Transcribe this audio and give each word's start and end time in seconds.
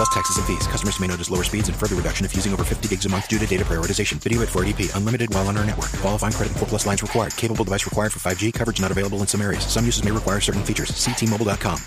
Plus 0.00 0.08
taxes 0.08 0.38
and 0.38 0.46
fees. 0.46 0.66
Customers 0.66 0.98
may 0.98 1.06
notice 1.06 1.28
lower 1.30 1.44
speeds 1.44 1.68
and 1.68 1.76
further 1.76 1.94
reduction 1.94 2.24
if 2.24 2.34
using 2.34 2.54
over 2.54 2.64
50 2.64 2.88
gigs 2.88 3.04
a 3.04 3.08
month 3.10 3.28
due 3.28 3.38
to 3.38 3.46
data 3.46 3.64
prioritization. 3.66 4.14
Video 4.26 4.40
at 4.40 4.48
480p. 4.48 4.94
Unlimited 4.96 5.34
while 5.34 5.46
on 5.46 5.58
our 5.58 5.66
network. 5.66 5.90
Qualifying 6.00 6.32
credit 6.32 6.56
4 6.56 6.68
plus 6.68 6.86
lines 6.86 7.02
required. 7.02 7.36
Capable 7.36 7.64
device 7.64 7.84
required 7.84 8.10
for 8.10 8.20
5G. 8.20 8.54
Coverage 8.54 8.80
not 8.80 8.90
available 8.90 9.18
in 9.18 9.26
some 9.26 9.42
areas. 9.42 9.66
Some 9.66 9.84
uses 9.84 10.02
may 10.02 10.10
require 10.10 10.40
certain 10.40 10.62
features. 10.62 10.94
See 10.96 11.12
T-Mobile.com. 11.12 11.78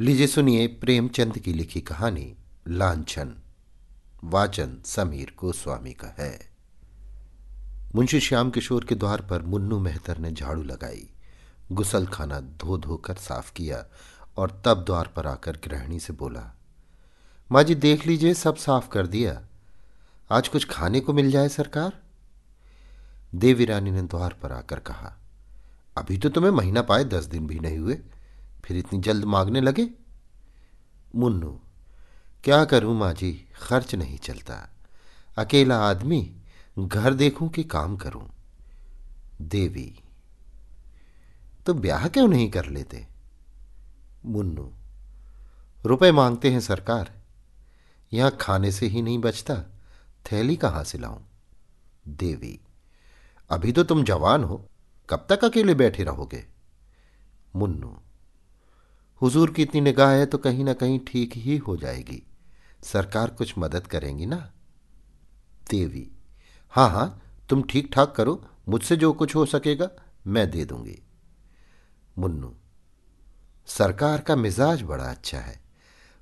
लीजिए 0.00 0.26
सुनिए 0.26 0.66
प्रेमचंद 0.80 1.38
की 1.44 1.52
लिखी 1.52 1.80
कहानी 1.90 2.26
लांछन 2.68 3.34
वाचन 4.24 4.76
समीर 4.86 5.32
गोस्वामी 5.40 5.92
का 6.02 6.14
है 6.18 6.32
मुंशी 7.94 8.20
श्याम 8.20 8.50
किशोर 8.56 8.84
के 8.88 8.94
द्वार 8.94 9.20
पर 9.30 9.42
मुन्नू 9.52 9.78
मेहतर 9.86 10.18
ने 10.18 10.32
झाड़ू 10.32 10.62
लगाई 10.62 11.08
गुसल 11.72 12.06
खाना 12.06 12.40
धो 12.62 12.78
धोकर 12.78 13.14
साफ़ 13.28 13.52
किया 13.56 13.84
और 14.36 14.62
तब 14.64 14.84
द्वार 14.84 15.06
पर 15.06 15.26
आकर 15.26 15.56
गृहिणी 15.64 16.00
से 16.00 16.12
बोला, 16.12 16.52
माँ 17.52 17.62
जी, 17.62 17.74
देख 17.74 18.06
लीजिए, 18.06 18.34
सब 18.34 18.56
साफ़ 18.56 18.88
कर 18.88 19.06
दिया। 19.06 19.40
आज 20.30 20.48
कुछ 20.48 20.64
खाने 20.64 21.00
को 21.00 21.12
मिल 21.12 21.30
जाए 21.30 21.48
सरकार? 21.48 21.92
देवी 23.34 23.64
रानी 23.64 23.90
ने 23.90 24.02
द्वार 24.02 24.32
पर 24.42 24.52
आकर 24.52 24.78
कहा, 24.78 25.12
अभी 25.98 26.18
तो 26.18 26.28
तुम्हें 26.28 26.50
महीना 26.50 26.82
पाए, 26.82 27.04
दस 27.04 27.24
दिन 27.24 27.46
भी 27.46 27.58
नहीं 27.58 27.78
हुए। 27.78 27.98
फिर 28.64 28.76
इतनी 28.76 29.00
जल्द 29.00 29.24
मांगने 29.24 29.60
लगे? 29.60 29.88
मुन्नू, 31.16 31.60
क्या 32.44 32.64
करूँ 32.64 32.98
माँ 32.98 33.12
जी, 33.12 33.32
खर्च 33.62 33.94
नहीं 33.94 34.18
चलता। 34.18 34.56
अकेला 35.38 35.78
आदमी 35.80 36.36
घर 36.78 37.14
देखूँ 37.14 37.48
कि 37.48 37.64
काम 37.64 37.96
करूँ? 37.96 38.28
देवी 39.42 39.92
तो 41.66 41.74
ब्याह 41.74 42.08
क्यों 42.08 42.28
नहीं 42.28 42.50
कर 42.50 42.64
लेते? 42.64 43.06
मुन्नू। 44.26 44.72
रुपए 45.84 46.10
मांगते 46.12 46.50
हैं 46.50 46.60
सरकार। 46.60 47.12
यहाँ 48.12 48.36
खाने 48.40 48.72
से 48.72 48.86
ही 48.86 49.02
नहीं 49.02 49.18
बचता। 49.18 49.54
थैली 50.24 50.56
कहाँ 50.56 50.84
से 50.84 50.98
लाऊं? 50.98 51.20
देवी, 52.08 52.58
अभी 53.50 53.72
तो 53.72 53.84
तुम 53.84 54.02
जवान 54.04 54.44
हो। 54.44 54.68
कब 55.10 55.26
तक 55.28 55.44
अकेले 55.44 55.74
बैठे 55.74 56.04
रहोगे? 56.04 56.44
मुन्नू, 57.56 57.96
हुजूर 59.20 59.50
की 59.50 59.62
इतनी 59.62 59.80
निगाह 59.80 60.10
है 60.10 60.26
तो 60.26 60.38
कहीं 60.38 60.64
ना 60.64 60.72
कहीं 60.72 60.98
ठीक 61.08 61.36
ही 61.36 61.56
हो 61.56 61.76
जाएगी। 61.76 62.22
सरकार 62.82 63.30
कुछ 63.30 63.54
मदद 63.58 63.86
करेंगी 63.86 64.26
ना? 64.26 64.52
देवी 65.70 66.10
हाँ 66.72 66.90
हाँ 66.90 67.22
तुम 67.48 67.62
ठीक 67.62 67.90
ठाक 67.92 68.14
करो। 68.16 68.42
मुझसे 68.68 68.96
जो 68.96 69.12
कुछ 69.12 69.34
हो 69.34 69.46
सकेगा, 69.46 69.90
मैं 70.26 70.50
दे 70.50 70.64
दूँगी। 70.64 70.98
मुन्नू 72.18 72.54
सरकार 73.68 74.20
का 74.20 74.36
मिजाज 74.36 74.82
बड़ा 74.82 75.04
अच्छा 75.04 75.38
है। 75.38 75.60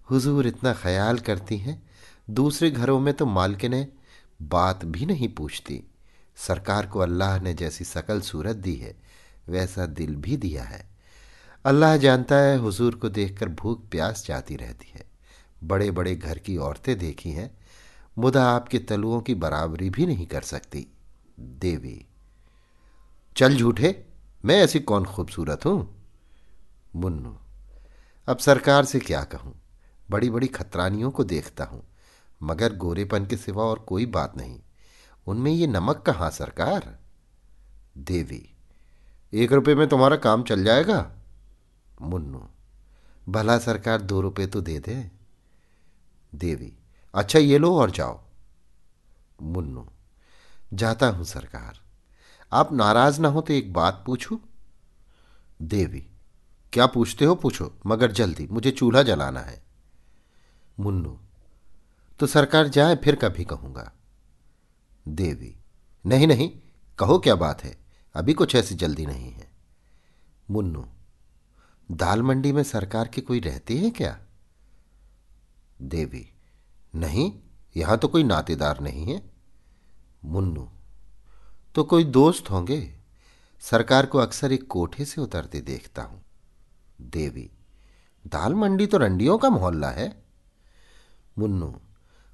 हुजूर 0.09 0.47
इतना 0.47 0.73
ख्याल 0.73 1.19
करती 1.19 1.59
हैं, 1.59 1.83
दूसरे 2.31 2.71
घरों 2.71 2.99
में 3.01 3.13
तो 3.15 3.27
मालकिन 3.27 3.87
बात 4.43 4.85
भी 4.85 5.07
नहीं 5.07 5.29
पूछती। 5.29 5.83
सरकार 6.39 6.87
को 6.87 7.01
अल्लाह 7.01 7.39
ने 7.41 7.55
जैसी 7.55 7.85
सकल 7.85 8.21
सूरत 8.21 8.57
दी 8.57 8.75
है, 8.75 8.95
वैसा 9.49 9.87
दिल 9.87 10.15
भी 10.17 10.37
दिया 10.37 10.63
है। 10.63 10.85
अल्लाह 11.65 11.97
जानता 11.97 12.37
है 12.37 12.57
हुजूर 12.59 12.95
को 12.95 13.09
देखकर 13.09 13.49
भूख 13.51 13.89
प्यास 13.91 14.25
जाती 14.27 14.57
रहती 14.57 14.93
है। 14.95 15.05
बड़े 15.65 15.91
बड़े 15.91 16.15
घर 16.17 16.39
की 16.39 16.57
औरतें 16.57 16.99
देखी 16.99 17.31
हैं, 17.31 17.51
मुदा 18.17 18.45
आपके 18.47 18.79
तलुओं 18.79 19.21
की 19.21 19.35
बराबरी 19.35 19.91
भी 19.91 20.07
नहीं 20.07 20.27
कर 20.27 20.43
सकती। 20.43 20.87
देवी, 21.41 22.05
चल 23.37 23.57
झूठे, 23.57 24.05
मैं 24.45 24.57
ऐसी 24.57 24.81
कौन 24.81 25.05
खूबसूरत 25.05 25.65
हूँ? 25.67 26.04
मुन्नू। 26.95 27.37
अब 28.29 28.39
सरकार 28.39 28.85
से 28.85 28.99
क्या 29.01 29.23
कहूँ? 29.25 29.55
बड़ी 30.11 30.31
बड़ी 30.31 30.47
खतरानियों 30.47 31.11
को 31.11 31.25
देखता 31.25 31.65
हूँ, 31.65 31.83
मगर 32.43 32.77
गोरेपन 32.77 33.27
के 33.27 33.37
सिवा 33.37 33.65
और 33.65 33.79
कोई 33.79 34.07
बात 34.07 34.37
नहीं। 34.37 34.61
उनमें 35.27 35.51
ये 35.53 35.67
नमक 35.67 36.03
कहाँ, 36.07 36.31
सरकार? 36.31 36.99
देवी, 37.99 38.49
एक 39.33 39.53
रुपये 39.53 39.75
में 39.75 39.89
तुम्हारा 39.89 40.17
काम 40.17 40.43
चल 40.43 40.65
जाएगा? 40.65 41.11
मुन्नू, 42.03 42.47
भला 43.29 43.59
सरकार 43.59 44.01
दो 44.01 44.21
रुपये 44.21 44.47
तो 44.47 44.61
दे 44.61 44.79
दे। 44.79 45.11
देवी 46.35 46.73
अच्छा 47.15 47.39
ये 47.39 47.59
लो 47.59 47.77
और 47.79 47.91
जाओ। 47.91 48.21
मुन्नू, 49.43 49.87
जाता 50.75 51.07
हूँ 51.07 51.25
सरकार। 51.25 51.81
आप 52.53 52.73
नाराज़ 52.73 53.21
ना 53.21 53.29
हो 53.29 53.41
तो 53.41 53.53
एक 53.53 53.73
बात 53.73 54.03
पूछूँ? 54.07 54.39
देवी 55.63 56.07
क्या 56.75 56.87
पूछते 56.87 57.25
हो? 57.25 57.35
पूछो। 57.35 57.79
मगर 57.87 58.13
जल्दी, 58.13 58.47
मुझे 58.47 58.71
चूल्हा 58.71 59.03
जलाना 59.03 59.41
है। 59.41 59.63
मुन्नू 60.81 61.21
तो 62.21 62.27
सरकार 62.27 62.69
जाए, 62.69 62.97
फिर 62.97 63.17
कभी 63.17 63.45
कहूँगा। 63.45 63.93
देवी, 65.09 65.57
नहीं 66.07 66.27
नहीं, 66.27 66.51
कहो 66.99 67.19
क्या 67.19 67.35
बात 67.35 67.65
है? 67.65 67.77
अभी 68.15 68.35
कुछ 68.35 68.55
ऐसी 68.55 68.75
जल्दी 68.75 69.07
नहीं 69.07 69.31
है। 69.31 69.51
मुन्नू, 70.51 70.87
दाल 71.91 72.23
मंडी 72.23 72.53
में 72.53 72.63
सरकार 72.63 73.09
के 73.09 73.21
कोई 73.21 73.41
रहते 73.41 73.79
हैं 73.79 73.91
क्या? 73.91 74.19
देवी, 75.83 76.33
नहीं, 76.95 77.33
यहाँ 77.77 77.99
तो 77.99 78.09
कोई 78.09 78.23
नातेदार 78.23 78.81
नहीं 78.81 79.15
है। 79.15 79.31
मुन्नू 80.25 80.71
तो 81.75 81.85
कोई 81.85 82.05
दोस्त 82.05 82.51
होंगे? 82.51 82.95
सरकार 83.61 84.07
को 84.07 84.19
अक्सर 84.19 84.53
एक 84.53 84.67
कोठे 84.69 85.05
से 85.05 85.21
उतरते 85.21 85.61
देखता 85.61 86.03
हूँ। 86.03 86.24
देवी। 87.05 87.51
दाल 88.25 88.55
मंडी 88.55 88.87
तो 88.87 88.99
रंडियों 88.99 89.39
का 89.39 89.51
मोहल्ला 89.51 89.91
है। 89.91 90.13
मुन्नू 91.39 91.75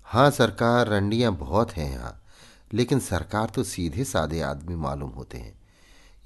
हाँ 0.07 0.31
सरकार, 0.31 0.89
रंडियाँ 0.89 1.33
बहुत 1.33 1.73
हैं 1.73 1.91
यहाँ, 1.93 2.23
लेकिन 2.73 3.01
सरकार 3.01 3.51
तो 3.51 3.63
सीधे 3.65 4.05
सादे 4.05 4.41
आदमी 4.41 4.77
मालूम 4.77 5.11
होते 5.11 5.39
हैं। 5.39 5.59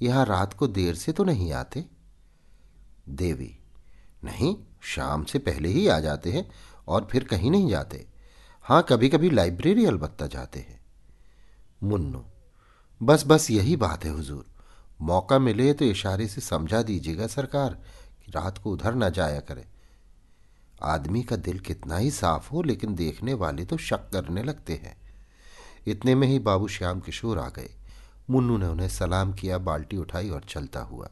यहाँ 0.01 0.25
रात 0.25 0.53
को 0.53 0.67
देर 0.67 0.95
से 0.95 1.11
तो 1.11 1.23
नहीं 1.23 1.51
आते। 1.53 1.85
देवी, 3.09 3.51
नहीं, 4.23 4.55
शाम 4.85 5.23
से 5.23 5.39
पहले 5.39 5.69
ही 5.69 5.87
आ 5.87 5.99
जाते 5.99 6.31
हैं 6.31 6.49
और 6.87 7.07
फिर 7.11 7.23
कहीं 7.23 7.51
नहीं 7.51 7.69
जाते। 7.69 8.05
हाँ 8.65 8.85
कभी 8.89 9.09
कभी 9.09 9.29
लाइब्रेरी 9.29 9.85
अलबत्ता 9.85 10.27
जाते 10.27 10.59
हैं। 10.59 10.79
मुन्नू 11.83 12.23
बस 13.01 13.23
बस 13.27 13.49
यही 13.51 13.75
बात 13.75 14.05
है, 14.05 14.11
हुजूर। 14.11 14.45
मौका 15.01 15.39
मिले 15.39 15.73
तो 15.73 15.85
इशारे 15.85 16.27
से 16.27 16.41
समझा 16.41 16.81
दीजिएगा 16.81 17.27
सरकार। 17.27 17.77
रात 18.29 18.57
को 18.57 18.71
उधर 18.71 18.95
ना 18.95 19.09
जाया 19.09 19.39
करे। 19.39 19.65
आदमी 20.83 21.23
का 21.23 21.35
दिल 21.35 21.59
कितना 21.59 21.97
ही 21.97 22.11
साफ़ 22.11 22.51
हो, 22.51 22.61
लेकिन 22.61 22.95
देखने 22.95 23.33
वाले 23.33 23.65
तो 23.65 23.77
शक 23.77 24.09
करने 24.09 24.43
लगते 24.43 24.73
हैं। 24.73 24.97
इतने 25.87 26.15
में 26.15 26.27
ही 26.27 26.39
बाबू 26.39 26.67
श्याम 26.67 26.99
किशोर 26.99 27.39
आ 27.39 27.49
गए। 27.49 27.69
मुन्नू 28.29 28.57
ने 28.57 28.67
उन्हें 28.67 28.89
सलाम 28.89 29.33
किया, 29.33 29.57
बाल्टी 29.57 29.97
उठाई 29.97 30.29
और 30.29 30.43
चलता 30.49 30.79
हुआ। 30.79 31.09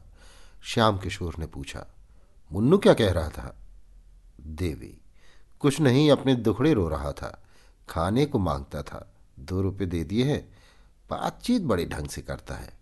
श्याम 0.62 0.98
किशोर 0.98 1.34
ने 1.38 1.46
पूछा, 1.46 1.86
मुन्नू 2.52 2.78
क्या 2.78 2.94
कह 2.94 3.12
रहा 3.12 3.28
था? 3.28 3.56
देवी, 4.40 5.00
कुछ 5.60 5.80
नहीं, 5.80 6.10
अपने 6.10 6.34
दुखड़े 6.34 6.74
रो 6.74 6.88
रहा 6.88 7.12
था। 7.12 7.44
खाने 7.88 8.26
को 8.26 8.38
माँगता 8.38 8.82
था। 8.82 9.14
दो 9.40 9.62
रुपए 9.62 9.86
दे 9.86 10.04
दिए 10.04 10.24
हैं। 10.24 10.54
बातचीत 11.10 11.62
बड़े 11.62 11.86
ढंग 11.86 12.08
से 12.08 12.22
करता 12.22 12.54
है। 12.54 12.78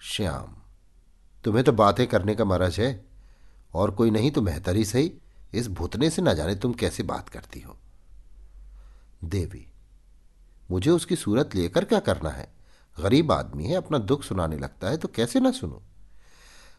श्याम, 0.00 0.56
तुम्हें 1.44 1.64
तो 1.64 1.72
बातें 1.72 2.06
करने 2.06 2.34
का 2.34 2.44
मरज 2.44 2.80
है। 2.80 3.11
और 3.74 3.90
कोई 3.90 4.10
नहीं 4.10 4.30
तो 4.30 4.42
मेहतर 4.42 4.76
ही 4.76 4.84
सही। 4.84 5.12
इस 5.54 5.68
भूतने 5.68 6.10
से 6.10 6.22
ना 6.22 6.32
जाने 6.34 6.54
तुम 6.54 6.72
कैसे 6.72 7.02
बात 7.02 7.28
करती 7.28 7.60
हो। 7.60 7.76
देवी, 9.24 9.66
मुझे 10.70 10.90
उसकी 10.90 11.16
सूरत 11.16 11.54
लेकर 11.54 11.84
क्या 11.84 11.98
करना 12.00 12.30
है? 12.30 12.52
गरीब 12.96 13.32
आदमी 13.32 13.66
है, 13.66 13.74
अपना 13.74 13.98
दुख 13.98 14.22
सुनाने 14.22 14.58
लगता 14.58 14.90
है 14.90 14.96
तो 14.96 15.08
कैसे 15.08 15.40
ना 15.40 15.50
सुनो? 15.50 15.82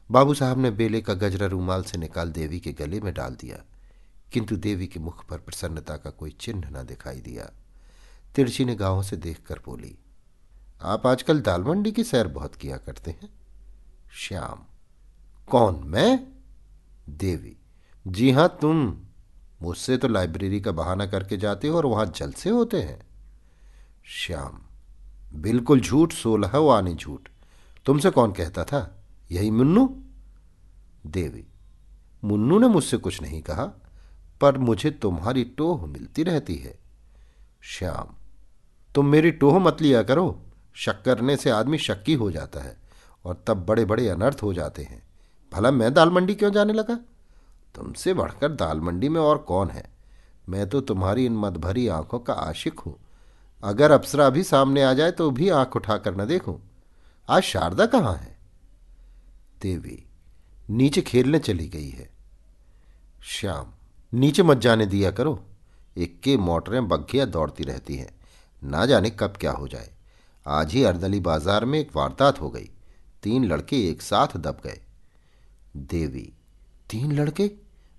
बाबू 0.09 0.33
साहब 0.33 0.57
ने 0.57 0.71
बेले 0.71 1.01
का 1.01 1.13
गजरा 1.13 1.47
रूमाल 1.47 1.83
से 1.83 1.97
निकाल 1.97 2.31
देवी 2.31 2.59
के 2.59 2.71
गले 2.71 2.99
में 3.01 3.13
डाल 3.13 3.35
दिया, 3.35 3.63
किंतु 4.33 4.55
देवी 4.55 4.87
के 4.87 4.99
मुख 4.99 5.25
पर 5.25 5.37
प्रसन्नता 5.37 5.97
का 5.97 6.09
कोई 6.09 6.31
चिन्ह 6.31 6.69
न 6.71 6.85
दिखाई 6.85 7.19
दिया। 7.19 7.49
तिरछी 8.35 8.65
ने 8.65 8.75
गाँवों 8.75 9.03
से 9.03 9.17
देखकर 9.17 9.59
बोली, 9.65 9.97
आप 10.81 11.07
आजकल 11.07 11.41
दाल 11.41 11.63
मंडी 11.63 11.91
की 11.91 12.03
सैर 12.03 12.27
बहुत 12.27 12.55
किया 12.55 12.77
करते 12.77 13.11
हैं। 13.11 13.29
श्याम, 14.17 14.65
कौन, 15.47 15.81
मैं? 15.85 16.32
देवी। 17.09 17.57
जी 18.07 18.31
हाँ, 18.31 18.57
तुम 18.61 18.97
मुझसे 19.61 19.97
तो 19.97 20.07
लाइब्रेरी 20.07 20.61
का 20.61 20.71
बहाना 20.71 21.05
करके 21.05 21.37
जाते 21.37 21.67
हो 21.67 21.77
और 21.77 21.85
वहाँ 21.85 22.05
जलसे 22.05 22.49
होते 22.49 22.81
हैं। 22.81 23.01
श्याम, 24.05 24.61
बिल्कुल 25.33 25.79
झूठ, 25.79 26.13
सोलह 26.13 26.57
वानी 26.57 26.93
झूठ। 26.93 27.29
तुमसे 27.85 28.09
कौन 28.09 28.31
कहता 28.31 28.63
था? 28.63 29.03
यही 29.31 29.51
मुन्नू? 29.51 30.03
देवी, 31.05 31.45
मुन्नू 32.23 32.59
ने 32.59 32.67
मुझसे 32.67 32.97
कुछ 32.97 33.21
नहीं 33.21 33.41
कहा, 33.41 33.65
पर 34.41 34.57
मुझे 34.57 34.91
तुम्हारी 34.91 35.43
टोह 35.43 35.85
मिलती 35.85 36.23
रहती 36.23 36.55
है। 36.55 36.79
श्याम, 37.61 38.15
तुम 38.95 39.05
मेरी 39.05 39.31
टोह 39.31 39.59
मत 39.59 39.81
लिया 39.81 40.03
करो। 40.03 40.45
शक 40.73 41.03
करने 41.03 41.37
से 41.37 41.49
आदमी 41.49 41.77
शक्की 41.77 42.13
हो 42.13 42.31
जाता 42.31 42.59
है 42.59 42.77
और 43.25 43.43
तब 43.47 43.65
बड़े 43.65 43.85
बड़े 43.85 44.07
अनर्थ 44.09 44.39
हो 44.43 44.53
जाते 44.53 44.83
हैं। 44.83 45.02
भला 45.53 45.71
मैं 45.71 45.93
दाल 45.93 46.09
मंडी 46.09 46.35
क्यों 46.35 46.51
जाने 46.51 46.73
लगा? 46.73 46.95
तुमसे 47.75 48.13
बढ़कर 48.13 48.51
दाल 48.51 48.79
मंडी 48.79 49.09
में 49.09 49.19
और 49.21 49.37
कौन 49.37 49.69
है? 49.69 49.83
मैं 50.49 50.67
तो 50.69 50.81
तुम्हारी 50.81 51.25
इन 51.25 51.35
मदभरी 51.37 51.87
आँखों 51.87 52.19
का 52.19 52.33
आशिक 52.33 52.79
हूँ। 52.79 52.95
अगर 53.63 53.91
अप्सरा 53.91 54.29
भी 54.29 54.43
सामने 54.43 54.83
आ 54.83 54.93
जाए 54.93 55.11
तो 55.11 55.29
भी 55.31 55.49
आँख 55.49 55.75
उठाकर 55.75 56.15
न 56.15 56.25
देखूँ। 56.25 56.59
आज 57.29 57.43
शारदा 57.43 57.85
कहाँ 57.85 58.15
है? 58.15 58.37
देवी, 59.61 60.03
नीचे 60.69 61.01
खेलने 61.01 61.39
चली 61.39 61.67
गई 61.67 61.89
है। 61.89 62.09
श्याम, 63.23 63.71
नीचे 64.13 64.43
मत 64.43 64.57
जाने 64.57 64.85
दिया 64.85 65.11
करो। 65.11 65.39
इक्के 65.97 66.37
मोटरें 66.37 66.87
बग्घियाँ 66.87 67.27
दौड़ती 67.27 67.63
रहती 67.63 67.95
हैं। 67.95 68.13
ना 68.61 68.85
जाने 68.85 69.09
कब 69.09 69.33
क्या 69.39 69.51
हो 69.51 69.67
जाए। 69.67 69.91
आज 70.45 70.73
ही 70.73 70.83
अर्दली 70.83 71.19
बाज़ार 71.19 71.65
में 71.65 71.79
एक 71.79 71.95
वारदात 71.95 72.41
हो 72.41 72.49
गई। 72.49 72.69
तीन 73.23 73.45
लड़के 73.45 73.87
एक 73.89 74.01
साथ 74.01 74.37
दब 74.37 74.61
गए। 74.63 74.79
देवी। 75.77 76.33
तीन 76.89 77.11
लड़के? 77.11 77.51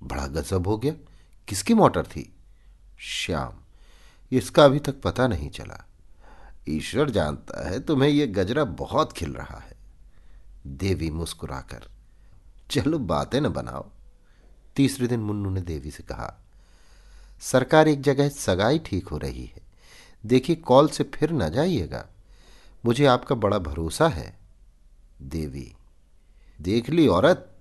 बड़ा 0.02 0.26
गजब 0.26 0.66
हो 0.66 0.76
गया। 0.76 0.92
किसकी 1.48 1.74
मोटर 1.74 2.06
थी? 2.06 2.32
श्याम। 2.98 3.52
इसका 4.32 4.64
अभी 4.64 4.78
तक 4.78 5.00
पता 5.00 5.26
नहीं 5.26 5.50
चला। 5.50 5.84
ईश्वर 6.68 7.10
जानता 7.10 7.68
है 7.68 7.80
तुम्हें 7.80 8.10
यह 8.10 8.26
गजरा 8.26 8.64
बहुत 8.64 9.12
खिल 9.12 9.34
रहा 9.34 9.58
है। 9.58 9.76
देवी 10.66 11.10
मुस्कुराकर, 11.10 11.90
चलो 12.70 12.98
बातें 12.98 13.40
न 13.40 13.48
बनाओ। 13.48 13.86
तीसरे 14.76 15.06
दिन 15.06 15.20
मुन्नू 15.20 15.50
ने 15.50 15.60
देवी 15.60 15.90
से 15.90 16.02
कहा, 16.02 16.44
सरकार 17.40 17.88
एक 17.88 18.00
जगह 18.00 18.28
सगाई 18.28 18.78
ठीक 18.78 19.08
हो 19.08 19.18
रही 19.18 19.44
है। 19.44 19.62
देखिए, 20.26 20.56
कॉल 20.56 20.88
से 20.88 21.04
फिर 21.04 21.32
न 21.32 21.50
जाइएगा। 21.50 22.06
मुझे 22.86 23.06
आपका 23.06 23.34
बड़ा 23.34 23.58
भरोसा 23.58 24.08
है। 24.08 24.38
देवी, 25.22 25.74
देख 26.60 26.90
ली 26.90 27.06
औरत। 27.08 27.53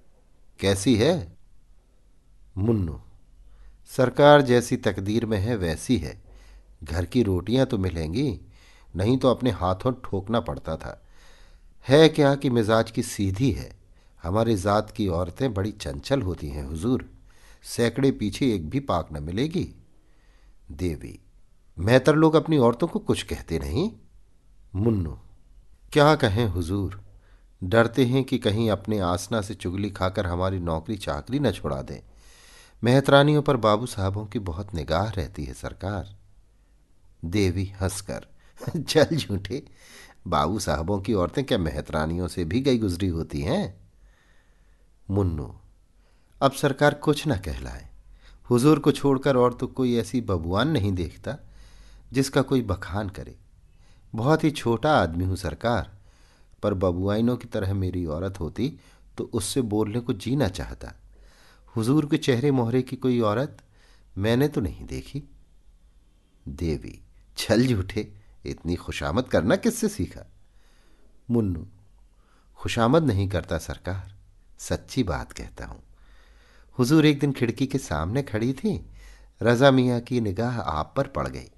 कैसी 0.59 0.95
है? 0.95 1.37
मुन्नू, 2.57 2.99
सरकार 3.91 4.41
जैसी 4.41 4.77
तकदीर 4.77 5.25
में 5.25 5.37
है 5.37 5.55
वैसी 5.55 5.97
है। 5.97 6.21
घर 6.83 7.05
की 7.05 7.23
रोटियाँ 7.23 7.65
तो 7.65 7.77
मिलेंगी, 7.77 8.39
नहीं 8.95 9.17
तो 9.17 9.29
अपने 9.29 9.51
हाथों 9.51 9.91
ठोकना 10.03 10.39
पड़ता 10.39 10.75
था। 10.77 10.99
है 11.87 12.09
क्या 12.09 12.35
कि 12.35 12.49
मिजाज 12.49 12.91
की 12.91 13.03
सीधी 13.03 13.51
है? 13.51 13.71
हमारी 14.23 14.55
ज़ात 14.55 14.91
की 14.91 15.07
औरतें 15.07 15.53
बड़ी 15.53 15.71
चंचल 15.71 16.21
होती 16.21 16.49
हैं, 16.49 16.63
हुजूर। 16.63 17.09
सैकड़े 17.63 18.11
पीछे 18.11 18.53
एक 18.55 18.69
भी 18.69 18.79
पाक 18.79 19.09
न 19.13 19.23
मिलेगी। 19.23 19.67
देवी 20.71 21.19
मेहतर 21.77 22.15
लोग 22.15 22.35
अपनी 22.35 22.57
औरतों 22.57 22.87
को 22.87 22.99
कुछ 22.99 23.23
कहते 23.23 23.59
नहीं? 23.59 23.91
मुन्नू, 24.75 25.17
क्या 25.93 26.15
कहें 26.15 26.45
हुजूर? 26.45 27.02
डरते 27.63 28.05
हैं 28.05 28.23
कि 28.23 28.37
कहीं 28.37 28.69
अपने 28.71 28.99
आसना 28.99 29.41
से 29.41 29.53
चुगली 29.53 29.89
खाकर 29.89 30.27
हमारी 30.27 30.59
नौकरी 30.59 30.97
चाकरी 30.97 31.39
न 31.39 31.51
छुड़ा 31.51 31.81
दें। 31.81 31.99
मेहतरानियों 32.83 33.41
पर 33.41 33.57
बाबू 33.57 33.85
साहबों 33.85 34.25
की 34.25 34.39
बहुत 34.39 34.75
निगाह 34.75 35.09
रहती 35.09 35.43
है 35.45 35.53
सरकार। 35.53 36.15
देवी 37.25 37.65
हंसकर 37.65 38.25
चल 38.81 39.07
झूठे, 39.13 39.67
बाबू 40.27 40.59
साहबों 40.59 41.01
की 41.01 41.13
औरतें 41.13 41.43
क्या 41.43 41.57
मेहतरानियों 41.57 42.27
से 42.27 42.45
भी 42.45 42.61
गई 42.61 42.77
गुजरी 42.77 43.07
होती 43.07 43.41
हैं? 43.41 43.91
मुन्नू, 45.09 45.55
अब 46.41 46.51
सरकार 46.51 46.93
कुछ 46.93 47.27
न 47.27 47.37
कहलाए। 47.37 47.87
हुजूर 48.49 48.79
को 48.79 48.91
छोड़कर 48.91 49.37
और 49.37 49.53
तो 49.53 49.67
कोई 49.67 49.97
ऐसी 49.97 50.21
बबुआन 50.21 50.67
नहीं 50.67 50.93
देखता 50.93 51.37
जिसका 52.13 52.41
कोई 52.41 52.61
बखान 52.61 53.09
करे। 53.09 53.35
बहुत 54.15 54.43
ही 54.43 54.51
छोटा 54.51 54.91
आदमी 54.97 55.25
हूँ 55.25 55.35
सरकार। 55.35 56.02
पर 56.63 56.73
बबुआइनों 56.73 57.35
की 57.37 57.47
तरह 57.47 57.73
मेरी 57.73 58.05
औरत 58.05 58.39
होती 58.39 58.69
तो 59.17 59.23
उससे 59.33 59.61
बोलने 59.63 59.99
को 59.99 60.13
जीना 60.15 60.47
चाहता। 60.49 60.93
हुजूर 61.75 62.05
के 62.05 62.17
चेहरे 62.17 62.51
मोहरे 62.51 62.81
की 62.81 62.95
कोई 62.95 63.19
औरत 63.21 63.57
मैंने 64.17 64.47
तो 64.47 64.61
नहीं 64.61 64.85
देखी। 64.85 65.23
देवी, 66.45 66.99
छल 67.37 67.65
झूठे 67.67 68.07
इतनी 68.45 68.75
खुशामद 68.75 69.27
करना 69.27 69.55
किससे 69.55 69.87
सीखा? 69.87 70.25
मुन्नू, 71.31 71.65
खुशामद 72.59 73.03
नहीं 73.03 73.27
करता 73.29 73.57
सरकार, 73.57 74.13
सच्ची 74.59 75.03
बात 75.03 75.31
कहता 75.31 75.65
हूँ। 75.65 75.81
हुजूर 76.77 77.05
एक 77.05 77.19
दिन 77.19 77.31
खिड़की 77.31 77.65
के 77.67 77.77
सामने 77.77 78.23
खड़ी 78.23 78.53
थी, 78.53 78.73
रजा 79.41 79.71
मियाँ 79.71 79.99
की 79.99 80.21
निगाह 80.21 80.59
आप 80.59 80.93
पर 80.97 81.07
पड़ 81.07 81.27
गई। 81.27 81.49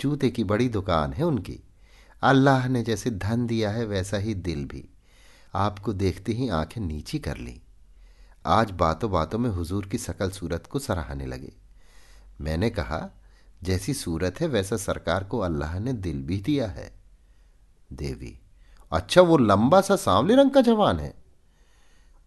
जूते 0.00 0.30
की 0.30 0.44
बड़ी 0.44 0.68
दुकान 0.68 1.12
है 1.12 1.24
उनकी 1.24 1.58
अल्लाह 2.26 2.68
ने 2.68 2.82
जैसे 2.82 3.10
धन 3.10 3.46
दिया 3.46 3.70
है, 3.70 3.84
वैसा 3.84 4.16
ही 4.16 4.34
दिल 4.34 4.64
भी। 4.64 4.88
आपको 5.54 5.92
देखते 5.92 6.32
ही 6.32 6.48
आँखें 6.48 6.80
नीची 6.80 7.18
कर 7.18 7.36
ली। 7.36 7.62
आज 8.46 8.70
बातों 8.70 9.10
बातों 9.10 9.38
में 9.38 9.50
हुजूर 9.50 9.86
की 9.86 9.98
सकल 9.98 10.30
सूरत 10.30 10.66
को 10.66 10.78
सराहने 10.78 11.26
लगे। 11.26 11.52
मैंने 12.40 12.70
कहा, 12.70 13.10
जैसी 13.62 13.94
सूरत 13.94 14.40
है, 14.40 14.46
वैसा 14.46 14.76
सरकार 14.76 15.24
को 15.24 15.38
अल्लाह 15.38 15.78
ने 15.78 15.92
दिल 15.92 16.22
भी 16.22 16.38
दिया 16.38 16.66
है। 16.66 16.92
देवी 17.92 18.40
अच्छा 18.92 19.20
वो 19.20 19.36
लंबा 19.36 19.80
सा 19.80 19.96
सांवले 19.96 20.34
रंग 20.34 20.50
का 20.50 20.60
जवान 20.60 21.00
है। 21.00 21.14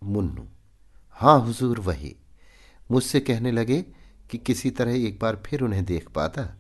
मुन्नू 0.03 0.47
हाँ 1.09 1.39
हुजूर, 1.39 1.79
वही। 1.79 2.15
मुझसे 2.91 3.19
कहने 3.19 3.51
लगे 3.51 3.81
कि 4.31 4.37
किसी 4.37 4.71
तरह 4.71 4.91
एक 4.91 5.19
बार 5.19 5.43
फिर 5.45 5.61
उन्हें 5.61 5.85
देख 5.85 6.09
पाता, 6.09 6.57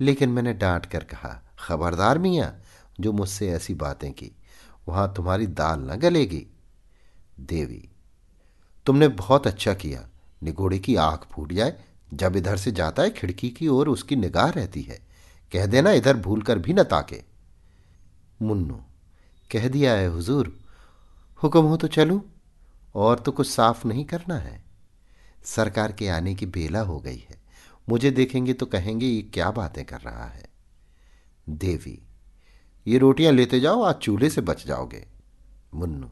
लेकिन 0.00 0.28
मैंने 0.28 0.52
डांट 0.52 0.86
कर 0.86 1.04
कहा, 1.04 1.42
खबरदार 1.58 2.18
मियाँ 2.18 2.61
जो 3.00 3.12
मुझसे 3.12 3.50
ऐसी 3.50 3.74
बातें 3.74 4.12
की, 4.12 4.32
वहाँ 4.88 5.14
तुम्हारी 5.16 5.46
दाल 5.46 5.80
न 5.80 5.96
गलेगी। 5.96 6.46
देवी, 7.40 7.88
तुमने 8.86 9.08
बहुत 9.08 9.46
अच्छा 9.46 9.74
किया। 9.74 10.08
निगोड़े 10.42 10.78
की 10.78 10.96
आँख 10.96 11.26
फूट 11.30 11.52
जाए, 11.52 11.84
जब 12.14 12.36
इधर 12.36 12.56
से 12.56 12.72
जाता 12.72 13.02
है, 13.02 13.10
खिड़की 13.10 13.50
की 13.50 13.68
ओर 13.68 13.88
उसकी 13.88 14.16
निगाह 14.16 14.48
रहती 14.48 14.82
है। 14.82 15.00
कह 15.52 15.66
देना, 15.66 15.90
इधर 15.90 16.16
भूल 16.16 16.42
कर 16.42 16.58
भी 16.58 16.72
न 16.72 16.82
ताके। 16.82 17.22
मुन्नू, 18.42 18.74
कह 19.52 19.68
दिया 19.68 19.92
है 19.92 20.08
हुजूर, 20.08 20.60
हुक्म 21.42 21.60
हो 21.60 21.76
तो 21.76 21.86
चलूँ, 21.86 22.22
और 22.94 23.18
तो 23.18 23.32
कुछ 23.32 23.50
साफ़ 23.50 23.86
नहीं 23.86 24.04
करना 24.04 24.36
है। 24.36 24.64
सरकार 25.44 25.92
के 25.92 26.08
आने 26.08 26.34
की 26.34 26.46
बेला 26.46 26.80
हो 26.80 27.00
गई 27.00 27.26
है। 27.30 27.42
मुझे 27.88 28.10
देखेंगे 28.10 28.52
तो 28.52 28.66
कहेंगे, 28.66 29.06
ये 29.06 29.22
क्या 29.22 29.50
बातें 29.50 29.84
कर 29.84 30.00
रहा 30.00 30.24
है। 30.24 30.44
देवी 31.48 32.02
ये 32.86 32.98
रोटियाँ 32.98 33.32
लेते 33.32 33.60
जाओ, 33.60 33.82
आज 33.82 33.94
चूल्हे 33.94 34.30
से 34.30 34.40
बच 34.40 34.66
जाओगे। 34.66 35.04
मुन्नू, 35.74 36.08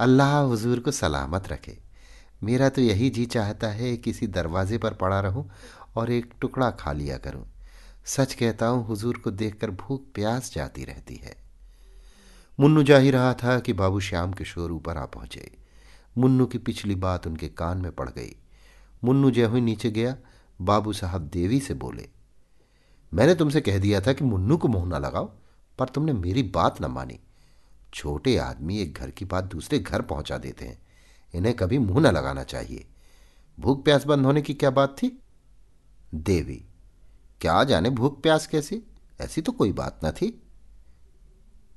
अल्लाह 0.00 0.38
हुजूर 0.38 0.80
को 0.80 0.90
सलामत 0.90 1.48
रखे। 1.48 1.76
मेरा 2.42 2.68
तो 2.68 2.82
यही 2.82 3.08
जी 3.10 3.24
चाहता 3.26 3.68
है 3.68 3.96
किसी 3.96 4.26
दरवाजे 4.28 4.78
पर 4.78 4.94
पड़ा 4.94 5.20
रहूँ 5.20 5.48
और 5.96 6.10
एक 6.10 6.32
टुकड़ा 6.40 6.70
खा 6.70 6.92
लिया 6.92 7.16
करूँ। 7.18 7.44
सच 8.06 8.34
कहता 8.34 8.66
हूँ, 8.66 8.86
हुजूर 8.86 9.18
को 9.18 9.30
देखकर 9.32 9.70
भूख 9.72 10.02
प्यास 10.14 10.52
जाती 10.54 10.84
रहती 10.84 11.14
है। 11.14 11.34
मुन्नू 12.58 12.82
जा 12.82 12.98
ही 12.98 13.10
रहा 13.10 13.32
था 13.34 13.58
कि 13.60 13.72
बाबू 13.72 14.00
श्याम 14.00 14.32
किशोर 14.32 14.72
ऊपर 14.72 14.96
आ 14.96 15.04
पहुँचे। 15.06 15.50
मुन्नू 16.16 16.46
की 16.46 16.58
पिछली 16.58 16.94
बात 16.96 17.26
उनके 17.26 17.48
कान 17.48 17.78
में 17.78 17.90
पड़ 17.92 18.08
गई। 18.08 18.34
मुन्नू 19.04 19.30
जय 19.30 19.44
हुई 19.44 19.60
नीचे 19.60 19.90
गया। 19.90 20.16
बाबू 20.60 20.92
साहब 20.92 21.22
देवी 21.28 21.60
से 21.60 21.74
बोले, 21.76 22.08
मैंने 23.12 23.34
तुमसे 23.34 23.60
कह 23.60 23.78
दिया 23.78 24.00
था 24.00 24.12
कि 24.12 24.24
मुन्नू 24.24 24.56
को 24.56 24.68
मुँह 24.68 24.86
ना 24.86 24.98
लगाओ। 24.98 25.30
पर 25.78 25.88
तुमने 25.88 26.12
मेरी 26.12 26.42
बात 26.42 26.82
न 26.82 26.84
मानी। 26.84 27.20
छोटे 27.94 28.36
आदमी 28.36 28.78
एक 28.78 28.94
घर 28.94 29.10
की 29.10 29.24
बात 29.24 29.44
दूसरे 29.44 29.78
घर 29.78 30.02
पहुँचा 30.02 30.38
देते 30.38 30.64
हैं। 30.64 30.78
इन्हें 31.34 31.56
कभी 31.56 31.78
मुँह 31.78 32.00
न 32.00 32.06
लगाना 32.06 32.42
चाहिए। 32.42 32.86
भूख 33.60 33.84
प्यास 33.84 34.04
बंद 34.04 34.26
होने 34.26 34.42
की 34.42 34.54
क्या 34.54 34.70
बात 34.70 34.96
थी? 34.98 35.22
देवी, 36.14 36.64
क्या 37.40 37.64
जाने 37.64 37.90
भूख 37.90 38.22
प्यास 38.22 38.46
कैसी? 38.46 38.82
ऐसी 39.20 39.42
तो 39.42 39.52
कोई 39.52 39.72
बात 39.72 40.00
न 40.04 40.10
थी। 40.10 40.42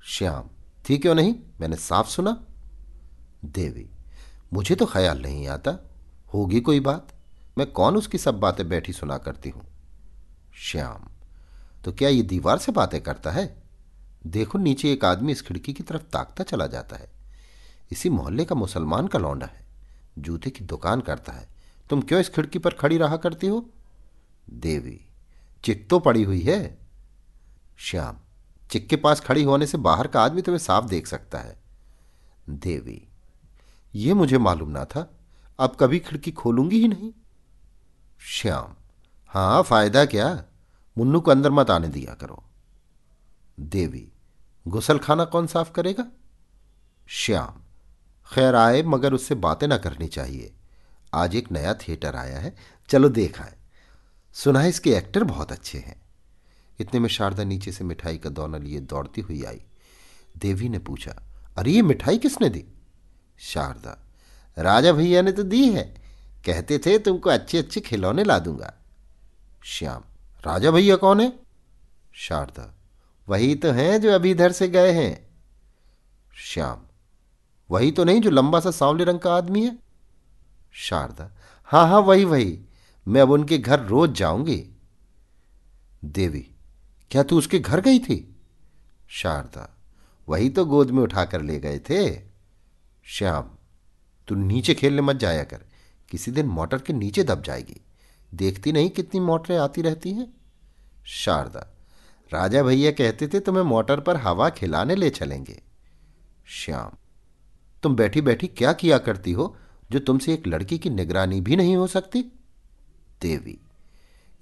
श्याम, 0.04 0.50
थी 0.90 0.98
क्यों 0.98 1.16
नहीं? 1.16 1.36
मैंने 1.62 1.76
साफ़ 1.76 2.08
सुना। 2.08 2.46
देवी, 3.46 3.90
मुझे 4.54 4.76
तो 4.76 4.86
ख्याल 4.86 5.22
नहीं 5.22 5.48
आता। 5.48 5.90
होगी 6.34 6.62
कोई 6.62 6.80
बात? 6.80 7.14
मैं 7.58 7.72
कौन 7.72 7.96
उसकी 7.96 8.18
सब 8.18 8.40
बातें 8.40 8.70
बैठी 8.70 8.94
सुना 8.94 9.18
करती 9.18 9.50
हूँ? 9.50 9.66
श्याम 10.56 11.08
तो 11.84 11.94
क्या 11.94 12.10
ये 12.10 12.22
दीवार 12.22 12.58
से 12.58 12.72
बातें 12.72 13.02
करता 13.02 13.32
है? 13.32 13.59
देखो, 14.28 14.58
नीचे 14.58 14.92
एक 14.92 15.06
आदमी 15.06 15.32
इस 15.32 15.42
खिड़की 15.42 15.74
की 15.74 15.84
तरफ़ 15.84 16.02
ताकता 16.02 16.44
चला 16.44 16.68
जाता 16.68 16.96
है। 16.96 17.10
इसी 17.92 18.10
मोहल्ले 18.10 18.46
का 18.46 18.56
मुसलमान 18.56 19.08
का 19.08 19.20
लौंडा 19.20 19.46
है, 19.46 19.66
जूते 20.20 20.50
की 20.50 20.64
दुकान 20.64 21.02
करता 21.02 21.34
है। 21.34 21.50
तुम 21.90 22.02
क्यों 22.02 22.22
इस 22.22 22.30
खिड़की 22.30 22.60
पर 22.60 22.74
खड़ी 22.74 22.98
रहा 22.98 23.18
करती 23.18 23.48
हो? 23.48 23.70
देवी 24.50 25.06
चिक 25.64 25.90
तो 25.90 26.00
पड़ी 26.00 26.24
हुई 26.24 26.42
है। 26.42 26.78
श्याम 27.78 28.18
चिक 28.72 28.88
के 28.90 28.96
पास 28.96 29.20
खड़ी 29.20 29.44
होने 29.44 29.68
से 29.68 29.78
बाहर 29.78 30.08
का 30.08 30.22
आदमी 30.22 30.42
तुम्हें 30.42 30.60
साफ़ 30.60 30.86
देख 30.86 31.08
सकता 31.08 31.40
है। 31.40 31.60
देवी, 32.50 33.08
ये 33.96 34.14
मुझे 34.14 34.38
मालूम 34.38 34.70
ना 34.70 34.86
था, 34.86 35.10
अब 35.60 35.78
कभी 35.80 36.00
खिड़की 36.00 36.32
खोलूँगी 36.32 36.80
ही 36.80 36.88
नहीं। 36.88 37.12
श्याम, 38.20 38.76
हाँ, 39.28 39.64
फ़ायदा 39.64 40.06
क्या? 40.06 40.44
मुन्नू 40.98 41.20
को 41.20 41.32
अंदर 41.32 41.52
मत 41.52 41.70
आने 41.70 41.88
दिया 41.88 42.14
करो। 42.14 42.44
देवी। 43.60 44.12
गुसल 44.68 45.00
खाना 45.00 45.26
कौन 45.26 45.48
साफ़ 45.48 45.72
करेगा? 45.72 46.06
श्याम। 47.08 47.62
खैर 48.34 48.56
आए, 48.56 48.84
मगर 48.84 49.14
उससे 49.14 49.36
बातें 49.36 49.68
ना 49.68 49.78
करनी 49.78 50.08
चाहिए। 50.08 50.54
आज 51.14 51.36
एक 51.36 51.52
नया 51.52 51.74
थिएटर 51.74 52.16
आया 52.16 52.40
है। 52.40 52.56
चलो 52.90 53.10
देखा 53.10 53.44
है 53.44 53.58
सुना 54.34 54.60
है 54.60 54.70
इसके 54.70 54.94
एक्टर 54.94 55.24
बहुत 55.24 55.52
अच्छे 55.52 55.78
हैं। 55.78 56.02
इतने 56.80 57.00
में 57.00 57.10
शारदा 57.10 57.44
नीचे 57.44 57.72
से 57.72 57.84
मिठाई 57.84 58.18
का 58.18 58.30
दौना 58.30 58.58
लिए 58.58 58.80
दौड़ती 58.80 59.22
हुई 59.22 59.44
आई। 59.44 59.62
देवी 60.38 60.70
ने 60.70 60.80
पूछा, 60.80 61.24
अरे, 61.58 61.72
ये 61.72 61.82
मिठाई 61.82 62.18
किसने 62.18 62.50
दी? 62.50 62.66
शारदा, 63.40 64.08
राजा 64.58 64.92
भैया 64.92 65.22
ने 65.22 65.32
तो 65.32 65.44
दी 65.44 65.72
है। 65.72 66.02
कहते 66.46 66.78
थे, 66.78 67.00
तुमको 67.00 67.30
अच्छे 67.30 67.58
अच्छे 67.58 67.82
खिलौने 67.82 68.24
ला 68.24 68.40
दूँगा। 68.40 68.74
श्याम, 69.64 70.02
राजा 70.46 70.72
भैया 70.72 70.96
कौन 70.96 71.22
है? 71.22 71.40
शारदा 72.14 72.76
वही 73.30 73.56
तो 73.56 73.72
हैं 73.72 74.00
जो 74.02 74.12
अभी 74.12 74.32
इधर 74.32 74.52
से 74.52 74.68
गए 74.68 74.92
हैं। 74.92 75.28
श्याम, 76.34 76.82
वही 77.70 77.92
तो 77.92 78.04
नहीं 78.04 78.22
जो 78.22 78.30
लंबा 78.30 78.60
सा 78.60 78.72
सांवले 78.72 79.04
रंग 79.04 79.20
का 79.20 79.34
आदमी 79.34 79.66
है। 79.66 79.78
शारदा 80.74 81.32
हाँ 81.70 81.88
हाँ 81.88 82.00
वही 82.00 82.26
वही, 82.26 82.60
मैं 83.08 83.22
अब 83.22 83.32
उनके 83.32 83.58
घर 83.58 83.80
रोज 83.80 84.12
जाऊँगी। 84.12 84.64
देवी, 86.04 86.46
क्या 87.12 87.24
तू 87.24 87.38
उसके 87.38 87.60
घर 87.60 87.82
गई 87.82 88.00
थी? 88.00 88.36
शारदा, 89.10 89.70
वही 90.28 90.50
तो 90.50 90.66
गोद 90.66 90.92
में 90.92 91.02
उठाकर 91.04 91.42
ले 91.42 91.60
गए 91.60 91.80
थे। 91.80 92.22
श्याम, 93.06 93.50
तू 94.28 94.36
नीचे 94.36 94.74
खेलने 94.74 95.02
मत 95.02 95.16
जाया 95.16 95.44
कर, 95.44 95.66
किसी 96.12 96.32
दिन 96.32 96.46
मोटर 96.46 96.78
के 96.78 96.94
नीचे 96.94 97.24
दब 97.24 97.44
जाएगी। 97.44 97.82
देखती 98.34 98.72
नहीं 98.72 98.90
कितनी 98.90 99.20
मोटरें 99.20 99.58
आती 99.58 99.82
रहती 99.82 100.12
हैं। 100.14 100.34
शारदा 101.06 101.68
राजा 102.34 102.64
भैया 102.64 102.92
कहते 102.92 103.28
थे, 103.28 103.40
तुम्हें 103.40 103.64
मोटर 103.64 104.00
पर 104.00 104.18
हवा 104.18 104.50
खिलाने 104.50 104.96
ले 104.96 105.10
चलेंगे। 105.10 105.62
श्याम, 106.46 106.92
तुम 107.84 107.96
बैठी 107.96 108.22
बैठी 108.22 108.48
क्या 108.48 108.74
किया 108.74 108.98
करती 108.98 109.32
हो, 109.32 109.56
जो 109.92 110.00
तुमसे 110.00 110.34
एक 110.34 110.48
लड़की 110.48 110.78
की 110.78 110.90
निगरानी 110.90 111.42
भी 111.42 111.56
नहीं 111.56 111.76
हो 111.76 111.88
सकती? 111.88 112.22
देवी, 113.22 113.58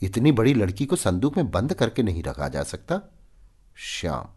इतनी 0.02 0.32
बड़ी 0.32 0.54
लड़की 0.54 0.86
को 0.86 0.96
संदूक 0.96 1.38
में 1.38 1.52
बंद 1.52 1.74
करके 1.74 2.04
नहीं 2.04 2.24
रखा 2.24 2.48
जा 2.48 2.64
सकता? 2.64 3.02
श्याम, 3.76 4.28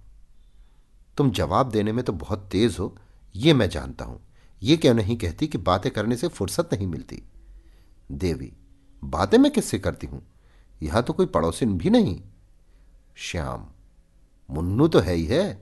तुम 1.16 1.30
जवाब 1.30 1.70
देने 1.70 1.92
में 1.92 2.04
तो 2.04 2.12
बहुत 2.12 2.48
तेज 2.52 2.76
हो 2.78 2.96
यह 3.36 3.54
मैं 3.54 3.68
जानता 3.68 4.04
हूँ। 4.04 4.20
यह 4.62 4.76
क्यों 4.76 4.94
नहीं 4.94 5.16
कहती 5.16 5.46
कि 5.46 5.58
बातें 5.58 5.92
करने 5.92 6.16
से 6.16 6.28
फुर्सत 6.28 6.68
नहीं 6.72 6.86
मिलती? 6.86 7.22
देवी, 8.12 8.52
बातें 9.04 9.38
मैं 9.38 9.52
किससे 9.52 9.78
करती 9.78 10.06
हूँ? 10.06 10.22
यहाँ 10.82 11.02
तो 11.02 11.12
कोई 11.12 11.26
पड़ोसिन 11.26 11.78
भी 11.78 11.90
नहीं। 11.90 12.20
श्याम, 13.20 13.66
मुन्नू 14.48 14.86
तो 14.88 14.98
है 14.98 15.14
ही 15.14 15.24
है। 15.26 15.52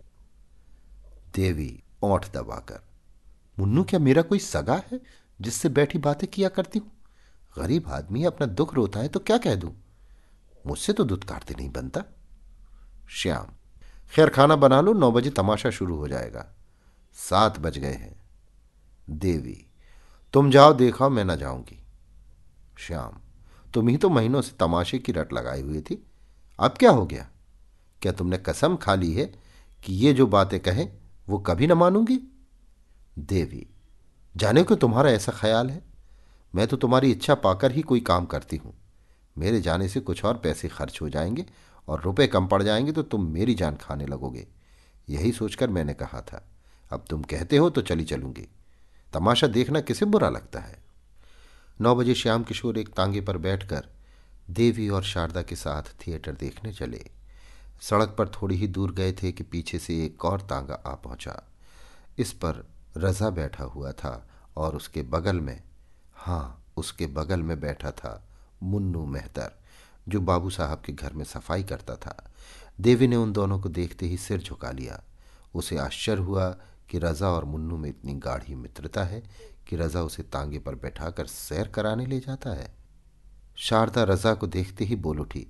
देवी 1.35 1.83
ओठ 2.03 2.27
दबाकर, 2.33 2.81
मुन्नू 3.59 3.83
क्या 3.85 4.01
मेरा 4.01 4.23
कोई 4.23 4.39
सगा 4.39 4.75
है 4.93 5.01
जिससे 5.41 5.69
बैठी 5.69 5.99
बातें 5.99 6.29
किया 6.31 6.49
करती 6.49 6.79
हूँ? 6.79 6.91
गरीब 7.59 7.89
आदमी 7.89 8.25
अपना 8.25 8.47
दुख 8.47 8.75
रोता 8.75 9.01
है 9.01 9.09
तो 9.09 9.21
क्या 9.21 9.39
कह 9.39 9.55
दूँ? 9.55 9.75
मुझसे 10.67 10.93
तो 10.93 11.05
दुत्कारते 11.05 11.55
नहीं 11.55 11.71
बनता। 11.71 12.03
श्याम, 13.11 13.47
खैर 14.13 14.29
खाना 14.29 14.57
बना 14.57 14.81
लो, 14.81 14.93
नौ 14.93 15.11
बजे 15.13 15.31
तमाशा 15.31 15.71
शुरू 15.71 15.97
हो 15.97 16.09
जाएगा। 16.09 16.47
सात 17.17 17.59
बज 17.59 17.79
गए 17.79 17.93
हैं। 17.93 18.15
देवी, 19.11 19.65
तुम 20.35 20.51
जाओ 20.51 20.73
देखो 20.73 21.09
मैं 21.09 21.25
ना 21.25 21.37
जाऊँगी। 21.37 21.83
श्याम, 22.79 23.19
तुम 23.75 23.89
ही 23.89 23.97
तो 23.97 24.11
महीनों 24.11 24.43
से 24.43 24.57
तमाशे 24.61 24.99
की 24.99 25.13
रट 25.13 25.33
लगाई 25.33 25.63
हुई 25.63 25.81
थी। 25.81 26.03
अब 26.59 26.77
क्या 26.79 26.91
हो 26.91 27.07
गया? 27.07 27.29
क्या 28.03 28.13
तुमने 28.13 28.39
कसम 28.39 28.77
खा 28.77 28.95
ली 28.95 29.13
है 29.13 29.25
कि 29.83 29.95
ये 29.95 30.13
जो 30.13 30.27
बातें 30.27 30.59
कहें, 30.61 30.89
वो 31.29 31.39
कभी 31.39 31.67
ना 31.67 31.75
मानूँगी? 31.75 32.19
देवी, 33.19 33.67
जाने 34.35 34.63
को 34.63 34.75
तुम्हारा 34.75 35.11
ऐसा 35.11 35.33
ख्याल 35.33 35.71
है? 35.71 35.83
मैं 36.55 36.67
तो 36.67 36.77
तुम्हारी 36.77 37.11
इच्छा 37.11 37.35
पाकर 37.35 37.73
ही 37.73 37.83
कोई 37.83 38.01
काम 38.01 38.27
करती 38.27 38.57
हूँ। 38.57 38.75
मेरे 39.37 39.61
जाने 39.61 39.89
से 39.89 40.01
कुछ 40.01 40.25
और 40.25 40.39
पैसे 40.39 40.69
खर्च 40.69 41.01
हो 41.03 41.09
जाएँगे 41.09 41.45
और 41.89 42.03
रुपए 42.03 42.27
कम 42.27 42.47
पड़ 42.47 42.63
जाएँगे 42.63 42.93
तो 42.93 43.03
तुम 43.03 43.27
मेरी 43.27 43.55
जान 43.55 43.77
खाने 43.77 44.07
लगोगे। 44.07 44.47
यही 45.09 45.33
सोचकर 45.33 45.71
मैंने 45.71 45.95
कहा 45.95 46.21
था, 46.21 46.45
अब 46.91 47.05
तुम 47.11 47.23
कहते 47.23 47.57
हो 47.57 47.71
तो 47.71 47.81
चली 47.81 48.05
चलूँगी। 48.05 48.49
तमाशा 49.13 49.47
देखना 49.47 49.81
किसे 49.81 50.05
बुरा 50.05 50.29
लगता 50.29 50.61
है? 50.61 50.79
नौ 51.81 51.95
बजे 51.95 52.15
श्याम 52.15 52.43
किशोर 52.43 52.79
एक 52.79 52.89
तांगे 52.89 53.21
पर 53.21 53.37
बैठकर 53.39 53.89
देवी 54.51 54.89
और 54.89 55.03
शारदा 55.03 55.43
के 55.43 55.57
साथ 55.57 55.83
थिएटर 56.01 56.33
देखने 56.33 56.73
चले। 56.73 57.05
सड़क 57.81 58.15
पर 58.19 58.29
थोड़ी 58.29 58.57
ही 58.57 58.67
दूर 58.67 58.93
गए 58.93 59.13
थे 59.13 59.33
कि 59.33 59.43
पीछे 59.43 59.79
से 59.79 60.05
एक 60.05 60.25
और 60.25 60.41
तांगा 60.41 60.75
आ 60.75 60.95
पहुँचा। 60.95 61.43
इस 62.19 62.33
पर 62.33 62.65
रजा 62.97 63.31
बैठा 63.31 63.65
हुआ 63.65 63.93
था 63.93 64.29
और 64.57 64.77
उसके 64.77 65.03
बगल 65.03 65.41
में 65.41 65.63
हाँ 66.17 66.65
उसके 66.77 67.07
बगल 67.07 67.43
में 67.43 67.61
बैठा 67.61 67.91
था 67.91 68.29
मुन्नू 68.63 69.05
मेहतर, 69.07 69.53
जो 70.09 70.21
बाबू 70.21 70.51
साहब 70.51 70.83
के 70.87 70.93
घर 70.93 71.13
में 71.13 71.25
सफ़ाई 71.25 71.63
करता 71.63 71.95
था। 71.97 72.31
देवी 72.81 73.07
ने 73.09 73.17
उन 73.17 73.33
दोनों 73.33 73.59
को 73.61 73.69
देखते 73.69 74.07
ही 74.07 74.17
सिर 74.17 74.41
झुका 74.41 74.71
लिया। 74.71 75.03
उसे 75.55 75.79
आश्चर्य 75.79 76.21
हुआ 76.21 76.49
कि 76.91 76.99
रजा 76.99 77.29
और 77.29 77.45
मुन्नू 77.45 77.77
में 77.77 77.89
इतनी 77.89 78.15
गाढ़ी 78.15 78.55
मित्रता 78.55 79.05
है 79.05 79.23
कि 79.69 79.77
रजा 79.77 80.03
उसे 80.03 80.23
तांगे 80.23 80.59
पर 80.59 80.75
बैठाकर 80.75 81.27
सैर 81.27 81.69
कराने 81.69 82.07
ले 82.07 82.21
जाता 82.21 82.51
है। 82.51 82.75
शारदा 83.57 84.03
रजा 84.03 84.35
को 84.35 84.47
देखते 84.47 84.85
ही 84.85 84.97
बोल 84.97 85.21
उठी 85.21 85.47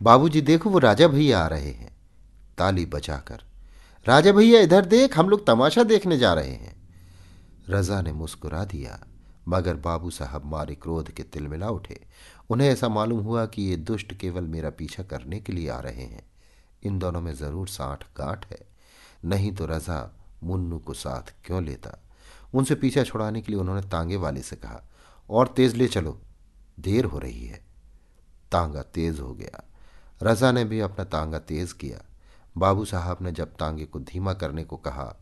बाबूजी 0.00 0.40
देखो 0.40 0.70
वो 0.70 0.78
राजा 0.78 1.08
भैया 1.08 1.40
आ 1.40 1.46
रहे 1.46 1.70
हैं। 1.70 1.92
ताली 2.58 2.86
बजाकर, 2.86 3.42
राजा 4.06 4.32
भैया 4.32 4.60
इधर 4.60 4.84
देख, 4.84 5.18
हम 5.18 5.28
लोग 5.28 5.46
तमाशा 5.46 5.82
देखने 5.82 6.18
जा 6.18 6.32
रहे 6.34 6.50
हैं। 6.50 6.74
रजा 7.68 8.00
ने 8.02 8.12
मुस्कुरा 8.12 8.64
दिया, 8.64 8.98
मगर 9.48 9.74
बाबू 9.76 10.10
साहब 10.10 10.44
मारे 10.44 10.74
क्रोध 10.74 11.10
के 11.10 11.22
तिल 11.22 11.48
मिला 11.48 11.68
उठे। 11.68 12.00
उन्हें 12.50 12.68
ऐसा 12.68 12.88
मालूम 12.88 13.20
हुआ 13.20 13.46
कि 13.46 13.62
ये 13.62 13.76
दुष्ट 13.76 14.14
केवल 14.14 14.44
मेरा 14.44 14.70
पीछा 14.70 15.02
करने 15.02 15.40
के 15.40 15.52
लिए 15.52 15.68
आ 15.68 15.78
रहे 15.80 16.02
हैं। 16.02 16.22
इन 16.82 16.98
दोनों 16.98 17.20
में 17.20 17.34
ज़रूर 17.34 17.68
साठ 17.68 18.04
गांठ 18.16 18.46
है। 18.50 18.58
नहीं 19.24 19.52
तो 19.52 19.66
रजा 19.66 20.16
मुन्नू 20.42 20.78
को 20.78 20.94
साथ 20.94 21.34
क्यों 21.44 21.62
लेता? 21.64 21.98
उनसे 22.54 22.74
पीछा 22.74 23.02
छुड़ाने 23.02 23.40
के 23.42 23.52
लिए 23.52 23.60
उन्होंने 23.60 23.82
तांगे 23.82 24.16
वाले 24.16 24.42
से 24.42 24.56
कहा, 24.56 24.82
और 25.30 25.48
तेज 25.48 25.74
ले 25.74 25.88
चलो, 25.88 26.20
देर 26.80 27.04
हो 27.04 27.18
रही 27.18 27.46
है। 27.46 27.62
तांगा 28.52 28.82
तेज 28.82 29.20
हो 29.20 29.32
गया। 29.34 29.62
रजा 30.20 30.52
ने 30.52 30.64
भी 30.64 30.80
अपना 30.80 31.04
तांगा 31.04 31.38
तेज 31.38 31.72
किया। 31.72 32.00
बाबू 32.56 32.84
साहब 32.84 33.18
ने 33.20 33.32
जब 33.32 33.54
तांगे 33.56 33.84
को 33.84 33.98
धीमा 34.00 34.32
करने 34.34 34.64
को 34.64 34.76
कहा 34.76 35.14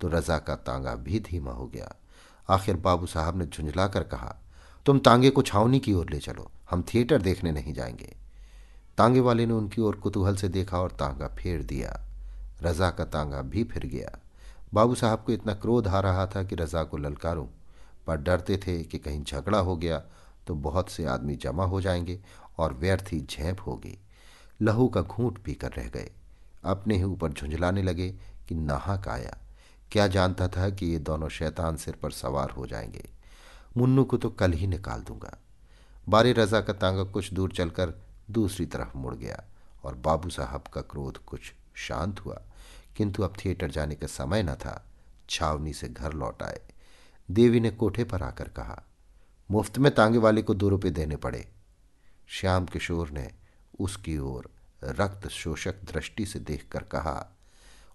तो 0.00 0.08
रजा 0.08 0.38
का 0.38 0.54
तांगा 0.56 0.94
भी 0.94 1.20
धीमा 1.20 1.52
हो 1.52 1.66
गया। 1.66 1.94
आखिर 2.48 2.76
बाबू 2.76 3.06
साहब 3.06 3.38
ने 3.38 3.46
झुंझला 3.46 3.86
कर 3.88 4.02
कहा, 4.02 4.36
तुम 4.86 4.98
तांगे 4.98 5.30
को 5.30 5.42
छावनी 5.42 5.78
की 5.78 5.92
ओर 5.92 6.10
ले 6.10 6.18
चलो, 6.18 6.50
हम 6.70 6.82
थिएटर 6.84 7.22
देखने 7.22 7.52
नहीं 7.52 7.72
जाएँगे। 7.74 8.14
तांगे 8.98 9.20
वाले 9.20 9.46
ने 9.46 9.52
उनकी 9.52 9.82
ओर 9.82 9.96
कुतूहल 9.96 10.36
से 10.36 10.48
देखा 10.48 10.80
और 10.80 10.90
तांगा 10.90 11.28
फेर 11.28 11.62
दिया। 11.62 12.00
रजा 12.62 12.90
का 12.90 13.04
तांगा 13.04 13.42
भी 13.42 13.64
फिर 13.64 13.86
गया। 13.86 14.18
बाबू 14.74 14.94
साहब 14.94 15.22
को 15.26 15.32
इतना 15.32 15.54
क्रोध 15.54 15.88
आ 15.88 16.00
रहा 16.00 16.26
था 16.26 16.42
कि 16.42 16.54
रजा 16.54 16.82
को 16.84 16.96
ललकारूं, 16.96 17.46
पर 18.06 18.16
डरते 18.16 18.56
थे 18.56 18.82
कि 18.82 18.98
कहीं 18.98 19.22
झगड़ा 19.24 19.58
हो 19.58 19.76
गया 19.76 20.02
तो 20.46 20.54
बहुत 20.54 20.90
से 20.90 21.04
आदमी 21.06 21.36
जमा 21.36 21.64
हो 21.64 21.80
जाएँगे 21.80 22.20
और 22.58 22.74
व्यर्थ 22.74 23.12
ही 23.12 23.20
झेप 23.20 23.56
होगी। 23.66 23.98
लहू 24.62 24.88
का 24.88 25.02
घूंट 25.02 25.38
पीकर 25.38 25.72
रह 25.72 25.88
गए। 25.88 26.10
अपने 26.64 26.96
ही 26.96 27.02
ऊपर 27.02 27.32
झुंझलाने 27.32 27.82
लगे 27.82 28.10
कि 28.48 28.54
नाहक 28.54 29.08
आया 29.08 29.38
क्या 29.92 30.06
जानता 30.06 30.48
था 30.48 30.70
कि 30.70 30.86
ये 30.86 30.98
दोनों 30.98 31.28
शैतान 31.28 31.76
सिर 31.76 31.94
पर 31.94 32.10
सवार 32.10 32.50
हो 32.50 32.66
जाएँगे। 32.66 33.10
मुन्नू 33.76 34.04
को 34.04 34.16
तो 34.16 34.30
कल 34.30 34.52
ही 34.52 34.66
निकाल 34.66 35.00
दूँगा। 35.00 35.38
बारी 36.08 36.32
रजा 36.32 36.60
का 36.60 36.72
तांगा 36.72 37.04
कुछ 37.04 37.32
दूर 37.32 37.52
चलकर 37.52 37.94
दूसरी 38.30 38.66
तरफ़ 38.66 38.96
मुड़ 38.96 39.14
गया 39.14 39.44
और 39.84 39.94
बाबू 39.94 40.30
साहब 40.30 40.62
का 40.62 40.80
क्रोध 40.80 41.18
कुछ 41.18 41.40
शांत 41.74 42.20
हुआ। 42.20 42.42
किंतु 42.96 43.22
अब 43.22 43.32
थिएटर 43.44 43.70
जाने 43.70 43.94
का 43.94 44.06
समय 44.06 44.42
न 44.42 44.54
था। 44.54 44.86
छावनी 45.30 45.72
से 45.72 45.88
घर 45.88 46.12
लौट 46.12 46.42
आए। 46.42 46.60
देवी 47.30 47.60
ने 47.60 47.70
कोठे 47.70 48.04
पर 48.04 48.22
आकर 48.22 48.48
कहा, 48.48 48.82
मुफ़्त 49.50 49.78
में 49.78 49.94
तांगे 49.94 50.18
वाले 50.18 50.42
को 50.42 50.54
दो 50.54 50.68
रुपये 50.68 50.90
देने 50.90 51.16
पड़े। 51.16 51.48
श्याम 52.26 52.66
किशोर 52.66 53.10
ने 53.10 53.30
उसकी 53.80 54.18
ओर 54.18 54.50
रक्त 54.84 55.28
शोषक 55.28 55.74
दृष्टि 55.84 56.26
से 56.26 56.38
देखकर 56.38 56.82
कहा, 56.82 57.36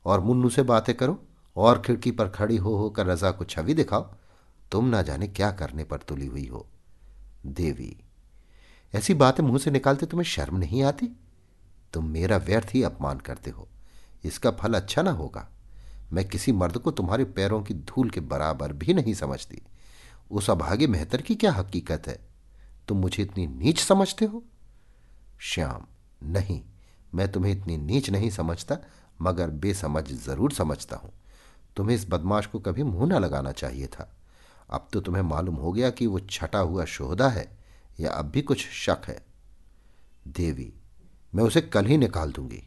और 0.06 0.20
मुन्नू 0.20 0.50
से 0.50 0.64
बातें 0.64 0.96
करो, 0.96 1.24
और 1.56 1.82
खिड़की 1.82 2.12
पर 2.12 2.30
खड़ी 2.30 2.58
हो 2.58 2.76
होकर 2.76 3.06
रजा 3.06 3.32
को 3.32 3.46
छवि 3.46 3.74
दिखाओ। 3.74 4.14
तुम 4.72 4.86
ना 4.86 5.02
जाने 5.02 5.28
क्या 5.28 5.52
करने 5.52 5.84
पर 5.84 5.98
तुली 5.98 6.26
हुई 6.26 6.48
हो। 6.48 6.68
देवी, 7.46 7.98
ऐसी 8.96 9.14
बातें 9.14 9.44
मुँह 9.44 9.58
से 9.58 9.72
निकालते 9.72 10.06
तुम्हें 10.06 10.26
शर्म 10.26 10.58
नहीं 10.58 10.84
आती? 10.84 11.10
तुम 11.94 12.06
मेरा 12.06 12.38
व्यर्थ 12.38 12.68
ही 12.74 12.84
अपमान 12.84 13.20
करते 13.20 13.50
हो। 13.50 13.68
इसका 14.24 14.52
फल 14.52 14.74
अच्छा 14.74 15.02
ना 15.02 15.12
होगा। 15.12 15.50
मैं 16.14 16.28
किसी 16.28 16.52
मर्द 16.52 16.78
को 16.78 16.92
तुम्हारे 16.92 17.24
पैरों 17.24 17.64
की 17.64 17.74
धूल 17.74 18.10
के 18.10 18.20
बराबर 18.20 18.74
भी 18.74 18.94
नहीं 18.94 19.14
समझती। 19.14 19.62
उस 20.32 20.50
अभागे 20.50 20.88
मेहतर 20.88 21.22
की 21.22 21.36
क्या 21.36 21.52
हकीकत 21.52 22.08
है? 22.08 22.20
तुम 22.88 22.98
मुझे 22.98 23.24
इतनी 23.24 23.48
नीच 23.48 23.80
समझते 23.80 24.26
हो? 24.26 24.44
श्याम, 25.44 25.86
नहीं, 26.24 26.62
मैं 27.16 27.32
तुम्हें 27.32 27.52
इतनी 27.52 27.78
नीच 27.78 28.10
नहीं 28.10 28.30
समझता, 28.30 28.78
मगर 29.22 29.50
बेसमझ 29.50 30.12
ज़रूर 30.12 30.52
समझता 30.52 30.96
हूँ। 30.96 31.12
तुम्हें 31.76 31.96
इस 31.96 32.06
बदमाश 32.10 32.46
को 32.46 32.60
कभी 32.60 32.84
मुँह 32.84 33.08
ना 33.08 33.20
लगाना 33.20 33.52
चाहिए 33.52 33.88
था। 33.88 34.16
अब 34.70 34.88
तो 34.94 35.02
तुम्हें 35.02 35.24
मालूम 35.24 35.56
हो 35.56 35.72
गया 35.72 35.90
कि 35.90 36.08
वो 36.08 36.20
छटा 36.20 36.60
हुआ 36.60 36.86
शोहदा 36.86 37.30
है, 37.30 37.58
या 38.00 38.12
अब 38.12 38.26
भी 38.26 38.42
कुछ 38.42 38.70
शक 38.70 39.02
है। 39.08 39.26
देवी, 40.28 40.74
मैं 41.36 41.44
उसे 41.44 41.62
कल 41.62 41.86
ही 41.86 41.98
निकाल 41.98 42.32
दूँगी। 42.32 42.64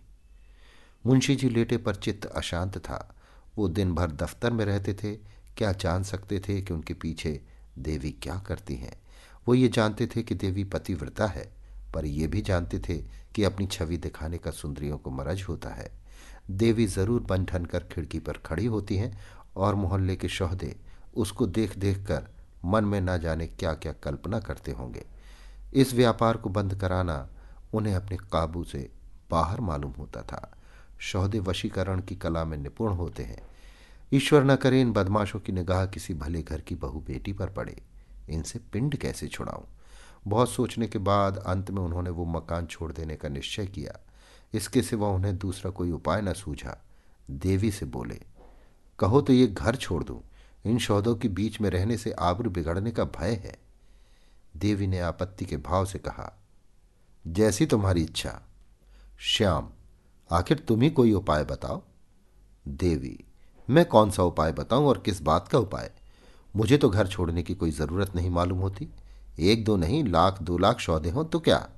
मुंशी 1.06 1.36
जी 1.36 1.48
लेटे 1.48 1.76
पर 1.76 1.94
चित्त 1.94 2.26
अशांत 2.26 2.78
था। 2.78 3.14
वो 3.56 3.68
दिन 3.68 3.94
भर 3.94 4.10
दफ्तर 4.10 4.50
में 4.50 4.64
रहते 4.64 4.94
थे। 4.94 5.14
क्या 5.56 5.72
जान 5.72 6.02
सकते 6.02 6.38
थे 6.38 6.62
कि 6.62 6.74
उनके 6.74 6.94
पीछे 6.94 7.40
देवी 7.78 8.10
क्या 8.10 8.38
करती 8.38 8.76
हैं? 8.76 9.02
वो 9.48 9.54
ये 9.54 9.68
जानते 9.68 10.06
थे 10.06 10.22
कि 10.22 10.34
देवी 10.34 10.64
पतिव्रता 10.64 11.26
है। 11.26 11.63
पर 11.94 12.06
ये 12.06 12.26
भी 12.26 12.42
जानते 12.42 12.78
थे 12.78 12.96
कि 13.34 13.44
अपनी 13.44 13.66
छवि 13.66 13.96
दिखाने 13.96 14.38
का 14.38 14.50
सुंदरियों 14.50 14.98
को 14.98 15.10
मरज 15.10 15.42
होता 15.42 15.70
है। 15.70 15.90
देवी 16.50 16.86
ज़रूर 16.86 17.22
बन 17.22 17.44
ठन 17.44 17.64
कर 17.64 17.84
खिड़की 17.92 18.18
पर 18.18 18.38
खड़ी 18.46 18.66
होती 18.66 18.96
हैं 18.96 19.16
और 19.56 19.74
मोहल्ले 19.74 20.16
के 20.16 20.28
शोहदे 20.28 20.74
उसको 21.14 21.46
देख 21.46 21.76
देख 21.78 21.98
कर 22.06 22.28
मन 22.64 22.84
में 22.84 23.00
ना 23.00 23.16
जाने 23.16 23.46
क्या 23.46 23.72
क्या 23.74 23.92
कल्पना 23.92 24.40
करते 24.40 24.72
होंगे। 24.72 25.04
इस 25.74 25.94
व्यापार 25.94 26.36
को 26.36 26.50
बंद 26.50 26.74
कराना 26.74 27.16
उन्हें 27.74 27.94
अपने 27.94 28.16
काबू 28.32 28.64
से 28.64 28.88
बाहर 29.30 29.60
मालूम 29.60 29.92
होता 29.92 30.22
था। 30.22 30.50
शोहदे 31.00 31.38
वशीकरण 31.40 32.00
की 32.00 32.16
कला 32.16 32.44
में 32.44 32.56
निपुण 32.58 32.92
होते 32.92 33.22
हैं। 33.22 33.42
ईश्वर 34.12 34.44
न 34.44 34.56
करे 34.56 34.80
इन 34.80 34.92
बदमाशों 34.92 35.40
की 35.40 35.52
निगाह 35.52 35.86
किसी 35.86 36.14
भले 36.14 36.42
घर 36.42 36.60
की 36.60 36.74
बहू 36.74 37.00
बेटी 37.00 37.32
पर 37.32 37.50
पड़े। 37.50 37.76
इनसे 38.28 38.58
पिंड 38.72 38.96
कैसे 38.96 39.28
छुड़ाऊं? 39.28 39.64
बहुत 40.26 40.50
सोचने 40.50 40.86
के 40.86 40.98
बाद 40.98 41.36
अंत 41.36 41.70
में 41.70 41.82
उन्होंने 41.82 42.10
वो 42.10 42.24
मकान 42.24 42.66
छोड़ 42.66 42.92
देने 42.92 43.16
का 43.16 43.28
निश्चय 43.28 43.66
किया। 43.66 43.98
इसके 44.54 44.82
सिवा 44.82 45.08
उन्हें 45.08 45.36
दूसरा 45.38 45.70
कोई 45.70 45.90
उपाय 45.90 46.22
न 46.22 46.32
सूझा। 46.32 46.76
देवी 47.30 47.70
से 47.70 47.86
बोले, 47.86 48.20
कहो 48.98 49.20
तो 49.20 49.32
ये 49.32 49.46
घर 49.46 49.76
छोड़ 49.76 50.02
दूँ। 50.04 50.20
इन 50.64 50.78
शौदों 50.78 51.14
के 51.16 51.28
बीच 51.28 51.60
में 51.60 51.68
रहने 51.70 51.96
से 51.96 52.12
आबरू 52.12 52.50
बिगड़ने 52.50 52.90
का 52.90 53.04
भय 53.04 53.32
है। 53.34 53.56
देवी 54.56 54.86
ने 54.86 54.98
आपत्ति 54.98 55.44
के 55.44 55.56
भाव 55.56 55.84
से 55.84 55.98
कहा, 55.98 56.32
जैसी 57.24 57.66
तुम्हारी 57.66 58.02
इच्छा। 58.02 58.40
श्याम, 59.18 59.70
आखिर 60.30 60.58
तुम 60.58 60.82
ही 60.82 60.90
कोई 60.90 61.12
उपाय 61.12 61.44
बताओ? 61.44 61.82
देवी, 62.68 63.18
मैं 63.68 63.84
कौन 63.84 64.10
सा 64.10 64.22
उपाय 64.22 64.52
बताऊँ 64.52 64.86
और 64.86 64.98
किस 64.98 65.22
बात 65.22 65.48
का 65.48 65.58
उपाय? 65.58 65.90
मुझे 66.56 66.76
तो 66.78 66.88
घर 66.88 67.06
छोड़ने 67.06 67.42
की 67.42 67.54
कोई 67.54 67.70
ज़रूरत 67.70 68.14
नहीं 68.16 68.30
मालूम 68.30 68.58
होती। 68.58 68.88
एक 69.38 69.64
दो 69.64 69.76
नहीं, 69.76 70.04
लाख, 70.04 70.42
दो 70.42 70.58
लाख 70.58 70.80
सौदे 70.80 71.10
हों 71.10 71.24
तो 71.24 71.40
क्या? 71.40 71.68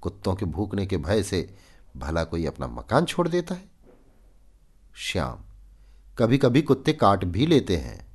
कुत्तों 0.00 0.34
के 0.34 0.46
भूखने 0.46 0.86
के 0.86 0.96
भय 0.96 1.22
से 1.22 1.56
भला 1.96 2.24
कोई 2.24 2.46
अपना 2.46 2.66
मकान 2.66 3.04
छोड़ 3.04 3.28
देता 3.28 3.54
है? 3.54 3.64
श्याम 4.94 5.38
कभी 6.18 6.38
कभी 6.38 6.62
कुत्ते 6.62 6.92
काट 6.92 7.24
भी 7.24 7.46
लेते 7.46 7.76
हैं। 7.76 8.06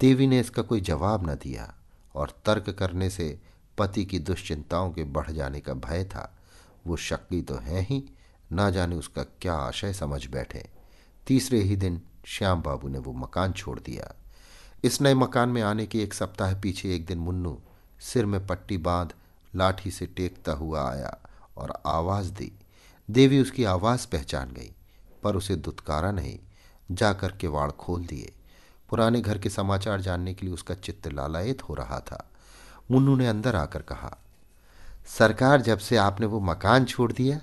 देवी 0.00 0.26
ने 0.26 0.40
इसका 0.40 0.62
कोई 0.62 0.80
जवाब 0.80 1.30
न 1.30 1.34
दिया 1.34 1.74
और 2.14 2.38
तर्क 2.44 2.70
करने 2.70 3.10
से 3.10 3.40
पति 3.78 4.04
की 4.04 4.18
दुश्चिंताओं 4.18 4.90
के 4.90 5.04
बढ़ 5.04 5.30
जाने 5.30 5.60
का 5.60 5.74
भय 5.74 6.04
था। 6.04 6.38
वो 6.86 6.96
शक्की 6.96 7.42
तो 7.42 7.54
है 7.54 7.80
ही, 7.80 8.04
ना 8.52 8.70
जाने 8.70 8.96
उसका 8.96 9.22
क्या 9.22 9.54
आशय 9.54 9.92
समझ 9.92 10.26
बैठे। 10.26 10.70
तीसरे 11.26 11.60
ही 11.60 11.76
दिन 11.76 12.02
श्याम 12.24 12.62
बाबू 12.62 12.88
ने 12.88 12.98
वो 12.98 13.12
मकान 13.12 13.52
छोड़ 13.52 13.80
दिया। 13.80 14.14
इस 14.84 15.02
नए 15.02 15.14
मकान 15.14 15.48
में 15.48 15.62
आने 15.62 15.86
के 15.86 16.02
एक 16.02 16.14
सप्ताह 16.14 16.54
पीछे 16.54 16.94
एक 16.94 17.06
दिन 17.06 17.18
मुन्नू 17.18 17.60
सिर 18.02 18.26
में 18.26 18.46
पट्टी 18.46 18.78
बाँध, 18.78 19.12
लाठी 19.54 19.90
से 19.90 20.06
टेकता 20.06 20.52
हुआ 20.52 20.90
आया 20.90 21.18
और 21.56 21.82
आवाज़ 21.86 22.32
दी। 22.32 22.52
देवी 23.10 23.40
उसकी 23.40 23.64
आवाज़ 23.64 24.06
पहचान 24.06 24.50
गई, 24.50 24.72
पर 25.22 25.36
उसे 25.36 25.56
दुत्कारा 25.56 26.10
नहीं, 26.10 26.38
जाकर 26.92 27.32
किवाड़ 27.32 27.70
खोल 27.70 28.06
दिए। 28.06 28.32
पुराने 28.88 29.20
घर 29.20 29.38
के 29.38 29.50
समाचार 29.50 30.00
जानने 30.00 30.34
के 30.34 30.46
लिए 30.46 30.54
उसका 30.54 30.74
चित्त 30.74 31.08
लालायित 31.08 31.62
हो 31.62 31.74
रहा 31.74 32.00
था। 32.00 32.30
मुन्नू 32.90 33.16
ने 33.16 33.26
अंदर 33.28 33.56
आकर 33.56 33.82
कहा, 33.82 34.18
सरकार, 35.06 35.60
जब 35.60 35.78
से 35.78 35.96
आपने 35.96 36.26
वो 36.26 36.40
मकान 36.40 36.84
छोड़ 36.84 37.12
दिया, 37.12 37.40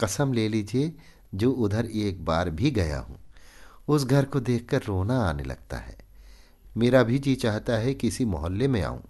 कसम 0.00 0.32
ले 0.32 0.48
लीजिए, 0.48 0.92
जो 1.34 1.52
उधर 1.52 1.86
एक 1.86 2.24
बार 2.24 2.50
भी 2.50 2.70
गया 2.70 2.98
हूँ, 2.98 3.18
उस 3.88 4.04
घर 4.04 4.24
को 4.24 4.40
देखकर 4.40 4.82
रोना 4.82 5.20
आने 5.20 5.42
लगता 5.42 5.76
है। 5.76 5.96
मेरा 6.76 7.02
भी 7.02 7.18
जी 7.18 7.34
चाहता 7.34 7.72
है 7.72 7.94
कि 7.94 8.08
इसी 8.08 8.24
मोहल्ले 8.24 8.68
में 8.68 8.82
आऊँ। 8.82 9.02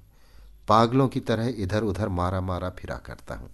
पागलों 0.69 1.09
की 1.09 1.21
तरह 1.21 1.55
इधर 1.59 1.83
उधर 1.83 2.09
मारा 2.09 2.41
मारा 2.41 2.71
फिरा 2.71 2.97
करता 2.97 3.35
हूँ। 3.35 3.51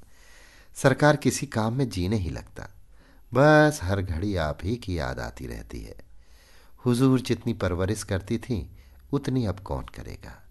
सरकार 0.74 1.16
किसी 1.16 1.46
काम 1.46 1.74
में 1.74 1.88
जीने 1.88 2.16
ही 2.16 2.30
लगता। 2.30 2.68
बस 3.34 3.80
हर 3.82 4.02
घड़ी 4.02 4.36
आप 4.36 4.58
ही 4.62 4.76
की 4.76 4.98
याद 4.98 5.20
आती 5.20 5.46
रहती 5.46 5.80
है। 5.80 5.96
हुजूर 6.86 7.20
जितनी 7.20 7.52
परवरिश 7.52 8.02
करती 8.02 8.38
थी, 8.38 8.76
उतनी 9.12 9.46
अब 9.46 9.60
कौन 9.60 9.82
करेगा? 9.82 10.42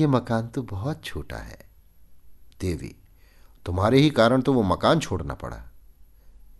ये 0.00 0.06
मकान 0.06 0.48
तो 0.48 0.62
बहुत 0.62 1.04
छोटा 1.04 1.36
है। 1.36 1.70
देवी, 2.60 2.96
तुम्हारे 3.66 3.98
ही 3.98 4.10
कारण 4.10 4.42
तो 4.42 4.52
वो 4.52 4.62
मकान 4.62 5.00
छोड़ना 5.00 5.34
पड़ा। 5.34 5.62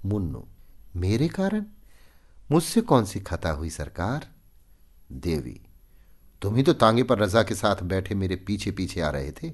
मुन्नू, 0.04 0.48
मेरे 0.96 1.28
कारण? 1.28 1.64
मुझसे 2.50 2.80
कौन 2.80 3.04
सी 3.04 3.20
खता 3.20 3.50
हुई 3.50 3.70
सरकार? 3.70 4.28
देवी 5.12 5.60
तुम 6.42 6.56
ही 6.56 6.62
तो 6.62 6.72
तांगे 6.72 7.02
पर 7.02 7.18
रजा 7.18 7.42
के 7.42 7.54
साथ 7.54 7.82
बैठे 7.82 8.14
मेरे 8.14 8.36
पीछे 8.36 8.70
पीछे 8.70 9.00
आ 9.00 9.10
रहे 9.10 9.32
थे। 9.32 9.52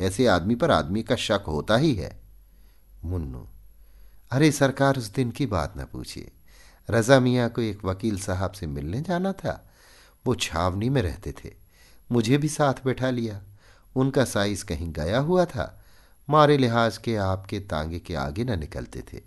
ऐसे 0.00 0.26
आदमी 0.26 0.54
पर 0.54 0.70
आदमी 0.70 1.02
का 1.02 1.16
शक 1.16 1.44
होता 1.48 1.76
ही 1.76 1.94
है। 1.94 2.20
मुन्नू, 3.04 3.48
अरे 4.32 4.52
सरकार 4.52 4.98
उस 4.98 5.12
दिन 5.12 5.30
की 5.30 5.46
बात 5.46 5.74
न 5.78 5.84
पूछिए। 5.84 6.32
रजा 6.90 7.20
मियाँ 7.20 7.48
को 7.48 7.60
एक 7.60 7.84
वकील 7.84 8.20
साहब 8.20 8.52
से 8.52 8.66
मिलने 8.66 9.00
जाना 9.00 9.32
था। 9.32 9.70
वो 10.26 10.34
छावनी 10.34 10.88
में 10.88 11.02
रहते 11.02 11.32
थे। 11.32 11.54
मुझे 12.12 12.38
भी 12.38 12.48
साथ 12.48 12.74
बैठा 12.84 13.10
लिया। 13.10 13.42
उनका 13.96 14.24
साइज़ 14.24 14.64
कहीं 14.64 14.92
गया 14.92 15.18
हुआ 15.18 15.44
था। 15.44 15.84
मारे 16.30 16.58
लिहाज 16.58 16.98
के 16.98 17.16
आपके 17.16 17.60
तांगे 17.60 17.98
के 17.98 18.14
आगे 18.14 18.44
न 18.44 18.58
निकलते 18.58 19.04
थे। 19.12 19.20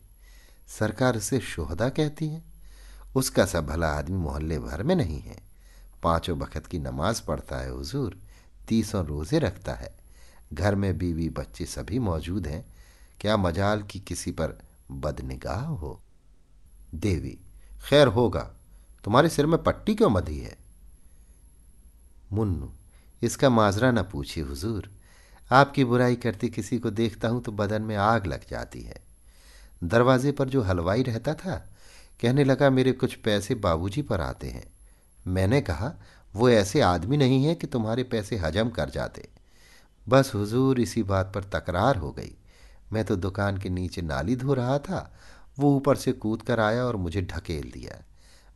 सरकार 0.67 1.17
उसे 1.17 1.39
शोहदा 1.39 1.89
कहती 1.89 2.27
है। 2.27 2.43
उसका 3.15 3.45
सब 3.45 3.67
भला 3.67 3.87
आदमी 3.87 4.17
मोहल्ले 4.17 4.59
भर 4.59 4.83
में 4.83 4.95
नहीं 4.95 5.19
है। 5.19 5.46
पाँचों 6.03 6.39
बखत 6.39 6.65
की 6.65 6.79
नमाज़ 6.79 7.21
पढ़ता 7.27 7.57
है 7.57 7.69
हुजूर, 7.69 8.17
तीसों 8.67 9.05
रोज़े 9.05 9.39
रखता 9.39 9.73
है। 9.73 9.97
घर 10.53 10.75
में 10.75 10.97
बीवी 10.97 11.29
बच्चे 11.29 11.65
सभी 11.65 11.99
मौजूद 11.99 12.47
हैं। 12.47 12.65
क्या 13.19 13.37
मजाल 13.37 13.83
की 13.83 13.99
किसी 13.99 14.31
पर 14.31 14.57
बदनिगाह 14.91 15.65
हो? 15.65 16.01
देवी, 16.95 17.39
खैर 17.89 18.07
होगा, 18.07 18.55
तुम्हारे 19.03 19.29
सिर 19.29 19.45
में 19.45 19.63
पट्टी 19.63 19.95
क्यों 19.95 20.09
मधी 20.09 20.39
है? 20.39 20.57
मुन्नू, 22.33 22.71
इसका 23.23 23.49
माजरा 23.49 23.91
न 23.91 24.03
पूछिए 24.03 24.43
हुजूर। 24.43 24.91
आपकी 25.51 25.83
बुराई 25.83 26.15
करती 26.15 26.49
किसी 26.49 26.79
को 26.79 26.89
देखता 26.89 27.27
हूँ 27.27 27.41
तो 27.41 27.51
बदन 27.51 27.81
में 27.81 27.95
आग 27.95 28.25
लग 28.25 28.49
जाती 28.49 28.81
है। 28.81 29.01
दरवाजे 29.83 30.31
पर 30.31 30.49
जो 30.49 30.61
हलवाई 30.61 31.03
रहता 31.03 31.33
था, 31.33 31.69
कहने 32.21 32.43
लगा, 32.43 32.69
मेरे 32.69 32.91
कुछ 32.91 33.15
पैसे 33.15 33.55
बाबूजी 33.55 34.01
पर 34.01 34.21
आते 34.21 34.47
हैं। 34.47 34.76
मैंने 35.27 35.61
कहा, 35.61 35.93
वो 36.35 36.49
ऐसे 36.49 36.81
आदमी 36.81 37.17
नहीं 37.17 37.45
है 37.45 37.55
कि 37.55 37.67
तुम्हारे 37.67 38.03
पैसे 38.03 38.37
हजम 38.37 38.69
कर 38.69 38.89
जाते। 38.89 39.29
बस 40.09 40.31
हुजूर 40.35 40.79
इसी 40.79 41.03
बात 41.03 41.31
पर 41.35 41.43
तकरार 41.43 41.95
हो 41.95 42.11
गई। 42.11 42.35
मैं 42.93 43.05
तो 43.05 43.15
दुकान 43.15 43.57
के 43.57 43.69
नीचे 43.69 44.01
नाली 44.01 44.35
धो 44.35 44.53
रहा 44.53 44.79
था, 44.79 45.13
वो 45.59 45.75
ऊपर 45.75 45.95
से 45.95 46.11
कूद 46.11 46.41
कर 46.41 46.59
आया 46.59 46.85
और 46.85 46.95
मुझे 46.95 47.21
ढकेल 47.21 47.71
दिया। 47.71 48.03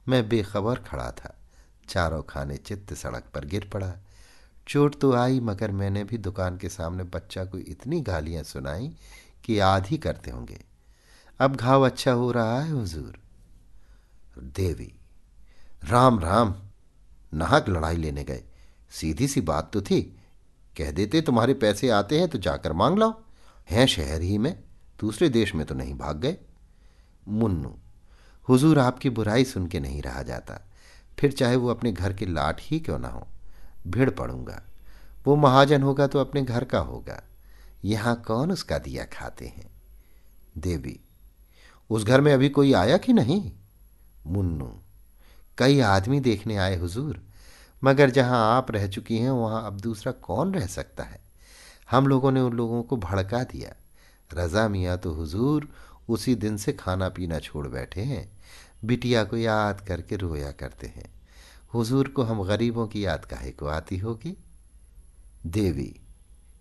मैं 0.07 0.29
बेखबर 0.29 0.75
खड़ा 0.75 1.11
था। 1.11 1.37
चारों 1.89 2.23
खाने 2.23 2.57
चित्त 2.57 2.93
सड़क 2.93 3.23
पर 3.33 3.45
गिर 3.45 3.69
पड़ा। 3.73 3.93
चोट 4.67 4.99
तो 4.99 5.13
आई, 5.13 5.39
मगर 5.39 5.71
मैंने 5.71 6.03
भी 6.03 6.17
दुकान 6.17 6.57
के 6.57 6.69
सामने 6.69 7.03
बच्चा 7.03 7.45
को 7.45 7.57
इतनी 7.57 8.01
गालियाँ 8.01 8.43
सुनाई 8.43 8.95
कि 9.43 9.59
याद 9.59 9.87
ही 9.87 9.97
करते 9.97 10.31
होंगे। 10.31 10.63
अब 11.39 11.55
घाव 11.55 11.85
अच्छा 11.85 12.11
हो 12.11 12.31
रहा 12.31 12.61
है, 12.61 12.71
हुजूर। 12.71 13.19
देवी। 14.37 15.00
राम 15.81 16.19
राम, 16.19 16.55
नाहक 17.33 17.69
लड़ाई 17.69 17.95
लेने 17.95 18.23
गए। 18.23 18.43
सीधी 18.91 19.27
सी 19.27 19.41
बात 19.41 19.71
तो 19.73 19.81
थी। 19.81 20.01
कह 20.77 20.91
देते, 20.91 21.21
तुम्हारे 21.21 21.53
पैसे 21.53 21.89
आते 21.89 22.19
हैं 22.19 22.27
तो 22.27 22.37
जाकर 22.37 22.73
मांग 22.73 22.97
लो 22.97 23.09
हैं 23.69 23.85
शहर 23.87 24.21
ही 24.21 24.37
में, 24.37 24.63
दूसरे 24.99 25.29
देश 25.29 25.53
में 25.55 25.65
तो 25.65 25.75
नहीं 25.75 25.93
भाग 25.93 26.17
गए। 26.17 26.37
मुन्नू, 27.27 27.75
हुजूर 28.49 28.79
आपकी 28.79 29.09
बुराई 29.09 29.45
सुन 29.45 29.67
के 29.67 29.79
नहीं 29.79 30.01
रहा 30.01 30.21
जाता। 30.23 30.59
फिर 31.19 31.31
चाहे 31.31 31.55
वो 31.55 31.69
अपने 31.69 31.91
घर 31.91 32.13
के 32.13 32.25
लाट 32.25 32.59
ही 32.61 32.79
क्यों 32.79 32.99
ना 32.99 33.07
हो, 33.07 33.27
भिड़ 33.87 34.09
पड़ूँगा। 34.09 34.61
वो 35.25 35.35
महाजन 35.35 35.83
होगा 35.83 36.07
तो 36.07 36.19
अपने 36.19 36.41
घर 36.41 36.63
का 36.63 36.79
होगा। 36.79 37.21
यहाँ 37.85 38.15
कौन 38.27 38.51
उसका 38.51 38.77
दिया 38.77 39.05
खाते 39.05 39.45
हैं? 39.47 39.69
देवी, 40.57 40.99
उस 41.89 42.03
घर 42.03 42.21
में 42.21 42.33
अभी 42.33 42.49
कोई 42.49 42.73
आया 42.73 42.97
कि 42.97 43.13
नहीं? 43.13 43.51
मुन्नू 44.27 44.73
कई 45.61 45.79
आदमी 45.79 46.19
देखने 46.19 46.57
आए 46.57 46.77
हुजूर। 46.77 47.21
मगर 47.83 48.09
जहाँ 48.09 48.57
आप 48.57 48.71
रह 48.71 48.87
चुकी 48.87 49.17
हैं, 49.17 49.29
वहाँ 49.29 49.67
अब 49.67 49.79
दूसरा 49.79 50.11
कौन 50.11 50.53
रह 50.53 50.65
सकता 50.65 51.03
है? 51.03 51.21
हम 51.91 52.07
लोगों 52.07 52.31
ने 52.31 52.41
उन 52.41 52.53
लोगों 52.53 52.83
को 52.83 52.97
भड़का 52.97 53.43
दिया। 53.43 53.73
रजा 54.33 54.67
मियाँ 54.67 54.97
तो 54.97 55.13
हुजूर 55.13 55.69
उसी 56.09 56.35
दिन 56.35 56.57
से 56.57 56.73
खाना 56.73 57.09
पीना 57.09 57.39
छोड़ 57.39 57.67
बैठे 57.67 58.01
हैं। 58.01 58.31
बिटिया 58.85 59.23
को 59.23 59.37
याद 59.37 59.81
करके 59.81 60.15
रोया 60.15 60.51
करते 60.51 60.87
हैं। 60.87 61.11
हुजूर 61.73 62.07
को 62.07 62.23
हम 62.23 62.43
गरीबों 62.43 62.87
की 62.87 63.05
याद 63.05 63.25
काहे 63.25 63.51
को 63.51 63.67
आती 63.67 63.97
होगी। 63.97 64.37
देवी, 65.45 65.95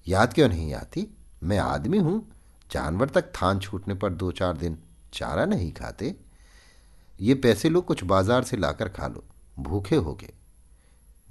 याद 0.09 0.35
क्यों 0.35 0.49
नहीं 0.49 0.75
आती? 0.75 1.17
मैं 1.43 1.59
आदमी 1.59 1.99
हूँ। 1.99 2.33
जानवर 2.73 3.09
तक 3.09 3.23
थान 3.23 3.59
छूटने 3.59 3.95
पर 3.95 4.11
दो 4.11 4.33
चार 4.33 4.57
दिन 4.57 4.79
चारा 5.13 5.45
नहीं 5.45 5.73
खाते। 5.73 6.30
ये 7.21 7.35
पैसे 7.35 7.69
लो, 7.69 7.81
कुछ 7.81 8.05
बाज़ार 8.05 8.45
से 8.45 8.57
लाकर 8.57 8.89
खा 8.89 9.07
लो। 9.07 9.25
भूखे 9.59 9.97
हो 9.97 10.15
गए। 10.15 10.33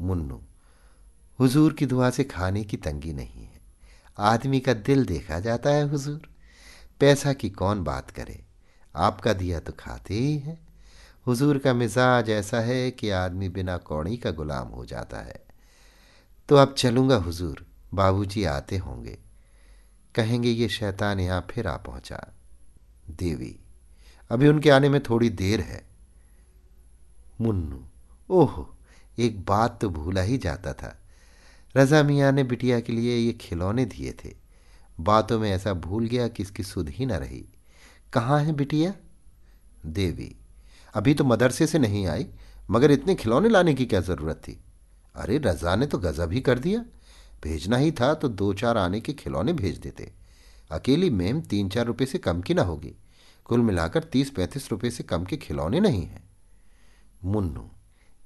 मुन्नू, 0.02 0.42
हुजूर 1.40 1.74
की 1.74 1.86
दुआ 1.86 2.10
से 2.10 2.24
खाने 2.24 2.64
की 2.64 2.78
तंगी 2.78 3.14
नहीं 3.14 3.44
है। 3.44 3.62
आदमी 4.20 4.60
का 4.60 4.74
दिल 4.74 5.06
देखा 5.06 5.40
जाता 5.40 5.70
है 5.70 5.90
हुजूर। 5.90 6.30
पैसा 7.00 7.34
की 7.34 7.50
कौन 7.50 7.84
बात 7.84 8.12
करे? 8.12 8.44
आपका 8.96 9.34
दिया 9.34 9.60
तो 9.60 9.74
खाते 9.80 10.14
ही 10.14 10.38
है। 10.38 10.58
हुजूर 11.28 11.58
का 11.58 11.74
मिजाज 11.74 12.30
ऐसा 12.30 12.60
है 12.60 12.92
कि 12.92 13.10
आदमी 13.10 13.50
बिना 13.50 13.78
कौड़ी 13.78 14.18
का 14.18 14.32
गुलाम 14.32 14.68
हो 14.68 14.86
जाता 14.86 15.18
है। 15.18 15.44
तो 16.50 16.56
अब 16.56 16.74
चलूँगा 16.74 17.16
हुजूर। 17.16 17.66
बाबूजी 17.94 18.44
आते 18.44 18.78
होंगे। 18.78 19.18
कहेंगे, 20.16 20.50
ये 20.50 20.70
शैतान 20.70 21.20
यहाँ 21.20 21.48
फिर 21.52 21.68
आ 21.68 21.78
पहुँचा। 21.78 22.34
देवी 23.10 23.60
अभी 24.30 24.48
उनके 24.48 24.70
आने 24.70 24.90
में 24.90 25.04
थोड़ी 25.04 25.30
देर 25.30 25.62
है। 25.62 25.90
मुन्नू, 27.42 27.84
ओह, 28.30 28.66
एक 29.20 29.46
बात 29.46 29.82
तो 29.82 29.90
भूला 29.90 30.22
ही 30.22 30.38
जाता 30.38 30.74
था। 30.74 31.02
रजा 31.78 32.04
मियाँ 32.04 32.32
ने 32.32 32.44
बिटिया 32.44 32.80
के 32.80 32.94
लिए 32.94 33.18
ये 33.18 33.34
खिलौने 33.34 33.86
दिए 33.86 34.12
थे। 34.12 34.34
बातों 35.00 35.40
में 35.40 35.52
ऐसा 35.52 35.74
भूल 35.74 36.06
गया 36.06 36.28
कि 36.28 36.44
इसकी 36.44 36.64
सुध 36.64 36.90
ही 36.90 37.06
न 37.06 37.12
रही। 37.12 37.46
कहाँ 38.14 38.44
है 38.44 38.54
बिटिया? 38.54 38.94
देवी, 39.86 40.36
अभी 40.94 41.14
तो 41.14 41.24
मदरसे 41.24 41.68
से 41.68 41.80
नहीं 41.80 42.08
आई, 42.08 42.28
मगर 42.72 42.92
इतने 42.92 43.16
खिलौने 43.16 43.50
लाने 43.50 43.74
की 43.74 43.86
क्या 43.86 44.02
ज़रूरत 44.02 44.36
थी? 44.36 44.60
अरे, 45.16 45.38
रजा 45.38 45.76
ने 45.76 45.86
तो 45.86 45.98
गजब 45.98 46.32
ही 46.32 46.42
कर 46.42 46.60
दिया। 46.60 46.86
भेजना 47.44 47.78
ही 47.78 47.92
था 47.92 48.14
तो 48.14 48.28
दो 48.28 48.54
चार 48.54 48.78
आने 48.78 49.02
के 49.02 49.14
खिलौने 49.14 49.54
भेज 49.54 49.78
देते। 49.78 50.12
अकेली 50.72 51.10
मेम 51.10 51.42
तीन 51.42 51.70
चार 51.70 51.86
रुपए 51.86 52.06
से 52.06 52.18
कम 52.18 52.42
की 52.42 52.54
ना 52.54 52.62
होगी। 52.62 52.94
कुल 53.50 53.62
मिलाकर 53.62 54.04
तीस 54.04 54.30
पैंतीस 54.30 54.70
रुपए 54.72 54.90
से 54.90 55.04
कम 55.04 55.24
के 55.26 55.38
खिलौने 55.38 55.80
नहीं 55.80 56.04
हैं। 56.04 56.24
मुन्नू, 57.24 57.62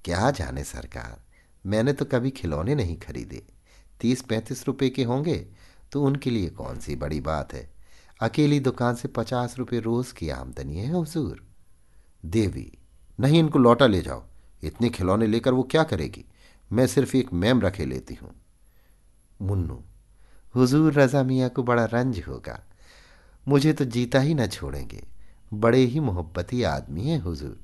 क्या 0.05 0.31
जाने 0.31 0.63
सरकार, 0.63 1.21
मैंने 1.65 1.93
तो 1.93 2.05
कभी 2.05 2.29
खिलौने 2.31 2.75
नहीं 2.75 2.97
खरीदे। 2.97 3.41
तीस 4.01 4.21
पैंतीस 4.21 4.65
रुपए 4.67 4.89
के 4.89 5.03
होंगे 5.03 5.35
तो 5.91 6.03
उनके 6.03 6.29
लिए 6.29 6.49
कौन 6.49 6.79
सी 6.79 6.95
बड़ी 6.95 7.19
बात 7.21 7.53
है? 7.53 7.69
अकेली 8.21 8.59
दुकान 8.59 8.95
से 8.95 9.07
पचास 9.07 9.57
रुपये 9.57 9.79
रोज 9.79 10.11
की 10.11 10.29
आमदनी 10.29 10.77
है, 10.77 11.01
हजूर। 11.01 11.45
देवी, 12.25 12.71
नहीं 13.19 13.39
इनको 13.39 13.59
लौटा 13.59 13.87
ले 13.87 14.01
जाओ। 14.01 14.23
इतने 14.63 14.89
खिलौने 14.89 15.27
लेकर 15.27 15.53
वो 15.53 15.63
क्या 15.63 15.83
करेगी? 15.83 16.25
मैं 16.71 16.87
सिर्फ़ 16.87 17.15
एक 17.17 17.33
मैम 17.33 17.61
रखे 17.61 17.85
लेती 17.85 18.15
हूँ। 18.15 18.33
मुन्नू, 19.41 19.81
हुजूर 20.55 20.93
रजा 20.93 21.23
मियाँ 21.23 21.49
को 21.49 21.63
बड़ा 21.63 21.85
रंज 21.85 22.23
होगा। 22.27 22.61
मुझे 23.47 23.73
तो 23.73 23.85
जीता 23.85 24.19
ही 24.19 24.33
न 24.33 24.47
छोड़ेंगे। 24.47 25.03
बड़े 25.53 25.79
ही 25.79 25.99
मोहब्बती 25.99 26.61
आदमी 26.63 27.07
हैं 27.07 27.19
हुजूर। 27.21 27.59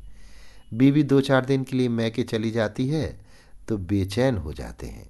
बीवी 0.73 1.03
दो 1.03 1.21
चार 1.21 1.45
दिन 1.45 1.63
के 1.63 1.75
लिए 1.77 1.89
मैके 1.89 2.23
चली 2.23 2.51
जाती 2.51 2.87
है 2.87 3.19
तो 3.67 3.77
बेचैन 3.77 4.37
हो 4.37 4.53
जाते 4.53 4.87
हैं। 4.87 5.09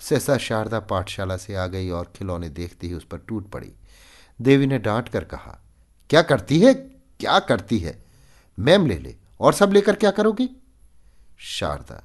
सहसा 0.00 0.36
शारदा 0.38 0.80
पाठशाला 0.80 1.36
से 1.36 1.54
आ 1.54 1.66
गई 1.66 1.90
और 1.90 2.12
खिलौने 2.16 2.48
देखते 2.48 2.86
ही 2.86 2.94
उस 2.94 3.04
पर 3.04 3.18
टूट 3.18 3.48
पड़ी। 3.50 3.72
देवी 4.38 4.66
ने 4.66 4.78
डांट 4.78 5.08
कर 5.08 5.24
कहा, 5.24 5.58
क्या 6.10 6.22
करती 6.22 6.58
है? 6.60 6.74
क्या 6.74 7.38
करती 7.38 7.78
है? 7.78 7.98
मैम 8.58 8.86
ले 8.86 8.98
ले, 8.98 9.14
और 9.40 9.52
सब 9.52 9.72
लेकर 9.72 9.94
क्या 9.94 10.10
करोगी? 10.10 10.48
शारदा, 11.38 12.02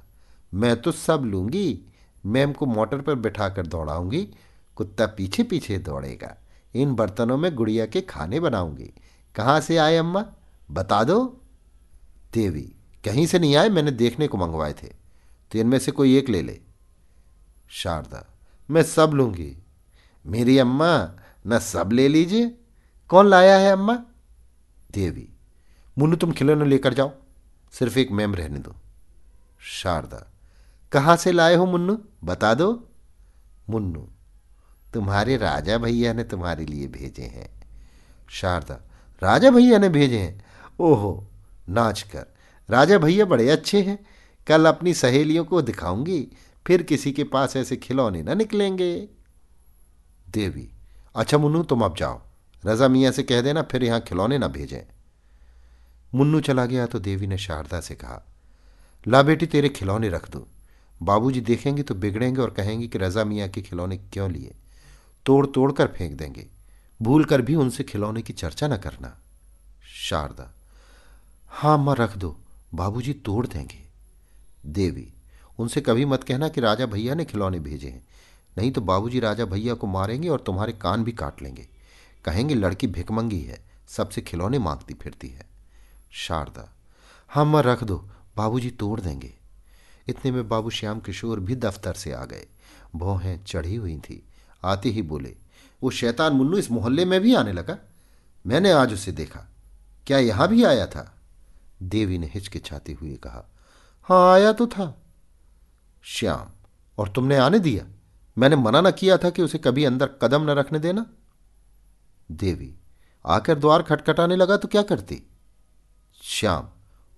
मैं 0.52 0.80
तो 0.82 0.92
सब 0.92 1.22
लूँगी। 1.24 1.80
मैम 2.24 2.52
को 2.52 2.66
मोटर 2.66 3.00
पर 3.00 3.14
बिठाकर 3.14 3.66
दौड़ाऊँगी। 3.66 4.26
कुत्ता 4.76 5.06
पीछे 5.06 5.42
पीछे 5.42 5.78
दौड़ेगा। 5.78 6.36
इन 6.74 6.94
बर्तनों 6.94 7.36
में 7.36 7.54
गुड़िया 7.54 7.86
के 7.86 8.00
खाने 8.00 8.40
बनाऊँगी। 8.40 8.92
कहाँ 9.34 9.60
से 9.60 9.76
आए 9.76 9.96
अम्मा? 9.96 10.26
बता 10.70 11.04
दो। 11.04 11.40
देवी, 12.34 12.74
कहीं 13.04 13.26
से 13.26 13.38
नहीं 13.38 13.56
आए, 13.56 13.68
मैंने 13.68 13.90
देखने 13.90 14.28
को 14.28 14.38
मंगवाए 14.38 14.72
थे। 14.72 14.86
तो 15.52 15.58
इनमें 15.58 15.78
से 15.78 15.92
कोई 15.92 16.16
एक 16.16 16.28
ले 16.28 16.42
ले। 16.42 16.60
शारदा, 17.68 18.26
मैं 18.70 18.82
सब 18.82 19.10
लूँगी। 19.14 19.62
मेरी 20.26 20.58
अम्मा, 20.58 21.18
न 21.46 21.58
सब 21.58 21.92
ले 21.92 22.08
लीजिए। 22.08 22.58
कौन 23.08 23.26
लाया 23.26 23.56
है 23.56 23.72
अम्मा? 23.72 24.02
देवी, 24.92 25.28
मुन्नू 25.98 26.16
तुम 26.16 26.32
खिलौने 26.32 26.64
लेकर 26.64 26.94
जाओ। 26.94 27.12
सिर्फ़ 27.72 27.98
एक 27.98 28.10
मैम 28.10 28.34
रहने 28.34 28.58
दो। 28.58 28.74
शारदा, 29.60 30.32
कहाँ 30.92 31.16
से 31.16 31.32
लाए 31.32 31.54
हो 31.54 31.66
मुन्नू? 31.66 32.04
बता 32.24 32.54
दो। 32.54 32.88
मुन्नू, 33.70 34.08
तुम्हारे 34.94 35.36
राजा 35.36 35.78
भैया 35.78 36.12
ने 36.12 36.24
तुम्हारे 36.24 36.64
लिए 36.64 36.86
भेजे 36.86 37.22
हैं। 37.22 37.62
शारदा 38.30 38.91
राजा 39.22 39.50
भैया 39.50 39.78
ने 39.78 39.88
भेजे 39.88 40.18
हैं। 40.18 40.44
ओहो, 40.80 41.24
नाच 41.68 42.02
कर। 42.02 42.26
राजा 42.70 42.98
भैया 42.98 43.24
बड़े 43.24 43.48
अच्छे 43.50 43.82
हैं। 43.82 43.98
कल 44.46 44.66
अपनी 44.66 44.94
सहेलियों 44.94 45.44
को 45.44 45.62
दिखाऊँगी, 45.62 46.26
फिर 46.66 46.82
किसी 46.82 47.12
के 47.12 47.24
पास 47.24 47.56
ऐसे 47.56 47.76
खिलौने 47.76 48.22
ना 48.22 48.34
निकलेंगे। 48.34 49.08
देवी 50.30 50.68
अच्छा 51.14 51.38
मुन्नू, 51.38 51.62
तुम 51.62 51.84
अब 51.84 51.96
जाओ। 51.96 52.20
रजा 52.66 52.88
मियाँ 52.88 53.12
से 53.12 53.22
कह 53.22 53.40
देना, 53.40 53.62
फिर 53.62 53.84
यहाँ 53.84 54.00
खिलौने 54.00 54.38
ना 54.38 54.48
भेजें। 54.48 54.80
मुन्नू 56.14 56.40
चला 56.40 56.66
गया 56.66 56.86
तो 56.86 56.98
देवी 56.98 57.26
ने 57.26 57.38
शारदा 57.38 57.80
से 57.80 57.94
कहा, 57.94 58.22
ला 59.08 59.22
बेटी, 59.22 59.46
तेरे 59.46 59.68
खिलौने 59.68 60.08
रख 60.08 60.30
दो। 60.30 60.46
बाबूजी 61.02 61.40
देखेंगे 61.40 61.82
तो 61.82 61.94
बिगड़ेंगे 61.94 62.40
और 62.40 62.50
कहेंगे 62.50 62.86
कि 62.88 62.98
रजा 62.98 63.24
मियाँ 63.24 63.48
के 63.48 63.62
खिलौने 63.62 63.96
क्यों 63.96 64.30
लिए? 64.30 64.54
तोड़ 65.26 65.46
तोड़ 65.46 65.72
कर 65.72 65.86
फेंक 65.86 66.12
देंगे। 66.12 66.46
भूल 67.02 67.24
कर 67.24 67.42
भी 67.42 67.54
उनसे 67.54 67.84
खिलौने 67.84 68.22
की 68.22 68.32
चर्चा 68.32 68.68
न 68.68 68.76
करना। 68.76 69.18
शारदा 70.08 70.54
हाँ 71.48 71.78
अम्मा 71.78 71.92
रख 71.92 72.16
दो। 72.16 72.36
बाबूजी 72.74 73.12
तोड़ 73.12 73.46
देंगे। 73.46 73.82
देवी, 74.66 75.12
उनसे 75.58 75.80
कभी 75.80 76.04
मत 76.04 76.24
कहना 76.24 76.48
कि 76.48 76.60
राजा 76.60 76.86
भैया 76.86 77.14
ने 77.14 77.24
खिलौने 77.24 77.58
भेजे 77.58 77.88
हैं। 77.88 78.06
नहीं 78.58 78.72
तो 78.72 78.80
बाबूजी 78.80 79.20
राजा 79.20 79.44
भैया 79.44 79.74
को 79.74 79.86
मारेंगे 79.86 80.28
और 80.28 80.40
तुम्हारे 80.40 80.72
कान 80.72 81.04
भी 81.04 81.12
काट 81.12 81.42
लेंगे। 81.42 81.68
कहेंगे, 82.24 82.54
लड़की 82.54 82.86
भिकमंगी 82.86 83.40
है, 83.40 83.64
सबसे 83.88 84.20
खिलौने 84.20 84.58
मांगती 84.58 84.94
फिरती 84.94 85.28
है। 85.28 85.46
शारदा 86.12 86.74
हाँ 87.28 87.44
अम्मा 87.44 87.60
रख 87.60 87.84
दो। 87.84 88.08
बाबूजी 88.36 88.70
तोड़ 88.70 89.00
देंगे। 89.00 89.34
इतने 90.08 90.30
में 90.30 90.48
बाबू 90.48 90.70
श्याम 90.70 91.00
किशोर 91.00 91.40
भी 91.40 91.56
दफ्तर 91.56 91.92
से 91.92 92.12
आ 92.12 92.24
गए। 92.24 92.46
भौहें 92.96 93.44
चढ़ी 93.44 93.76
हुई 93.76 93.98
थी। 93.98 94.22
आते 94.64 94.88
ही 94.88 95.02
बोले 95.02 95.41
वो 95.82 95.90
शैतान 95.90 96.32
मुन्नू 96.32 96.56
इस 96.56 96.70
मोहल्ले 96.70 97.04
में 97.04 97.20
भी 97.20 97.34
आने 97.34 97.52
लगा। 97.52 97.78
मैंने 98.46 98.72
आज 98.72 98.92
उसे 98.92 99.12
देखा। 99.12 99.40
क्या 100.06 100.18
यहाँ 100.18 100.48
भी 100.48 100.64
आया 100.64 100.86
था? 100.86 101.14
देवी 101.82 102.18
ने 102.18 102.30
हिचकिचाते 102.34 102.92
हुए 102.92 103.16
कहा, 103.16 103.50
हाँ, 104.02 104.34
आया 104.34 104.52
तो 104.52 104.66
था। 104.66 105.02
श्याम, 106.02 106.48
और 106.98 107.08
तुमने 107.08 107.36
आने 107.36 107.58
दिया? 107.58 107.84
मैंने 108.38 108.56
मना 108.56 108.80
न 108.80 108.90
किया 108.90 109.18
था 109.18 109.30
कि 109.30 109.42
उसे 109.42 109.58
कभी 109.58 109.84
अंदर 109.84 110.06
कदम 110.06 110.42
न 110.42 110.50
रखने 110.50 110.78
देना? 110.78 111.06
देवी, 112.30 112.74
आकर 113.26 113.58
द्वार 113.58 113.82
खटखटाने 113.82 114.36
लगा 114.36 114.56
तो 114.56 114.68
क्या 114.68 114.82
करती? 114.82 115.22
श्याम, 116.22 116.68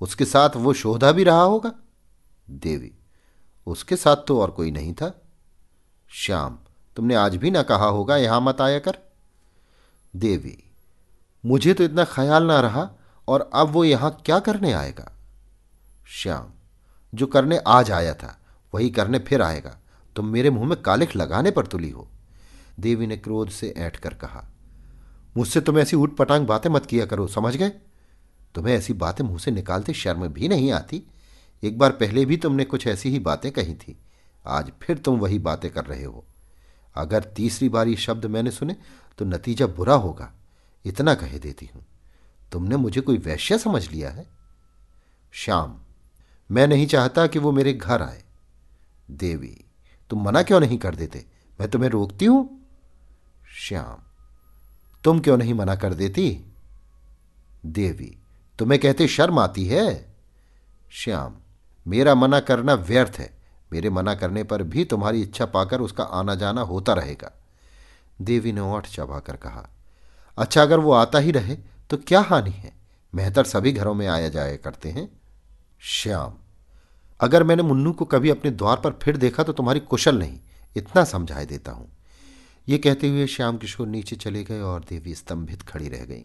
उसके 0.01 0.25
साथ 0.25 0.51
वो 0.57 0.73
शोधा 0.73 1.13
भी 1.13 1.25
रहा 1.25 1.43
होगा? 1.43 1.73
देवी, 2.51 2.95
उसके 3.67 3.97
साथ 3.97 4.17
तो 4.17 4.41
और 4.41 4.51
कोई 4.51 4.71
नहीं 4.71 4.95
था। 4.95 5.21
श्याम 6.09 6.59
तुमने 6.97 7.15
आज 7.15 7.37
भी 7.37 7.51
ना 7.51 7.63
कहा 7.63 7.87
होगा, 7.87 8.17
यहाँ 8.17 8.41
मत 8.41 8.61
आया 8.61 8.79
कर। 8.79 8.99
देवी, 10.15 10.57
मुझे 11.45 11.75
तो 11.75 11.85
इतना 11.85 12.05
ख्याल 12.05 12.45
ना 12.45 12.61
रहा, 12.61 12.89
और 13.29 13.51
अब 13.55 13.69
वो 13.69 13.85
यहाँ 13.85 14.11
क्या 14.27 14.39
करने 14.39 14.73
आएगा? 14.73 15.11
श्याम, 16.13 16.51
जो 17.13 17.27
करने 17.27 17.59
आज 17.59 17.91
आया 17.91 18.15
था, 18.15 18.39
वही 18.73 18.91
करने 18.91 19.19
फिर 19.19 19.43
आएगा। 19.43 19.77
तुम 20.17 20.27
मेरे 20.27 20.51
मुँह 20.51 20.67
में 20.67 20.81
कालिख 20.83 21.17
लगाने 21.17 21.51
पर 21.51 21.67
तुली 21.67 21.91
हो। 21.91 22.07
देवी 22.81 23.07
ने 23.07 23.17
क्रोध 23.17 23.51
से 23.51 23.73
ऐठ 23.77 23.97
कर 23.97 24.15
कहा, 24.15 24.45
मुझसे 25.37 25.61
तुम 25.61 25.79
ऐसी 25.79 25.97
ऊट 25.97 26.17
पटांग 26.17 26.47
बातें 26.47 26.69
मत 26.71 26.87
किया 26.87 27.07
करो, 27.07 27.27
समझ 27.27 27.57
गए? 27.57 27.73
तुम्हें 28.55 28.75
ऐसी 28.75 28.93
बातें 28.93 29.25
मुँह 29.25 29.39
से 29.39 29.51
निकालते 29.51 29.93
शर्म 29.93 30.27
भी 30.29 30.49
नहीं 30.49 30.71
आती। 30.73 31.03
एक 31.63 31.79
बार 31.79 31.93
पहले 31.93 32.25
भी 32.25 32.37
तुमने 32.37 32.65
कुछ 32.65 32.87
ऐसी 32.87 33.11
ही 33.11 33.19
बातें 33.19 33.51
कही 33.53 33.75
थी, 33.75 33.97
आज 34.45 34.71
फिर 34.83 34.99
तुम 34.99 35.19
वही 35.19 35.39
बातें 35.39 35.71
कर 35.71 35.85
रहे 35.85 36.05
हो। 36.05 36.25
अगर 36.95 37.25
तीसरी 37.25 37.69
बार 37.69 37.89
ये 37.89 37.97
शब्द 37.97 38.27
मैंने 38.27 38.51
सुने 38.51 38.77
तो 39.19 39.25
नतीजा 39.25 39.67
बुरा 39.67 39.95
होगा। 39.95 40.33
इतना 40.85 41.15
कह 41.15 41.39
देती 41.39 41.71
हूँ। 41.75 41.85
तुमने 42.53 42.77
मुझे 42.77 43.01
कोई 43.01 43.19
वैश्य 43.19 43.59
समझ 43.59 43.91
लिया 43.91 44.11
है? 44.11 44.27
श्याम, 45.33 45.81
मैं 46.51 46.67
नहीं 46.67 46.87
चाहता 46.87 47.27
कि 47.27 47.39
वो 47.39 47.53
मेरे 47.53 47.73
घर 47.73 48.03
आए। 48.03 48.25
देवी, 49.11 49.65
तुम 50.11 50.25
मना 50.25 50.43
क्यों 50.43 50.61
नहीं 50.61 50.79
कर 50.79 50.95
देते? 50.95 51.27
मैं 51.61 51.71
तुम्हें 51.71 51.91
रोकती 51.91 52.25
हूँ। 52.25 52.67
श्याम, 53.57 54.03
तुम 55.05 55.21
क्यों 55.21 55.37
नहीं 55.37 55.55
मना 55.55 55.77
कर 55.77 55.95
देती? 55.95 56.45
देवी, 57.67 58.19
तुम्हें 58.59 58.81
कहते 58.81 59.09
शर्म 59.09 59.39
आती 59.39 59.67
है? 59.67 60.15
श्याम, 60.91 61.37
मेरा 61.87 62.15
मना 62.15 62.41
करना 62.41 62.75
व्यर्थ 62.75 63.13
है। 63.19 63.44
मेरे 63.75 63.91
मना 63.91 64.15
करने 64.15 64.45
पर 64.45 64.63
भी 64.65 64.85
तुम्हारी 64.85 65.23
इच्छा 65.23 65.47
पाकर 65.47 65.81
उसका 65.81 66.05
आना 66.15 66.35
जाना 66.37 66.61
होता 66.63 66.93
रहेगा। 66.93 67.33
देवी 68.19 68.53
ने 68.53 68.61
ओठ 68.63 68.87
चबाकर 68.87 69.37
कहा 69.37 69.69
अच्छा 70.39 70.63
अगर 70.63 70.79
वो 70.79 70.93
आता 70.93 71.19
ही 71.19 71.31
रहे 71.31 71.57
तो 71.91 71.97
क्या 71.99 72.21
हानि 72.21 72.51
है? 72.51 72.73
मेहतर 73.13 73.45
सभी 73.45 73.73
घरों 73.73 73.95
में 73.95 74.07
आया 74.07 74.29
जाया 74.29 74.57
करते 74.57 74.91
हैं। 74.91 75.09
श्याम, 75.83 76.33
अगर 77.21 77.43
मैंने 77.43 77.63
मुन्नू 77.63 77.93
को 77.93 78.05
कभी 78.05 78.31
अपने 78.31 78.51
द्वार 78.51 78.77
पर 78.77 78.99
फिर 79.03 79.17
देखा 79.17 79.43
तो 79.43 79.53
तुम्हारी 79.53 79.81
कुशल 79.81 80.19
नहीं, 80.19 80.39
इतना 80.77 81.05
समझाए 81.05 81.47
देता 81.47 81.73
हूँ। 81.73 81.89
ये 82.69 82.79
कहते 82.79 83.09
हुए 83.09 83.27
श्याम 83.27 83.57
किशोर 83.57 83.87
नीचे 83.87 84.17
चले 84.17 84.43
गए 84.45 84.61
और 84.61 84.85
देवी 84.89 85.15
स्तंभित 85.15 85.63
खड़ी 85.63 85.89
रह 85.89 86.05
गई। 86.05 86.25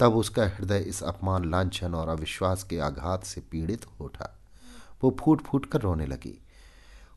तब 0.00 0.16
उसका 0.16 0.46
हृदय 0.48 0.78
इस 0.78 1.02
अपमान, 1.02 1.50
लांछन 1.50 1.94
और 1.94 2.08
अविश्वास 2.08 2.62
के 2.62 2.78
आघात 2.78 3.24
से 3.24 3.40
पीड़ित 3.50 3.86
हो 3.86 4.04
उठा। 4.04 4.34
वो 5.02 5.16
फूट 5.20 5.42
फूट 5.42 5.66
कर 5.66 5.80
रोने 5.80 6.06
लगी। 6.06 6.38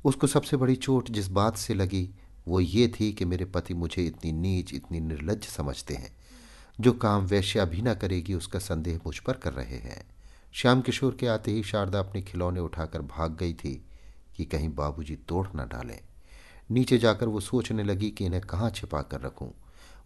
उसको 0.05 0.27
सबसे 0.27 0.57
बड़ी 0.57 0.75
चोट 0.75 1.09
जिस 1.09 1.27
बात 1.27 1.57
से 1.57 1.73
लगी, 1.73 2.09
वो 2.47 2.59
ये 2.59 2.87
थी 2.87 3.13
कि 3.13 3.25
मेरे 3.25 3.45
पति 3.45 3.73
मुझे 3.73 4.05
इतनी 4.05 4.31
नीच, 4.31 4.73
इतनी 4.73 4.99
निर्लज 4.99 5.43
समझते 5.43 5.93
हैं। 5.93 6.17
जो 6.79 6.93
काम 6.93 7.25
वैश्या 7.25 7.65
भी 7.65 7.81
ना 7.81 7.93
करेगी, 7.93 8.33
उसका 8.33 8.59
संदेह 8.59 8.99
मुझ 9.05 9.19
पर 9.19 9.33
कर 9.33 9.53
रहे 9.53 9.77
हैं। 9.77 10.05
श्याम 10.53 10.81
किशोर 10.81 11.17
के 11.19 11.27
आते 11.27 11.51
ही 11.51 11.63
शारदा 11.63 11.99
अपने 11.99 12.21
खिलौने 12.21 12.59
उठाकर 12.59 13.01
भाग 13.01 13.37
गई 13.37 13.53
थी 13.53 13.85
कि 14.35 14.45
कहीं 14.45 14.69
बाबूजी 14.69 15.15
तोड़ 15.15 15.47
ना 15.55 15.65
डालें। 15.65 15.99
नीचे 16.71 16.97
जाकर 16.97 17.27
वो 17.27 17.39
सोचने 17.39 17.83
लगी 17.83 18.11
कि 18.11 18.25
इन्हें 18.25 18.41
कहाँ 18.41 18.69
छिपा 18.69 19.01
कर 19.01 19.21
रखूँ। 19.21 19.53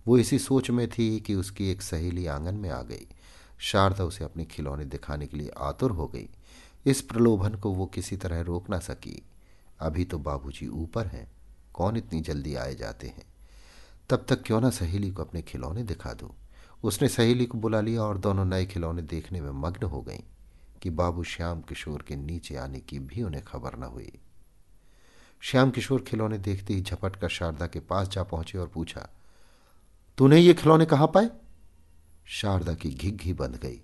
वो 0.08 0.18
इसी 0.18 0.40
सोच 0.40 0.70
में 0.70 0.90
थी 0.90 1.20
कि 1.20 1.36
उसकी 1.36 1.70
एक 1.70 1.82
सहेली 1.82 2.26
आँगन 2.26 2.56
में 2.56 2.70
आ 2.70 2.82
गई। 2.82 3.08
शारदा 3.60 4.04
उसे 4.04 4.24
अपने 4.24 4.46
खिलौने 4.46 4.86
दिखाने 4.86 5.28
के 5.28 5.38
लिए 5.38 5.52
आतुर 5.58 5.92
हो 5.92 6.08
गई। 6.08 6.30
इस 6.86 7.02
प्रलोभन 7.02 7.56
को 7.56 7.72
वो 7.72 7.86
किसी 7.86 8.18
तरह 8.18 8.42
रोक 8.42 8.70
ना 8.70 8.80
सकी। 8.80 9.26
अभी 9.80 10.06
तो 10.06 10.18
बाबूजी 10.20 10.68
ऊपर 10.68 11.08
हैं। 11.08 11.32
कौन 11.74 11.98
इतनी 11.98 12.22
जल्दी 12.22 12.56
आए 12.56 12.76
जाते 12.76 13.08
हैं? 13.08 13.26
तब 14.10 14.26
तक 14.30 14.44
क्यों 14.44 14.62
ना 14.62 14.70
सहेली 14.70 15.12
को 15.12 15.24
अपने 15.24 15.42
खिलौने 15.42 15.84
दिखा 15.84 16.14
दो। 16.14 16.36
उसने 16.84 17.08
सहेली 17.08 17.46
को 17.46 17.58
बुला 17.58 17.82
लिया 17.82 18.02
और 18.02 18.18
दोनों 18.18 18.46
नए 18.46 18.66
खिलौने 18.66 19.02
देखने 19.02 19.42
में 19.42 19.52
मग्न 19.52 19.88
हो 19.88 20.02
गईं 20.02 20.24
कि 20.82 20.90
बाबू 20.90 21.24
श्याम 21.24 21.62
किशोर 21.62 22.02
के 22.02 22.16
नीचे 22.16 22.56
आने 22.56 22.80
की 22.80 23.00
भी 23.00 23.24
उन्हें 23.24 23.44
खबर 23.44 23.78
न 23.78 23.84
हुई। 23.84 24.12
श्याम 25.42 25.72
किशोर 25.72 26.02
खिलौने 26.02 26.38
देखते 26.38 26.74
ही 26.74 26.82
झपट 26.82 27.16
कर 27.16 27.30
शारदा 27.30 27.68
के 27.68 27.80
पास 27.80 28.08
जा 28.08 28.24
पहुँचे 28.24 28.58
और 28.58 28.68
पूछा, 28.68 29.10
तूने 30.18 30.40
ये 30.40 30.54
खिलौने 30.54 30.86
कहाँ 30.86 31.08
पाए? 31.08 31.30
शारदा 32.26 32.74
की 32.74 32.90
घिघी 32.90 33.34
बंध 33.34 33.56
गई। 33.56 33.82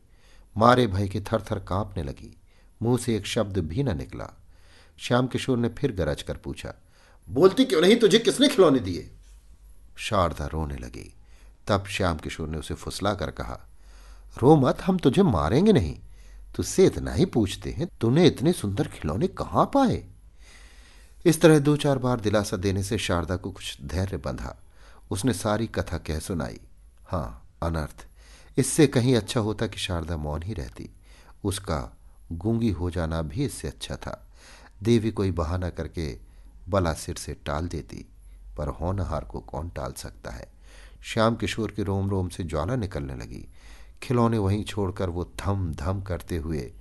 मारे 0.55 0.87
भय 0.87 1.07
के 1.07 1.21
थर 1.21 1.41
थर 1.41 1.59
कांपने 1.59 2.03
लगी। 2.03 2.35
मुँह 2.81 2.97
से 2.97 3.15
एक 3.15 3.25
शब्द 3.25 3.57
भी 3.57 3.83
न 3.83 3.97
निकला। 3.97 4.33
श्याम 5.01 5.27
किशोर 5.27 5.57
ने 5.57 5.69
फिर 5.69 5.91
गरज 5.91 6.21
कर 6.21 6.37
पूछा, 6.37 6.73
बोलती 7.29 7.65
क्यों 7.65 7.81
नहीं? 7.81 7.95
तुझे 7.95 8.19
किसने 8.19 8.47
खिलौने 8.47 8.79
दिए? 8.79 9.09
शारदा 9.97 10.45
रोने 10.45 10.75
लगी। 10.75 11.13
तब 11.67 11.85
श्याम 11.85 12.17
किशोर 12.17 12.47
ने 12.47 12.57
उसे 12.57 12.73
फुसला 12.73 13.13
कर 13.13 13.31
कहा, 13.31 13.59
रो 14.41 14.55
मत, 14.55 14.81
हम 14.81 14.97
तुझे 14.97 15.23
मारेंगे 15.23 15.73
नहीं। 15.73 15.99
तुझसे 16.55 16.85
इतना 16.85 17.13
ही 17.13 17.25
पूछते 17.25 17.71
हैं, 17.71 17.87
तूने 18.01 18.27
इतने 18.27 18.53
सुंदर 18.53 18.87
खिलौने 18.87 19.27
कहाँ 19.27 19.65
पाए? 19.65 20.03
इस 21.25 21.41
तरह 21.41 21.59
दो 21.59 21.77
चार 21.77 21.97
बार 21.97 22.19
दिलासा 22.19 22.57
देने 22.57 22.83
से 22.83 22.97
शारदा 22.97 23.35
को 23.35 23.51
कुछ 23.51 23.77
धैर्य 23.81 24.17
बंधा। 24.17 24.57
उसने 25.11 25.33
सारी 25.33 25.67
कथा 25.67 25.97
कह 25.97 26.19
सुनाई। 26.19 26.59
हाँ 27.05 27.49
अनर्थ। 27.63 28.05
इससे 28.57 28.87
कहीं 28.87 29.15
अच्छा 29.15 29.39
होता 29.39 29.67
कि 29.67 29.79
शारदा 29.79 30.17
मौन 30.17 30.43
ही 30.43 30.53
रहती। 30.53 30.89
उसका 31.43 31.97
गूँगी 32.31 32.69
हो 32.69 32.89
जाना 32.89 33.21
भी 33.21 33.45
इससे 33.45 33.67
अच्छा 33.67 33.95
था। 33.95 34.27
देवी 34.83 35.11
कोई 35.11 35.31
बहाना 35.31 35.69
करके 35.69 36.17
बला 36.69 36.93
सिर 36.93 37.15
से 37.15 37.33
टाल 37.45 37.67
देती, 37.67 38.05
पर 38.57 38.67
होनहार 38.71 39.23
को 39.23 39.39
कौन 39.39 39.69
टाल 39.69 39.93
सकता 39.93 40.31
है? 40.31 40.51
श्याम 41.03 41.35
किशोर 41.35 41.71
के 41.71 41.83
रोम 41.83 42.09
रोम 42.09 42.29
से 42.29 42.43
ज्वाला 42.43 42.75
निकलने 42.75 43.15
लगी। 43.15 43.47
खिलौने 44.03 44.37
वहीं 44.37 44.63
छोड़कर 44.63 45.09
वो 45.09 45.23
धम 45.39 45.71
धम 45.73 46.01
करते 46.01 46.37
हुए 46.37 46.71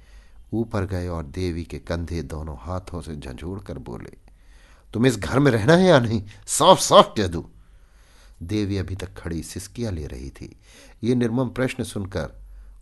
ऊपर 0.53 0.87
गए 0.87 1.09
और 1.09 1.25
देवी 1.25 1.65
के 1.65 1.79
कंधे 1.79 2.23
दोनों 2.23 2.57
हाथों 2.61 3.01
से 3.01 3.17
झंझोड़ 3.17 3.59
कर 3.61 3.79
बोले, 3.79 4.17
तुम 4.95 5.07
इस 5.07 5.19
घर 5.19 5.39
में 5.39 5.51
रहना 5.51 5.75
है 5.75 5.87
या 5.87 5.99
नहीं? 6.01 6.23
साफ़ 6.47 6.81
साफ़ 6.81 7.15
कह 7.17 7.27
दू 7.27 7.49
देवी 8.43 8.77
अभी 8.77 8.97
तक 8.97 9.15
खड़ी 9.17 9.43
सिस्कियाँ 9.43 9.93
ले 9.93 10.07
रही 10.07 10.31
थी। 10.31 10.57
ये 11.05 11.15
निर्मम 11.15 11.49
प्रश्न 11.49 11.85
सुनकर 11.85 12.33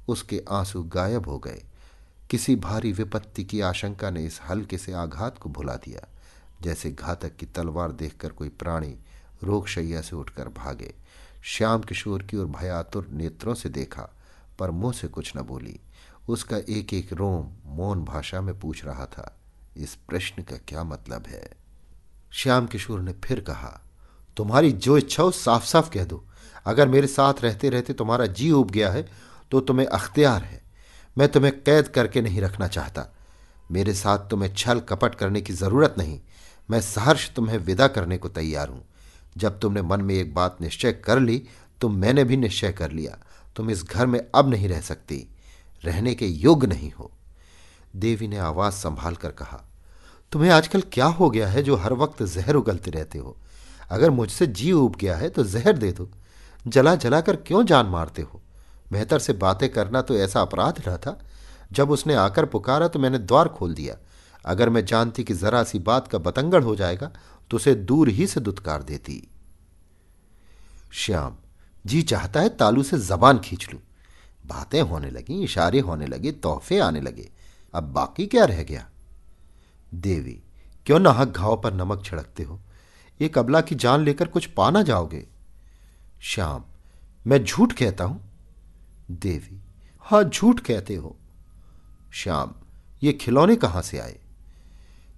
उसके 0.08 0.42
आँसू 0.50 0.82
गायब 0.82 1.28
हो 1.28 1.38
गए। 1.38 1.62
किसी 2.30 2.54
भारी 2.56 2.92
विपत्ति 2.92 3.44
की 3.44 3.60
आशंका 3.60 4.10
ने 4.10 4.24
इस 4.26 4.40
हल्के 4.48 4.78
से 4.78 4.92
आघात 4.92 5.38
को 5.38 5.48
भुला 5.48 5.74
दिया। 5.74 6.06
जैसे 6.62 6.90
घातक 6.90 7.36
की 7.36 7.46
तलवार 7.46 7.92
देखकर 7.92 8.28
कोई 8.28 8.48
प्राणी 8.48 8.94
रोगशैया 9.44 10.00
से 10.00 10.16
उठकर 10.16 10.48
भागे। 10.48 10.94
श्याम 11.42 11.82
किशोर 11.82 12.22
की 12.22 12.36
ओर 12.36 12.46
भयातुर 12.46 13.06
नेत्रों 13.12 13.54
से 13.54 13.68
देखा, 13.68 14.08
पर 14.58 14.70
मुँह 14.70 14.92
से 14.92 15.08
कुछ 15.08 15.32
न 15.36 15.40
बोली। 15.40 15.78
उसका 16.28 16.56
एक 16.56 16.94
एक 16.94 17.12
रोम 17.12 17.48
मौन 17.66 18.04
भाषा 18.04 18.40
में 18.40 18.58
पूछ 18.60 18.84
रहा 18.84 19.06
था, 19.06 19.36
इस 19.76 19.94
प्रश्न 20.08 20.42
का 20.42 20.56
क्या 20.68 20.84
मतलब 20.84 21.26
है? 21.26 21.50
श्याम 22.32 22.66
किशोर 22.66 23.00
ने 23.00 23.12
फिर 23.24 23.40
कहा, 23.40 23.80
तुम्हारी 24.36 24.72
जो 24.72 24.98
इच्छा 24.98 25.22
हो 25.22 25.30
साफ़ 25.30 25.64
साफ़ 25.64 25.90
कह 25.90 26.04
दो। 26.04 26.24
अगर 26.66 26.88
मेरे 26.88 27.06
साथ 27.06 27.42
रहते 27.42 27.68
रहते 27.68 27.92
तुम्हारा 27.92 28.26
जी 28.26 28.50
उब 28.50 28.70
गया 28.70 28.90
है 28.90 29.08
तो 29.50 29.60
तुम्हें 29.60 29.86
अख्तियार 29.86 30.42
है। 30.42 30.62
मैं 31.18 31.28
तुम्हें 31.28 31.52
कैद 31.62 31.88
करके 31.88 32.20
नहीं 32.20 32.40
रखना 32.40 32.66
चाहता। 32.68 33.06
मेरे 33.70 33.94
साथ 33.94 34.28
तुम्हें 34.30 34.52
छल 34.54 34.80
कपट 34.80 35.14
करने 35.14 35.40
की 35.40 35.52
ज़रूरत 35.52 35.94
नहीं। 35.98 36.20
मैं 36.68 36.80
सहर्ष 36.80 37.30
तुम्हें 37.30 37.58
विदा 37.58 37.86
करने 37.88 38.18
को 38.18 38.28
तैयार 38.28 38.68
हूँ। 38.68 38.84
जब 39.36 39.58
तुमने 39.60 39.82
मन 39.82 40.00
में 40.00 40.14
एक 40.14 40.34
बात 40.34 40.56
निश्चय 40.60 40.92
कर 40.92 41.20
ली 41.20 41.42
तो 41.80 41.88
मैंने 41.88 42.24
भी 42.24 42.36
निश्चय 42.36 42.72
कर 42.72 42.92
लिया। 42.92 43.18
तुम 43.56 43.70
इस 43.70 43.82
घर 43.84 44.06
में 44.06 44.20
अब 44.34 44.48
नहीं 44.50 44.68
रह 44.68 44.80
सकती। 44.80 45.26
रहने 45.84 46.14
के 46.14 46.26
योग्य 46.26 46.66
नहीं 46.66 46.90
हो। 46.92 47.10
देवी 47.96 48.28
ने 48.28 48.38
आवाज़ 48.38 48.74
संभाल 48.74 49.14
कर 49.14 49.30
कहा, 49.30 49.62
तुम्हें 50.32 50.50
आजकल 50.50 50.82
क्या 50.92 51.06
हो 51.06 51.30
गया 51.30 51.48
है 51.48 51.62
जो 51.62 51.76
हर 51.76 51.92
वक्त 51.92 52.22
जहर 52.24 52.54
उगलते 52.54 52.90
रहते 52.90 53.18
हो? 53.18 53.36
अगर 53.90 54.10
मुझसे 54.10 54.46
जी 54.46 54.72
उब 54.72 54.96
गया 54.96 55.16
है 55.16 55.28
तो 55.28 55.44
जहर 55.44 55.76
दे 55.78 55.92
दो। 55.92 56.08
जला 56.66 56.94
जला 56.94 57.20
कर 57.20 57.36
क्यों 57.36 57.64
जान 57.66 57.86
मारते 57.86 58.22
हो? 58.22 58.40
बेहतर 58.92 59.18
से 59.18 59.32
बातें 59.32 59.68
करना 59.68 60.02
तो 60.02 60.16
ऐसा 60.16 60.40
अपराध 60.40 60.82
रहा 60.86 60.96
था। 60.96 61.18
जब 61.72 61.90
उसने 61.90 62.14
आकर 62.14 62.44
पुकारा 62.44 62.88
तो 62.88 62.98
मैंने 62.98 63.18
द्वार 63.18 63.48
खोल 63.48 63.74
दिया। 63.74 63.96
अगर 64.44 64.68
मैं 64.68 64.84
जानती 64.84 65.24
कि 65.24 65.34
जरा 65.34 65.62
सी 65.62 65.78
बात 65.78 66.08
का 66.08 66.18
बतंगड़ 66.18 66.62
हो 66.64 66.76
जाएगा 66.76 67.10
तो 67.50 67.56
उसे 67.56 67.74
दूर 67.74 68.08
ही 68.08 68.26
से 68.26 68.40
दुत्कार 68.40 68.82
देती। 68.82 69.22
श्याम, 70.92 71.36
जी 71.86 72.02
चाहता 72.02 72.40
है 72.40 72.48
तालू 72.48 72.82
से 72.82 72.98
जबान 72.98 73.38
खींच 73.38 73.68
लू। 73.72 73.78
बातें 74.46 74.80
होने 74.80 75.10
लगी, 75.10 75.42
इशारे 75.42 75.80
होने 75.80 76.06
लगे, 76.06 76.32
तोहफे 76.32 76.78
आने 76.78 77.00
लगे। 77.00 77.30
अब 77.74 77.84
बाकी 77.84 78.26
क्या 78.26 78.44
रह 78.44 78.62
गया? 78.62 78.86
देवी, 79.94 80.42
क्यों 80.86 80.98
नाहक 80.98 81.28
घाव 81.28 81.60
पर 81.60 81.72
नमक 81.72 82.04
छिड़कते 82.04 82.42
हो? 82.42 82.60
एक 83.20 83.38
अबला 83.38 83.60
की 83.60 83.74
जान 83.74 84.00
लेकर 84.00 84.28
कुछ 84.28 84.46
पा 84.46 84.70
ना 84.70 84.82
जाओगे। 84.82 85.26
श्याम, 86.22 86.64
मैं 87.26 87.44
झूठ 87.44 87.72
कहता 87.72 88.04
हूँ? 88.04 88.27
देवी, 89.10 89.60
हाँ 90.00 90.24
झूठ 90.24 90.60
कहते 90.60 90.94
हो। 90.94 91.16
श्याम, 92.12 92.54
ये 93.02 93.12
खिलौने 93.12 93.56
कहाँ 93.56 93.82
से 93.82 93.98
आए? 93.98 94.18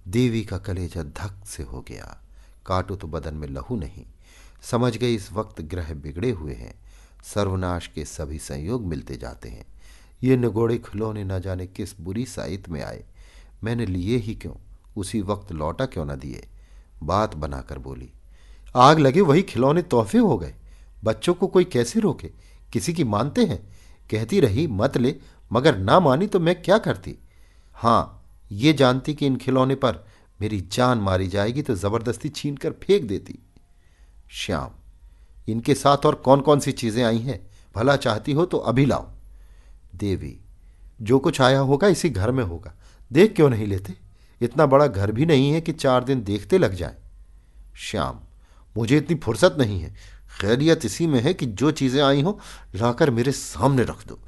देवी 0.07 0.43
का 0.45 0.57
कलेजा 0.57 1.03
धक 1.03 1.45
से 1.45 1.63
हो 1.63 1.81
गया। 1.81 2.17
काटो 2.65 2.95
तो 2.95 3.07
बदन 3.07 3.33
में 3.33 3.47
लहू 3.47 3.75
नहीं। 3.75 4.05
समझ 4.61 4.97
गई 4.97 5.15
इस 5.15 5.31
वक्त 5.31 5.61
ग्रह 5.61 5.93
बिगड़े 5.93 6.31
हुए 6.31 6.53
हैं। 6.53 6.75
सर्वनाश 7.23 7.87
के 7.87 8.05
सभी 8.05 8.39
संयोग 8.39 8.85
मिलते 8.85 9.17
जाते 9.17 9.49
हैं। 9.49 9.65
ये 10.23 10.37
निगोड़े 10.37 10.77
खिलौने 10.77 11.23
न 11.23 11.39
जाने 11.39 11.67
किस 11.67 11.99
बुरी 12.01 12.25
साइत 12.25 12.69
में 12.69 12.83
आए। 12.83 13.03
मैंने 13.63 13.85
लिए 13.85 14.17
ही 14.17 14.35
क्यों? 14.35 14.53
उसी 14.97 15.21
वक्त 15.21 15.51
लौटा 15.51 15.85
क्यों 15.85 16.05
न 16.05 16.15
दिए? 16.15 16.47
बात 17.03 17.35
बनाकर 17.35 17.79
बोली, 17.79 18.11
आग 18.75 18.99
लगे 18.99 19.21
वही 19.21 19.41
खिलौने 19.41 19.81
तोहफे 19.81 20.17
हो 20.17 20.37
गए। 20.37 20.55
बच्चों 21.03 21.33
को 21.33 21.47
कोई 21.47 21.63
कैसे 21.63 21.99
रोके? 21.99 22.31
किसी 22.73 22.93
की 22.93 23.03
मानते 23.03 23.45
हैं? 23.45 23.80
कहती 24.11 24.39
रही, 24.39 24.67
मत 24.67 24.97
ले, 24.97 25.15
मगर 25.51 25.77
ना 25.77 25.99
मानी 25.99 26.27
तो 26.27 26.39
मैं 26.39 26.61
क्या 26.61 26.77
करती? 26.77 27.15
हाँ, 27.75 28.23
ये 28.51 28.73
जानती 28.73 29.13
कि 29.13 29.25
इन 29.25 29.35
खिलौने 29.35 29.75
पर 29.75 30.05
मेरी 30.39 30.59
जान 30.71 30.97
मारी 30.97 31.27
जाएगी 31.27 31.61
तो 31.61 31.75
ज़बरदस्ती 31.75 32.29
छीन 32.29 32.57
कर 32.57 32.71
फेंक 32.83 33.07
देती। 33.07 33.37
श्याम, 34.31 34.69
इनके 35.47 35.75
साथ 35.75 36.05
और 36.05 36.15
कौन 36.15 36.41
कौन 36.41 36.59
सी 36.59 36.71
चीज़ें 36.71 37.03
आई 37.03 37.19
हैं? 37.19 37.39
भला 37.75 37.95
चाहती 37.95 38.31
हो 38.31 38.45
तो 38.45 38.57
अभी 38.57 38.85
लाओ। 38.85 39.07
देवी, 39.95 40.37
जो 41.01 41.19
कुछ 41.19 41.41
आया 41.41 41.59
होगा 41.59 41.87
इसी 41.87 42.09
घर 42.09 42.31
में 42.31 42.43
होगा। 42.43 42.73
देख 43.11 43.35
क्यों 43.35 43.49
नहीं 43.49 43.67
लेते? 43.67 43.93
इतना 44.41 44.65
बड़ा 44.65 44.87
घर 44.87 45.11
भी 45.11 45.25
नहीं 45.25 45.51
है 45.51 45.61
कि 45.61 45.71
चार 45.71 46.03
दिन 46.03 46.23
देखते 46.23 46.57
लग 46.57 46.73
जाए। 46.73 46.95
श्याम, 47.75 48.19
मुझे 48.75 48.97
इतनी 48.97 49.15
फुर्सत 49.15 49.55
नहीं 49.59 49.79
है। 49.79 49.93
खैरियत 50.41 50.85
इसी 50.85 51.07
में 51.07 51.19
है 51.21 51.33
कि 51.33 51.45
जो 51.45 51.71
चीज़ें 51.71 52.01
आई 52.03 52.21
हो, 52.21 52.39
लाकर 52.75 53.09
मेरे 53.11 53.31
सामने 53.31 53.83
रख 53.83 54.07
दो। 54.07 54.19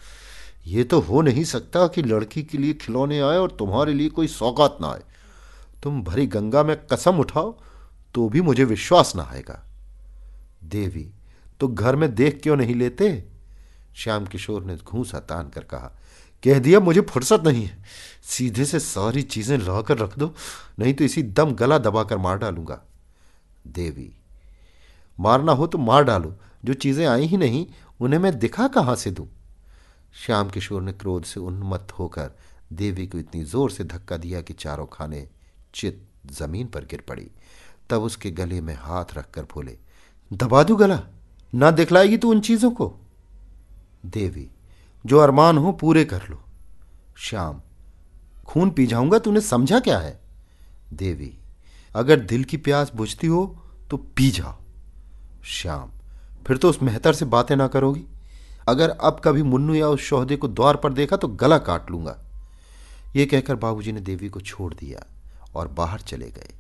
ये 0.68 0.84
तो 0.84 1.00
हो 1.00 1.22
नहीं 1.22 1.44
सकता 1.44 1.88
कि 1.88 2.02
लड़की 2.02 2.44
के 2.44 2.58
लिए 2.58 2.74
खिलौने 2.76 3.20
आए 3.20 3.38
और 3.38 3.56
तुम्हारे 3.60 3.94
लिए 3.94 4.10
कोई 4.10 4.28
सौगात 4.30 4.78
ना 4.82 4.88
आए। 4.88 5.04
तुम 5.84 6.02
भरी 6.04 6.26
गंगा 6.28 6.64
में 6.64 6.76
कसम 6.88 7.20
उठाओ 7.20 7.52
तो 8.16 8.28
भी 8.30 8.42
मुझे 8.42 8.64
विश्वास 8.66 9.16
ना 9.16 9.24
आएगा। 9.24 9.60
देवी 10.66 11.10
तो 11.60 11.68
घर 11.68 11.96
में 11.96 12.14
देख 12.16 12.40
क्यों 12.44 12.56
नहीं 12.56 12.76
लेते? 12.76 13.24
श्याम 13.96 14.26
किशोर 14.26 14.64
ने 14.64 14.76
घूसा 14.78 15.20
तान 15.22 15.50
कर 15.50 15.64
कहा, 15.64 15.92
कह 16.44 16.60
दिया, 16.60 16.80
मुझे 16.80 17.02
फुर्सत 17.02 17.44
नहीं 17.46 17.66
है। 17.66 17.84
सीधे 18.24 18.66
से 18.66 18.80
सारी 18.80 19.22
चीज़ें 19.24 19.58
लाकर 19.58 19.98
रख 19.98 20.18
दो, 20.18 20.34
नहीं 20.80 20.94
तो 20.94 21.04
इसी 21.04 21.24
दम 21.24 21.52
गला 21.54 21.78
दबाकर 21.78 22.18
मार 22.18 22.38
डालूँगा। 22.38 22.82
देवी 23.68 24.12
मारना 25.18 25.52
हो 25.52 25.68
तो 25.68 25.78
मार 25.78 26.04
डालो। 26.04 26.36
जो 26.66 26.74
चीज़ें 26.74 27.06
आई 27.08 27.26
ही 27.26 27.38
नहीं, 27.38 27.66
उन्हें 28.00 28.20
मैं 28.20 28.38
दिखा 28.40 28.68
कहाँ 28.68 28.96
से 28.96 29.12
दूँ? 29.12 29.28
श्याम 30.16 30.50
किशोर 30.50 30.82
ने 30.82 30.92
क्रोध 30.92 31.24
से 31.24 31.40
उन्मत्त 31.40 31.92
होकर 31.92 32.32
देवी 32.74 33.08
को 33.08 33.18
इतनी 33.18 33.44
ज़ोर 33.44 33.72
से 33.72 33.84
धक्का 33.84 34.18
दिया 34.18 34.42
कि 34.42 34.54
चारों 34.54 34.86
खाने 34.94 35.28
चित 35.76 36.02
ज़मीन 36.32 36.68
पर 36.68 36.86
गिर 36.86 37.04
पड़ी। 37.08 37.30
तब 37.90 38.02
उसके 38.02 38.32
गले 38.32 38.62
में 38.62 38.76
हाथ 38.76 39.14
रखकर 39.18 39.44
बोले, 39.44 39.78
दबा 40.32 40.64
दू 40.64 40.76
गला? 40.76 41.00
ना 41.54 41.72
दिखलाएगी 41.72 42.18
तू 42.18 42.30
उन 42.32 42.40
चीज़ों 42.42 42.72
को? 42.72 42.94
देवी, 44.06 44.50
जो 45.06 45.20
अरमान 45.20 45.58
हो 45.58 45.72
पूरे 45.72 46.06
कर 46.06 46.28
लो। 46.30 46.42
श्याम, 47.18 47.62
खून 48.46 48.70
पी 48.70 48.86
जाऊँगा, 48.88 49.20
तूने 49.20 49.42
समझा 49.42 49.80
क्या 49.80 49.98
है? 50.00 50.20
देवी, 50.94 51.38
अगर 51.96 52.20
दिल 52.20 52.44
की 52.44 52.58
प्यास 52.58 52.92
बुझती 52.96 53.28
हो 53.28 53.46
तो 53.90 53.98
पी 53.98 54.30
जाओ। 54.32 54.56
श्याम, 55.44 55.90
फिर 56.48 56.58
तो 56.58 56.70
उस 56.70 56.82
मेहतर 56.84 57.14
से 57.14 57.26
बातें 57.26 57.56
ना 57.56 57.68
करोगी। 57.68 58.06
अगर 58.68 58.90
अब 58.90 59.22
कभी 59.26 59.44
मुन्नू 59.44 59.74
या 59.74 59.88
उस 59.88 60.02
शोहदे 60.02 60.36
को 60.36 60.48
द्वार 60.48 60.76
पर 60.76 60.94
देखा 60.94 61.18
तो 61.18 61.28
गला 61.28 61.58
काट 61.58 61.92
लूँगा। 61.92 62.18
ये 63.16 63.26
कहकर 63.26 63.56
बाबूजी 63.56 63.92
ने 63.92 64.02
देवी 64.02 64.30
को 64.30 64.42
छोड़ 64.42 64.74
दिया 64.74 65.06
और 65.56 65.68
बाहर 65.68 66.02
चले 66.02 66.30
गए। 66.32 66.54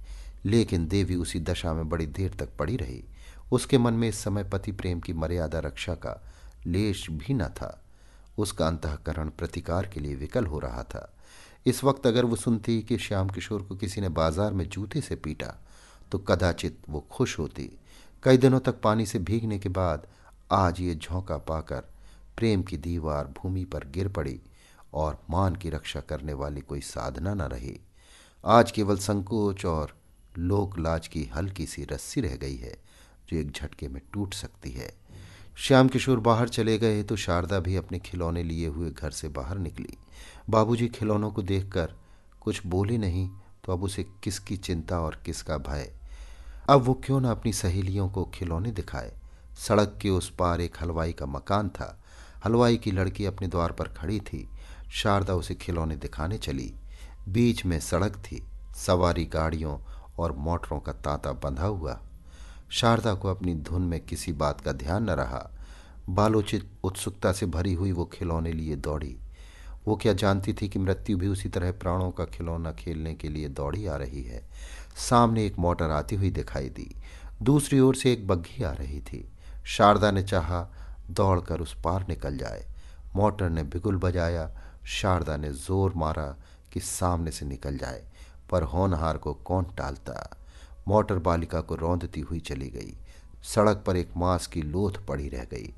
लेकिन 0.46 0.88
देवी 0.88 1.15
उसी 1.15 1.39
दशा 1.39 1.74
में 1.74 1.88
बड़ी 1.89 2.06
देर 2.06 2.34
तक 2.39 2.50
पड़ी 2.60 2.76
रही। 2.78 3.04
उसके 3.52 3.78
मन 3.78 3.93
में 3.93 4.08
इस 4.08 4.24
समय 4.24 4.43
पति 4.43 4.72
प्रेम 4.72 5.00
की 5.00 5.13
मर्यादा 5.13 5.60
रक्षा 5.60 5.93
का 5.96 6.22
लेश 6.67 7.10
भी 7.10 7.34
न 7.34 7.48
था। 7.48 7.80
उसका 8.38 8.67
अंतकरण 8.67 9.30
प्रतिकार 9.30 9.88
के 9.88 10.00
लिए 10.00 10.15
विकल 10.15 10.46
हो 10.46 10.60
रहा 10.60 10.84
था। 10.84 11.10
इस 11.65 11.84
वक्त 11.84 12.08
अगर 12.08 12.26
वो 12.26 12.36
सुनती 12.36 12.82
कि 12.82 12.98
श्याम 12.98 13.30
किशोर 13.30 13.62
को 13.62 13.76
किसी 13.76 14.02
ने 14.02 14.10
बाज़ार 14.10 14.54
में 14.54 14.67
जूते 14.69 15.02
से 15.02 15.15
पीटा 15.15 15.54
तो 16.12 16.17
कदाचित 16.19 16.78
वो 16.89 17.06
खुश 17.12 17.38
होती। 17.39 17.69
कई 18.23 18.38
दिनों 18.38 18.59
तक 18.59 18.79
पानी 18.81 19.05
से 19.05 19.19
भीगने 19.19 19.57
के 19.59 19.69
बाद 19.69 20.05
आज 20.51 20.79
ये 20.81 20.93
झोंका 20.95 21.38
पाकर 21.38 21.81
प्रेम 22.38 22.62
की 22.63 22.77
दीवार 22.77 23.27
भूमि 23.38 23.63
पर 23.63 23.86
गिर 23.86 24.07
पड़ी 24.07 24.39
और 24.93 25.17
मान 25.29 25.55
की 25.55 25.69
रक्षा 25.69 25.99
करने 25.99 26.33
वाली 26.33 26.62
कोई 26.62 26.81
साधना 26.81 27.33
न 27.33 27.41
रही। 27.51 27.79
आज 28.43 28.71
केवल 28.71 28.97
संकोच 28.97 29.65
और 29.65 29.95
लोक 30.38 30.77
लाज 30.79 31.07
की 31.07 31.23
हल्की 31.36 31.65
सी 31.65 31.83
रस्सी 31.83 32.21
रह 32.21 32.36
गई 32.36 32.55
है 32.55 32.75
जो 33.29 33.38
एक 33.38 33.51
झटके 33.51 33.88
में 33.88 34.01
टूट 34.13 34.33
सकती 34.33 34.71
है। 34.71 34.91
श्याम 35.57 35.88
किशोर 35.88 36.19
बाहर 36.19 36.49
चले 36.49 36.77
गए 36.77 37.01
तो 37.03 37.15
शारदा 37.15 37.59
भी 37.59 37.75
अपने 37.75 37.99
खिलौने 37.99 38.43
लिए 38.43 38.67
हुए 38.67 38.91
घर 38.91 39.12
से 39.12 39.27
बाहर 39.29 39.57
निकली। 39.57 39.97
बाबूजी 40.49 40.88
खिलौनों 40.89 41.31
को 41.31 41.41
देखकर 41.41 41.93
कुछ 42.41 42.65
बोले 42.65 42.97
नहीं 42.97 43.29
तो 43.63 43.73
अब 43.73 43.83
उसे 43.83 44.05
किसकी 44.23 44.57
चिंता 44.57 44.99
और 44.99 45.21
किसका 45.25 45.57
भय। 45.59 45.91
अब 46.69 46.82
वो 46.82 46.93
क्यों 46.93 47.21
ना 47.21 47.32
अपनी 47.32 47.54
सहेलियों 47.54 48.10
को 48.10 48.26
खिलौने 48.26 48.71
दिखाए? 48.71 49.13
सड़क 49.58 49.99
के 50.02 50.10
उस 50.10 50.36
पार 50.36 50.62
एक 50.62 50.78
हलवाई 50.82 51.13
का 51.13 51.26
मकान 51.26 51.69
था। 51.69 52.04
हलवाई 52.45 52.78
की 52.78 52.91
लड़की 52.91 53.26
अपने 53.26 53.47
द्वार 53.47 53.71
पर 53.71 53.88
खड़ी 53.88 54.19
थी। 54.19 54.49
शारदा 54.91 55.34
उसे 55.34 55.56
खिलौने 55.56 55.95
दिखाने 55.95 56.38
चली। 56.38 56.73
बीच 57.30 57.65
में 57.65 57.80
सड़क 57.80 58.15
थी। 58.15 58.45
सवारी 58.76 59.26
गाड़ियों 59.26 59.80
और 60.19 60.32
मोटरों 60.32 60.80
का 60.80 60.93
तांता 60.93 61.32
बंधा 61.32 61.65
हुआ। 61.65 62.02
शारदा 62.69 63.13
को 63.13 63.28
अपनी 63.28 63.56
धुन 63.56 63.82
में 63.82 63.99
किसी 63.99 64.34
बात 64.34 64.62
का 64.62 64.71
ध्यान 64.71 65.04
न 65.04 65.10
रहा। 65.10 65.52
बालोचित, 66.10 66.71
उत्सुकता 66.84 67.32
से 67.32 67.45
भरी 67.45 67.73
हुई 67.73 67.91
वो 67.91 68.06
खिलौने 68.06 68.52
लिए 68.52 68.76
दौड़ी। 68.76 69.17
वो 69.88 69.95
क्या 69.95 70.13
जानती 70.13 70.54
थी 70.54 70.69
कि 70.69 70.80
मृत्यु 70.80 71.17
भी 71.17 71.28
उसी 71.28 71.49
तरह 71.49 71.71
प्राणों 71.71 72.12
का 72.12 72.26
खिलौना 72.26 72.71
खेलने 72.71 73.13
के 73.13 73.30
लिए 73.30 73.47
दौड़ी 73.47 73.86
आ 73.86 73.95
रही 73.95 74.23
है? 74.23 74.49
सामने 74.95 75.45
एक 75.45 75.60
मोटर 75.60 75.89
आती 75.89 76.15
हुई 76.15 76.29
दिखाई 76.29 76.69
दी। 76.69 76.95
दूसरी 77.41 77.79
ओर 77.79 77.95
से 77.95 78.13
एक 78.13 78.27
बग्घी 78.27 78.63
आ 78.63 78.71
रही 78.71 79.01
थी। 79.01 79.29
शारदा 79.65 80.12
ने 80.12 80.23
चाहा, 80.23 80.67
दौड़कर 81.12 81.62
उस 81.62 81.82
पार 81.84 82.06
निकल 82.10 82.38
जाए। 82.38 82.65
मोटर 83.15 83.49
ने 83.49 83.63
बिगुल 83.63 83.97
बजाया। 83.97 84.51
शारदा 84.86 85.38
ने 85.38 85.51
ज़ोर 85.51 85.93
मारा 85.95 86.38
कि 86.73 86.79
सामने 86.79 87.32
से 87.32 87.45
निकल 87.45 87.77
जाए, 87.77 88.03
पर 88.51 88.63
होनहार 88.63 89.17
को 89.17 89.34
कौन 89.34 89.63
टालता? 89.63 90.38
मोटर 90.88 91.15
बालिका 91.15 91.62
को 91.62 91.75
रौंदती 91.75 92.21
हुई 92.21 92.39
चली 92.39 92.69
गई। 92.69 92.97
सड़क 93.43 93.84
पर 93.88 93.97
एक 93.97 94.10
मांस 94.17 94.47
की 94.47 94.62
लोथ 94.62 94.91
पड़ी 94.91 95.29
रह 95.29 95.43
गई। 95.43 95.73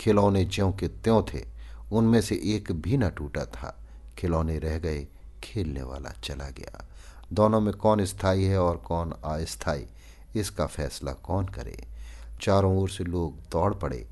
खिलौने 0.00 0.44
ज्यों 0.44 0.72
के 0.72 0.88
त्यों 0.88 1.22
थे, 1.22 1.44
उनमें 1.92 2.20
से 2.20 2.34
एक 2.34 2.72
भी 2.72 2.96
न 2.96 3.10
टूटा 3.10 3.44
था। 3.44 3.84
खिलौने 4.18 4.58
रह 4.58 4.78
गए, 4.78 5.06
खेलने 5.44 5.82
वाला 5.82 6.10
चला 6.10 6.50
गया। 6.50 6.88
दोनों 7.34 7.60
में 7.60 7.74
कौन 7.74 8.04
स्थायी 8.04 8.44
है 8.44 8.58
और 8.58 8.76
कौन 8.76 9.12
अस्थायी? 9.24 9.86
इसका 10.36 10.66
फैसला 10.66 11.12
कौन 11.12 11.46
करे? 11.46 11.86
चारों 12.40 12.78
ओर 12.78 12.90
से 12.90 13.04
लोग 13.04 13.36
दौड़ 13.50 13.74
पड़े। 13.74 14.08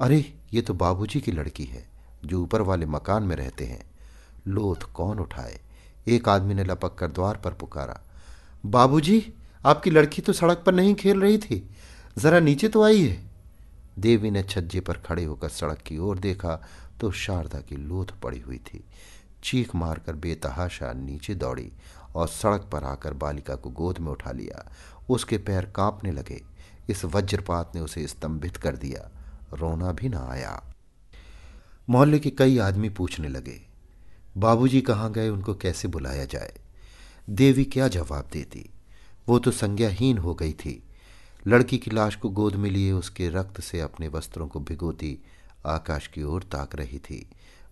अरे, 0.00 0.34
ये 0.54 0.62
तो 0.62 0.74
बाबूजी 0.74 1.20
की 1.20 1.32
लड़की 1.32 1.64
है, 1.64 1.88
जो 2.24 2.42
ऊपर 2.42 2.60
वाले 2.60 2.86
मकान 2.86 3.22
में 3.22 3.36
रहते 3.36 3.64
हैं। 3.64 3.90
लोथ 4.46 4.92
कौन 4.92 5.18
उठाए? 5.18 5.60
एक 6.08 6.28
आदमी 6.28 6.54
ने 6.54 6.64
लपक 6.64 6.94
कर 6.94 7.08
द्वार 7.08 7.36
पर 7.36 7.52
पुकारा। 7.52 8.00
बाबूजी, 8.66 9.34
आपकी 9.66 9.90
लड़की 9.90 10.22
तो 10.22 10.32
सड़क 10.32 10.62
पर 10.66 10.74
नहीं 10.74 10.94
खेल 10.94 11.20
रही 11.20 11.38
थी। 11.38 11.70
जरा 12.18 12.40
नीचे 12.40 12.68
तो 12.68 12.84
आई 12.84 13.08
है 13.08 13.30
देवी 13.98 14.30
ने 14.30 14.42
छज्जे 14.42 14.80
पर 14.80 14.94
खड़े 14.94 15.24
होकर 15.24 15.48
सड़क 15.48 15.78
की 15.78 15.98
ओर 15.98 16.18
देखा 16.18 16.66
तो 17.00 17.10
शारदा 17.10 17.60
की 17.60 17.76
लोथ 17.76 18.06
पड़ी 18.22 18.40
हुई 18.40 18.58
थी। 18.58 18.84
चीख 19.44 19.74
मारकर 19.74 20.12
बेतहाशा 20.12 20.92
नीचे 20.92 21.34
दौड़ी 21.34 21.72
और 22.14 22.28
सड़क 22.28 22.68
पर 22.72 22.84
आकर 22.84 23.14
बालिका 23.14 23.54
को 23.54 23.70
गोद 23.70 23.98
में 23.98 24.12
उठा 24.12 24.32
लिया। 24.32 24.72
उसके 25.10 25.38
पैर 25.38 25.64
कांपने 25.66 26.12
लगे। 26.12 26.42
इस 26.90 27.04
वज्रपात 27.04 27.72
ने 27.74 27.80
उसे 27.80 28.06
स्तंभित 28.06 28.56
कर 28.56 28.76
दिया। 28.76 29.10
रोना 29.54 29.92
भी 29.92 30.08
ना 30.08 30.26
आया। 30.30 30.62
मोहल्ले 31.88 32.18
के 32.18 32.30
कई 32.30 32.58
आदमी 32.58 32.88
पूछने 32.88 33.28
लगे, 33.28 33.60
बाबूजी 34.36 34.80
कहाँ 34.80 35.12
गए? 35.12 35.28
उनको 35.28 35.54
कैसे 35.54 35.88
बुलाया 35.88 36.24
जाए? 36.24 36.54
देवी 37.30 37.64
क्या 37.64 37.88
जवाब 37.88 38.28
देती? 38.32 38.70
वो 39.28 39.38
तो 39.38 39.50
संज्ञाहीन 39.50 40.18
हो 40.18 40.34
गई 40.34 40.52
थी। 40.52 40.82
लड़की 41.46 41.78
की 41.78 41.90
लाश 41.90 42.16
को 42.16 42.28
गोद 42.30 42.54
में 42.54 42.70
लिए 42.70 42.92
उसके 42.92 43.28
रक्त 43.28 43.60
से 43.60 43.80
अपने 43.80 44.08
वस्त्रों 44.08 44.48
को 44.48 44.60
भिगोती 44.60 45.18
आकाश 45.66 46.06
की 46.06 46.22
ओर 46.22 46.42
ताक 46.42 46.74
रही 46.74 46.98
थी। 46.98 47.28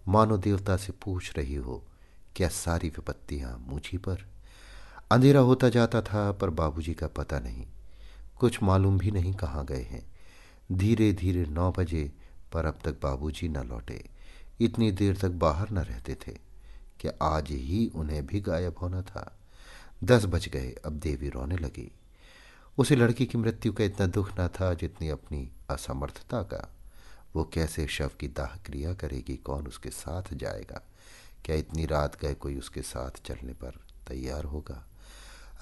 मानो 0.09 0.37
देवता 0.37 0.76
से 0.76 0.92
पूछ 0.92 1.37
रही 1.37 1.55
हो, 1.55 1.83
क्या 2.37 2.48
सारी 2.48 2.88
विपत्तियाँ 2.88 3.64
मुझी 3.68 3.98
पर? 3.98 4.32
अंधेरा 5.12 5.40
होता 5.40 5.68
जाता 5.68 6.03
था, 6.03 6.33
पर 6.33 6.51
बाबूजी 6.51 6.94
का 6.94 7.07
पता 7.07 7.40
नहीं। 7.40 7.66
कुछ 8.38 8.62
मालूम 8.62 8.98
भी 8.98 9.11
नहीं 9.11 9.35
कहाँ 9.35 9.64
गए 9.64 9.83
हैं। 9.83 10.12
धीरे 10.72 11.12
धीरे 11.12 11.46
नौ 11.46 11.72
बजे, 11.72 12.12
पर 12.53 12.64
अब 12.64 12.79
तक 12.85 12.92
बाबूजी 13.03 13.48
न 13.48 13.57
लौटे। 13.57 14.11
इतनी 14.61 14.92
देर 14.92 15.16
तक 15.16 15.29
बाहर 15.29 15.70
न 15.70 15.79
रहते 15.79 16.14
थे 16.14 16.33
क्या 17.01 17.12
आज 17.22 17.47
ही 17.51 17.93
उन्हें 17.95 18.26
भी 18.26 18.41
गायब 18.41 18.74
होना 18.82 19.03
था। 19.03 19.39
दस 20.05 20.24
बज 20.24 20.49
गए, 20.49 20.76
अब 20.84 20.93
देवी 20.93 21.28
रोने 21.28 21.57
लगी। 21.57 21.93
उसे 22.78 22.97
लड़की 22.97 23.26
की 23.26 23.39
मृत्यु 23.39 23.72
का 23.72 23.84
इतना 23.84 24.07
दुख 24.07 24.41
न 24.41 24.49
था, 24.49 24.74
जितनी 24.74 25.09
अपनी 25.09 25.51
असमर्थता 25.70 26.43
का। 26.43 26.74
वो 27.36 27.45
कैसे 27.45 27.86
शव 27.86 28.11
की 28.20 28.28
दाह 28.28 28.57
क्रिया 28.57 28.95
करेगी, 28.95 29.36
कौन 29.36 29.66
उसके 29.66 29.91
साथ 29.91 30.34
जाएगा? 30.34 30.82
क्या 31.45 31.57
इतनी 31.57 31.86
रात 31.86 32.20
गए 32.22 32.34
कोई 32.34 32.57
उसके 32.57 32.82
साथ 32.82 33.11
चलने 33.24 33.53
पर 33.53 33.80
तैयार 34.09 34.45
होगा? 34.45 34.89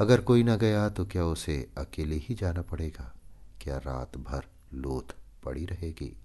अगर 0.01 0.21
कोई 0.21 0.43
न 0.43 0.57
गया 0.57 0.89
तो 0.89 1.07
क्या 1.07 1.25
उसे 1.25 1.71
अकेले 1.79 2.17
ही 2.17 2.35
जाना 2.35 2.63
पड़ेगा? 2.63 3.15
क्या 3.61 3.79
रात 3.79 4.17
भर 4.17 4.45
लोथ 4.75 5.15
पड़ी 5.45 5.65
रहेगी? 5.65 6.17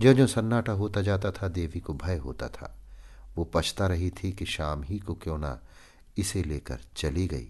जो 0.00 0.12
जो 0.12 0.26
सन्नाटा 0.26 0.72
होता 0.72 1.02
जाता 1.02 1.30
था, 1.30 1.48
देवी 1.48 1.80
को 1.80 1.94
भय 1.94 2.16
होता 2.16 2.48
था। 2.48 2.76
वो 3.36 3.44
पछता 3.44 3.86
रही 3.86 4.10
थी 4.10 4.32
कि 4.32 4.46
शाम 4.46 4.82
ही 4.82 4.98
को 4.98 5.14
क्यों 5.14 5.38
ना 5.38 5.60
इसे 6.18 6.42
लेकर 6.42 6.80
चली 6.96 7.26
गई। 7.26 7.48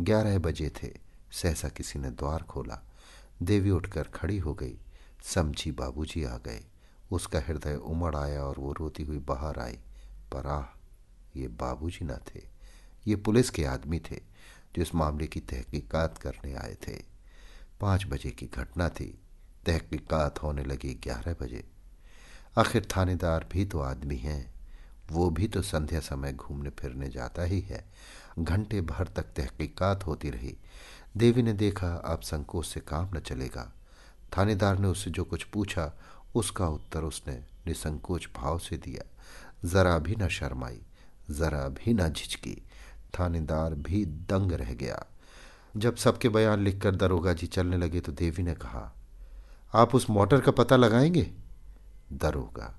ग्यारह 0.00 0.38
बजे 0.38 0.70
थे, 0.82 0.98
सहसा 1.32 1.68
किसी 1.68 1.98
ने 1.98 2.10
द्वार 2.10 2.42
खोला। 2.42 2.80
देवी 3.42 3.70
उठकर 3.70 4.02
खड़ी 4.02 4.38
हो 4.38 4.54
गई। 4.54 4.78
समझी 5.24 5.72
बाबूजी 5.72 6.24
आ 6.24 6.36
गए। 6.36 6.64
उसका 7.10 7.40
हृदय 7.40 7.74
उमड़ 7.74 8.16
आया 8.16 8.42
और 8.42 8.58
वो 8.58 8.72
रोती 8.72 9.02
हुई 9.02 9.18
बाहर 9.18 9.58
आई। 9.58 9.78
पर 10.32 10.46
आह 10.46 10.78
ये 11.36 11.48
बाबूजी 11.48 12.04
न 12.04 12.16
थे। 12.16 12.40
ये 13.06 13.16
पुलिस 13.16 13.50
के 13.50 13.64
आदमी 13.64 13.98
थे। 13.98 14.35
जो 14.76 14.82
इस 14.82 14.94
मामले 14.94 15.26
की 15.26 15.40
तहकीकात 15.40 16.18
करने 16.18 16.54
आए 16.54 16.76
थे। 16.88 17.02
पाँच 17.80 18.06
बजे 18.06 18.30
की 18.30 18.46
घटना 18.46 18.88
थी। 18.88 19.18
तहकीकात 19.66 20.42
होने 20.42 20.64
लगी 20.64 20.94
ग्यारह 20.94 21.36
बजे। 21.42 21.64
आखिर 22.58 22.88
थानेदार 22.96 23.48
भी 23.52 23.64
तो 23.64 23.80
आदमी 23.80 24.16
हैं। 24.16 24.54
वो 25.10 25.30
भी 25.30 25.48
तो 25.48 25.62
संध्या 25.62 26.00
समय 26.00 26.32
घूमने 26.32 26.70
फिरने 26.70 27.08
जाता 27.08 27.42
ही 27.42 27.60
है। 27.60 27.92
घंटे 28.38 28.80
भर 28.80 29.08
तक 29.08 29.22
तहकीकात 29.22 30.06
होती 30.06 30.30
रही। 30.30 30.56
देवी 31.16 31.42
ने 31.42 31.52
देखा 31.52 31.94
अब 31.94 32.20
संकोच 32.20 32.66
से 32.66 32.80
काम 32.80 33.10
न 33.14 33.20
चलेगा। 33.20 33.72
थानेदार 34.38 34.78
ने 34.78 34.88
उससे 34.88 35.10
जो 35.10 35.24
कुछ 35.24 35.44
पूछा, 35.44 35.92
उसका 36.34 36.68
उत्तर 36.68 37.00
उसने 37.00 37.32
निसंकोच 37.66 38.28
भाव 38.36 38.58
से 38.58 38.76
दिया। 38.76 39.16
जरा 39.68 39.98
भी 39.98 40.16
न 40.16 40.28
शर्माई, 40.28 40.80
जरा 41.30 41.68
भी 41.68 41.94
न 41.94 42.08
झिझकी। 42.08 42.62
थानेदार 43.18 43.74
भी 43.74 44.04
दंग 44.04 44.52
रह 44.52 44.72
गया। 44.74 45.04
जब 45.76 45.96
सबके 45.96 46.28
बयान 46.28 46.62
लिखकर 46.64 46.94
दरोगा 46.94 47.32
जी 47.32 47.46
चलने 47.46 47.76
लगे 47.76 48.00
तो 48.00 48.12
देवी 48.12 48.42
ने 48.42 48.54
कहा, 48.54 48.92
आप 49.74 49.94
उस 49.94 50.08
मोटर 50.10 50.40
का 50.40 50.52
पता 50.52 50.76
लगाएँगे? 50.76 51.30
दरोगा, 52.12 52.74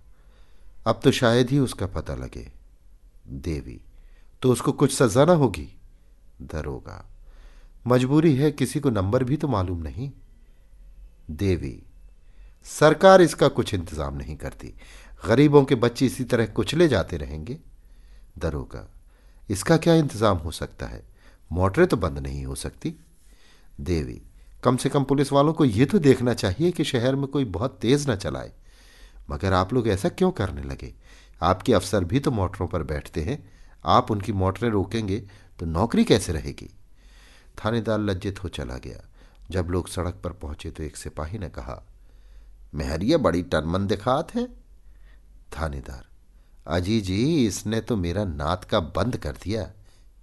अब 0.88 1.00
तो 1.04 1.12
शायद 1.12 1.50
ही 1.50 1.60
उसका 1.60 1.88
पता 1.88 2.16
लगे। 2.16 2.48
देवी 3.28 3.80
तो 4.42 4.52
उसको 4.52 4.72
कुछ 4.72 4.94
सजा 4.94 5.26
ना 5.26 5.34
होगी? 5.34 5.68
दरोगा, 6.42 7.04
मजबूरी 7.88 8.36
है, 8.36 8.52
किसी 8.52 8.80
को 8.80 8.90
नंबर 8.90 9.24
भी 9.24 9.38
तो 9.38 9.48
मालूम 9.48 9.82
नहीं। 9.82 10.12
देवी, 11.32 11.82
सरकार 12.66 13.22
इसका 13.22 13.48
कुछ 13.48 13.74
इंतज़ाम 13.74 14.18
नहीं 14.18 14.36
करती। 14.38 14.74
गरीबों 15.26 15.64
के 15.66 15.76
बच्चे 15.76 16.06
इसी 16.06 16.24
तरह 16.24 16.46
कुचले 16.48 16.88
जाते 16.88 17.18
रहेंगे? 17.18 17.58
दरोगा 18.38 18.88
इसका 19.50 19.78
क्या 19.78 19.94
इंतज़ाम 19.94 20.38
हो 20.38 20.52
सकता 20.52 20.86
है? 20.86 21.04
मोटरें 21.52 21.88
तो 21.88 21.98
बंद 21.98 22.20
नहीं 22.20 22.46
हो 22.46 22.56
सकती। 22.56 22.94
देवी, 23.82 24.22
कम 24.64 24.78
से 24.78 24.90
कम 24.90 25.04
पुलिस 25.04 25.32
वालों 25.32 25.54
को 25.54 25.66
यह 25.66 25.86
तो 25.86 26.00
देखना 26.00 26.34
चाहिए 26.34 26.72
कि 26.72 26.84
शहर 26.84 27.16
में 27.16 27.28
कोई 27.28 27.46
बहुत 27.46 27.78
तेज 27.82 28.08
ना 28.08 28.16
चलाए। 28.16 28.52
मगर 29.32 29.54
आप 29.54 29.74
लोग 29.74 29.88
ऐसा 29.88 30.10
क्यों 30.10 30.32
करने 30.32 30.62
लगे? 30.62 30.94
आपके 31.42 31.74
अफसर 31.74 32.04
भी 32.04 32.20
तो 32.20 32.32
मोटरों 32.32 32.68
पर 32.68 32.84
बैठते 32.84 33.22
हैं। 33.22 33.38
आप 33.86 34.12
उनकी 34.12 34.34
मोटरें 34.34 34.70
रोकेंगे 34.70 35.20
तो 35.60 35.66
नौकरी 35.66 36.04
कैसे 36.04 36.34
रहेगी? 36.34 36.70
थानेदार 37.66 38.00
लज्जित 38.00 38.44
हो 38.44 38.50
चला 38.50 38.78
गया। 38.78 39.04
जब 39.52 39.68
लोग 39.70 39.88
सड़क 39.88 40.20
पर 40.24 40.32
पहुँचे 40.32 40.72
तो 40.72 40.84
एक 40.84 40.98
सिपाही 40.98 41.38
ने 41.38 41.50
कहा, 41.50 41.82
मेहरिया, 42.76 43.18
बड़ी 43.18 43.42
टनमन 43.44 43.88
दिखात 43.88 44.36
है? 44.36 44.48
थानेदार 45.52 46.06
अजी 46.68 47.02
जी, 47.02 47.48
इसने 47.48 47.82
तो 47.82 47.96
मेरा 47.96 48.26
नात 48.26 48.64
का 48.64 48.80
बंद 48.80 49.18
कर 49.18 49.32
दिया। 49.32 49.72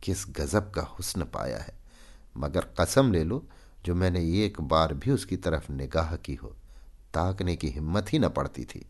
किस 0.03 0.24
गजब 0.30 0.70
का 0.70 0.82
हुस्न 0.82 1.24
पाया 1.24 1.59
है। 1.59 1.74
मगर 2.36 2.66
कसम 2.80 3.12
ले 3.12 3.24
लो, 3.24 3.47
जो 3.84 3.95
मैंने 3.95 4.45
एक 4.45 4.61
बार 4.61 4.95
भी 4.95 5.11
उसकी 5.11 5.36
तरफ़ 5.36 5.72
निगाह 5.72 6.16
की 6.16 6.34
हो, 6.34 6.49
ताकने 7.14 7.57
की 7.57 7.68
हिम्मत 7.68 8.12
ही 8.12 8.18
न 8.18 8.28
पड़ती 8.28 8.64
थी। 8.64 8.86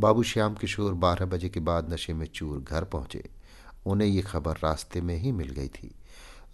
बाबू 0.00 0.22
श्याम 0.22 0.54
किशोर 0.54 0.94
बारह 0.94 1.26
बजे 1.26 1.48
के 1.48 1.60
बाद 1.60 1.92
नशे 1.92 2.12
में 2.12 2.26
चूर 2.26 2.60
घर 2.60 2.84
पहुँचे। 2.84 3.24
उन्हें 3.86 4.08
ये 4.08 4.22
खबर 4.22 4.52
रास्ते 4.52 5.00
में 5.00 5.16
ही 5.16 5.32
मिल 5.32 5.48
गई 5.48 5.68
थी। 5.68 5.94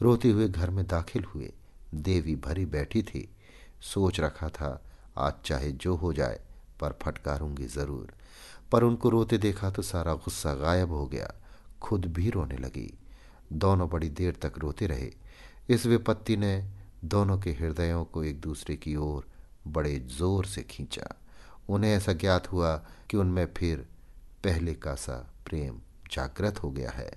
रोते 0.03 0.31
हुए 0.31 0.49
घर 0.49 0.71
में 0.71 0.87
दाखिल 0.87 1.25
हुए, 1.25 1.53
देवी 1.95 2.37
भरी 2.37 2.67
बैठी 2.67 3.03
थी। 3.03 3.29
सोच 3.81 4.21
रखा 4.21 4.49
था, 4.49 4.83
आज 5.19 5.33
चाहे 5.45 5.73
जो 5.73 5.95
हो 5.97 6.13
जाए, 6.13 6.41
पर 6.81 6.99
फटकारूँगी 7.03 7.67
ज़रूर। 7.67 8.13
पर 8.73 8.83
उनको 8.83 9.09
रोते 9.09 9.39
देखा 9.39 9.71
तो 9.71 9.83
सारा 9.83 10.15
गुस्सा 10.15 10.55
गायब 10.55 10.93
हो 10.93 11.07
गया। 11.07 11.33
खुद 11.83 12.07
भी 12.07 12.31
रोने 12.31 12.57
लगी। 12.57 12.93
दोनों 13.53 13.89
बड़ी 13.89 14.09
देर 14.11 14.37
तक 14.43 14.59
रोते 14.59 14.87
रहे। 14.87 15.11
इस 15.71 15.87
विपत्ति 15.87 16.37
ने 16.37 16.71
दोनों 17.05 17.39
के 17.39 17.51
हृदयों 17.51 18.05
को 18.05 18.25
एक 18.25 18.41
दूसरे 18.41 18.77
की 18.77 18.95
ओर 18.97 19.27
बड़े 19.67 19.99
ज़ोर 20.11 20.47
से 20.47 20.63
खींचा। 20.63 21.15
उन्हें 21.69 21.93
ऐसा 21.93 22.13
ज्ञात 22.13 22.53
हुआ 22.53 22.75
कि 23.11 23.17
उनमें 23.17 23.47
फिर 23.57 23.87
पहले 24.45 24.75
का 24.75 24.95
सा 24.95 25.15
प्रेम 25.47 25.81
जागृत 26.13 26.63
हो 26.63 26.71
गया 26.71 26.91
है। 26.91 27.11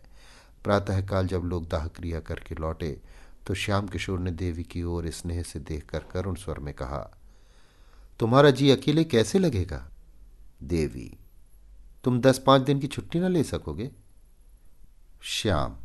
प्रातःकाल 0.63 1.27
जब 1.27 1.43
लोग 1.43 1.67
दाह 1.69 1.87
क्रिया 1.87 2.19
करके 2.19 2.55
लौटे 2.55 2.97
तो 3.47 3.53
श्याम 3.53 3.87
किशोर 3.87 4.19
ने 4.19 4.31
देवी 4.31 4.63
की 4.63 4.83
ओर 4.83 5.09
स्नेह 5.09 5.41
से 5.43 5.59
देखकर 5.59 6.03
करुण 6.11 6.35
स्वर 6.35 6.59
में 6.59 6.73
कहा, 6.73 6.99
तुम्हारा 8.19 8.49
जी 8.51 8.69
अकेले 8.69 9.03
कैसे 9.03 9.39
लगेगा? 9.39 9.87
देवी 10.63 11.11
तुम 12.03 12.21
दस 12.21 12.43
पाँच 12.45 12.61
दिन 12.61 12.79
की 12.79 12.87
छुट्टी 12.87 13.19
ना 13.19 13.27
ले 13.27 13.43
सकोगे? 13.43 13.91
श्याम, 15.21 15.75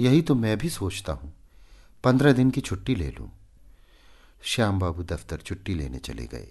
यही 0.00 0.22
तो 0.22 0.34
मैं 0.34 0.58
भी 0.58 0.68
सोचता 0.68 1.12
हूँ। 1.12 1.34
पंद्रह 2.04 2.32
दिन 2.32 2.50
की 2.50 2.60
छुट्टी 2.60 2.94
ले 2.94 3.10
लूँ। 3.10 3.30
श्याम 4.42 4.78
बाबू 4.78 5.02
दफ्तर 5.02 5.36
छुट्टी 5.36 5.74
लेने 5.74 5.98
चले 5.98 6.26
गए। 6.26 6.48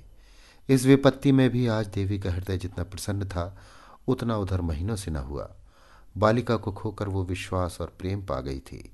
इस 0.70 0.86
विपत्ति 0.86 1.32
में 1.32 1.50
भी 1.50 1.68
आज 1.68 1.88
देवी 1.88 2.20
का 2.20 2.32
हृदय 2.32 2.58
जितना 2.58 2.84
प्रसन्न 2.84 3.26
था, 3.26 3.58
उतना 4.08 4.38
उधर 4.38 4.62
महीनों 4.62 4.96
से 4.96 5.12
न 5.12 5.16
हुआ। 5.16 5.56
बालिका 6.18 6.56
को 6.56 6.72
खोकर 6.72 7.08
वो 7.08 7.24
विश्वास 7.24 7.78
और 7.82 7.96
प्रेम 8.00 8.26
पा 8.26 8.42
गई 8.42 8.60
थी, 8.60 8.92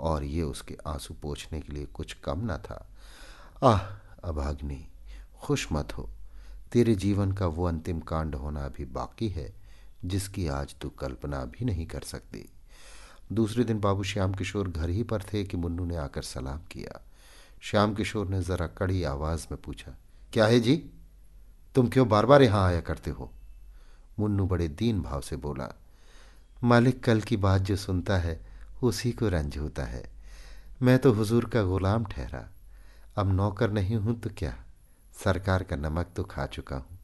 और 0.00 0.24
ये 0.24 0.42
उसके 0.42 0.76
आँसू 0.86 1.14
पोछने 1.14 1.60
के 1.60 1.72
लिए 1.72 1.84
कुछ 1.84 2.12
कम 2.12 2.40
न 2.44 2.56
था। 2.56 2.88
आह 3.62 3.78
अभाग्नि 4.28 4.86
खुश 5.40 5.68
मत 5.72 5.92
हो। 5.98 6.10
तेरे 6.72 6.94
जीवन 6.94 7.32
का 7.32 7.46
वो 7.46 7.64
अंतिम 7.64 8.00
कांड 8.00 8.34
होना 8.34 8.64
अभी 8.64 8.84
बाकी 8.84 9.28
है, 9.28 9.52
जिसकी 10.04 10.46
आज 10.48 10.74
तू 10.80 10.88
कल्पना 10.90 11.44
भी 11.44 11.64
नहीं 11.64 11.86
कर 11.86 12.00
सकती। 12.00 12.48
दूसरे 13.32 13.64
दिन 13.64 13.80
बाबू 13.80 14.02
श्याम 14.02 14.34
किशोर 14.34 14.68
घर 14.68 14.88
ही 14.88 15.02
पर 15.02 15.22
थे 15.22 15.44
कि 15.44 15.56
मुन्नू 15.56 15.84
ने 15.84 15.96
आकर 15.96 16.22
सलाम 16.22 16.60
किया। 16.70 17.00
श्याम 17.62 17.94
किशोर 17.94 18.28
ने 18.28 18.42
जरा 18.42 18.66
कड़ी 18.68 19.02
आवाज़ 19.04 19.46
में 19.52 19.60
पूछा, 19.62 19.94
क्या 20.32 20.46
है 20.46 20.60
जी? 20.60 20.76
तुम 21.74 21.88
क्यों 21.88 22.08
बार 22.08 22.26
बार 22.26 22.42
यहाँ 22.42 22.66
आया 22.66 22.80
करते 22.80 23.10
हो? 23.10 23.30
मुन्नू 24.18 24.46
बड़े 24.46 24.68
दीन 24.68 25.00
भाव 25.02 25.20
से 25.20 25.36
बोला, 25.36 25.68
मालिक 26.64 27.02
कल 27.04 27.20
की 27.20 27.36
बात 27.36 27.60
जो 27.60 27.76
सुनता 27.76 28.16
है, 28.18 28.40
उसी 28.82 29.12
को 29.12 29.28
रंज 29.28 29.58
होता 29.58 29.84
है। 29.84 30.04
मैं 30.82 30.98
तो 30.98 31.12
हुजूर 31.12 31.44
का 31.44 31.62
गुलाम 31.62 32.04
ठहरा। 32.04 32.48
अब 33.16 33.32
नौकर 33.32 33.70
नहीं 33.70 33.96
हूँ 33.96 34.18
तो 34.20 34.30
क्या? 34.38 34.54
सरकार 35.24 35.62
का 35.62 35.76
नमक 35.76 36.12
तो 36.16 36.24
खा 36.24 36.46
चुका 36.46 36.76
हूँ। 36.76 36.98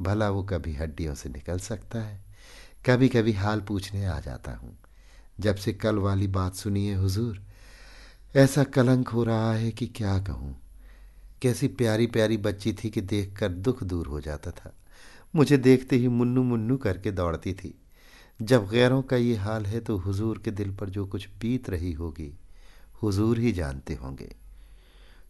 भला 0.00 0.30
वो 0.30 0.42
कभी 0.42 0.74
हड्डियों 0.74 1.14
से 1.14 1.28
निकल 1.28 1.58
सकता 1.58 1.98
है? 1.98 2.24
कभी 2.86 3.08
कभी 3.08 3.32
हाल 3.32 3.60
पूछने 3.60 4.04
आ 4.06 4.20
जाता 4.20 4.52
हूँ। 4.52 4.76
जब 5.40 5.56
से 5.56 5.72
कल 5.72 5.96
वाली 5.96 6.26
बात 6.26 6.54
सुनिए 6.54 6.94
हुजूर, 6.94 7.42
ऐसा 8.36 8.64
कलंक 8.64 9.08
हो 9.08 9.24
रहा 9.24 9.52
है 9.52 9.70
कि 9.70 9.86
क्या 9.86 10.18
कहूँ? 10.18 10.56
कैसी 11.42 11.68
प्यारी 11.68 12.06
प्यारी 12.06 12.36
बच्ची 12.36 12.72
थी 12.72 12.90
कि 12.90 13.00
देखकर 13.00 13.48
दुख 13.48 13.82
दूर 13.84 14.06
हो 14.06 14.20
जाता 14.20 14.50
था। 14.50 14.72
मुझे 15.34 15.56
देखते 15.56 15.96
ही 15.96 16.08
मुन्नू 16.08 16.42
मुन्नू 16.42 16.76
करके 16.76 17.10
दौड़ती 17.12 17.54
थी। 17.54 17.74
जब 18.42 18.68
गैरों 18.68 19.02
का 19.02 19.16
ये 19.16 19.36
हाल 19.36 19.66
है 19.66 19.80
तो 19.80 19.96
हुजूर 19.96 20.38
के 20.38 20.50
दिल 20.50 20.74
पर 20.76 20.90
जो 20.90 21.06
कुछ 21.06 21.28
बीत 21.40 21.70
रही 21.70 21.92
होगी, 21.92 22.38
हुजूर 23.02 23.38
ही 23.38 23.52
जानते 23.52 23.94
होंगे। 23.94 24.36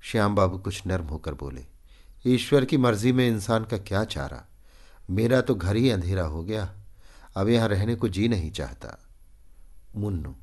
श्याम 0.02 0.34
बाबू 0.34 0.58
कुछ 0.58 0.86
नर्म 0.86 1.04
होकर 1.04 1.34
बोले 1.34 1.75
ईश्वर 2.26 2.64
की 2.64 2.76
मर्ज़ी 2.76 3.12
में 3.12 3.28
इंसान 3.28 3.64
का 3.64 3.78
क्या 3.78 4.04
चारा? 4.04 4.44
मेरा 5.10 5.40
तो 5.40 5.54
घर 5.54 5.76
ही 5.76 5.90
अंधेरा 5.90 6.24
हो 6.24 6.44
गया। 6.44 6.74
अब 7.36 7.48
यहाँ 7.48 7.68
रहने 7.68 7.94
को 7.94 8.08
जी 8.08 8.28
नहीं 8.28 8.50
चाहता। 8.50 9.08
मुन्नू, 9.96 10.34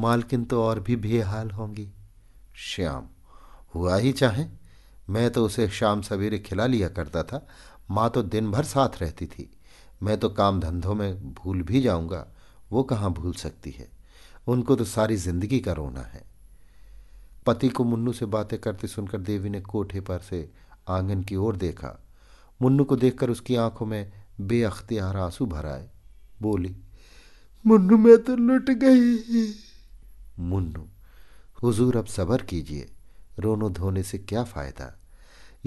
मालकिन 0.00 0.44
तो 0.44 0.62
और 0.62 0.80
भी 0.80 0.96
बेहाल 0.96 1.50
होंगी। 1.50 1.88
श्याम, 2.56 3.06
हुआ 3.74 3.96
ही 3.96 4.12
चाहे। 4.12 4.46
मैं 5.10 5.30
तो 5.30 5.46
उसे 5.46 5.68
शाम 5.68 6.02
सवेरे 6.02 6.38
खिला 6.38 6.66
लिया 6.66 6.88
करता 6.88 7.22
था। 7.22 7.46
माँ 7.90 8.10
तो 8.10 8.22
दिन 8.22 8.50
भर 8.50 8.64
साथ 8.64 8.88
रहती 9.00 9.26
थी। 9.26 9.50
मैं 10.02 10.18
तो 10.18 10.28
काम 10.28 10.60
धंधों 10.60 10.94
में 10.94 11.34
भूल 11.34 11.62
भी 11.62 11.80
जाऊँगा। 11.80 12.26
वो 12.70 12.82
कहाँ 12.82 13.12
भूल 13.12 13.32
सकती 13.32 13.70
है? 13.70 13.88
उनको 14.48 14.76
तो 14.76 14.84
सारी 14.84 15.16
ज़िंदगी 15.16 15.60
का 15.60 15.72
रोना 15.72 16.00
है। 16.00 16.24
पति 17.46 17.68
को 17.68 17.84
मुन्नू 17.84 18.12
से 18.12 18.26
बातें 18.26 18.58
करते 18.58 18.86
सुनकर 18.86 19.18
देवी 19.18 19.48
ने 19.48 19.60
कोठे 19.60 20.00
पर 20.00 20.18
से 20.18 20.50
आँगन 20.88 21.22
की 21.22 21.36
ओर 21.36 21.56
देखा। 21.56 22.02
मुन्नू 22.62 22.84
को 22.84 22.96
देखकर 22.96 23.30
उसकी 23.30 23.56
आँखों 23.56 23.86
में 23.86 24.12
बेअख्तियार 24.40 25.16
आँसू 25.16 25.46
भर 25.46 25.66
आए 25.66 25.88
बोली, 26.42 26.76
मुन्नू, 27.66 27.96
मैं 27.96 28.22
तो 28.22 28.36
लुट 28.36 28.70
गई 28.70 29.54
मुन्नू, 30.38 30.86
हुजूर, 31.62 31.96
अब 31.96 32.06
सबर 32.06 32.42
कीजिए। 32.42 32.90
रोनो 33.38 33.70
धोने 33.70 34.02
से 34.02 34.18
क्या 34.18 34.44
फ़ायदा? 34.44 34.98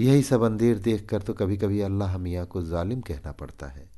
यही 0.00 0.22
सब 0.22 0.42
अंधेर 0.42 0.78
देखकर 0.78 1.22
तो 1.22 1.34
कभी 1.34 1.56
कभी 1.56 1.80
अल्लाह 1.80 2.18
मियाँ 2.18 2.46
को 2.46 2.62
जालिम 2.62 3.00
कहना 3.00 3.32
पड़ता 3.32 3.66
है। 3.66 3.88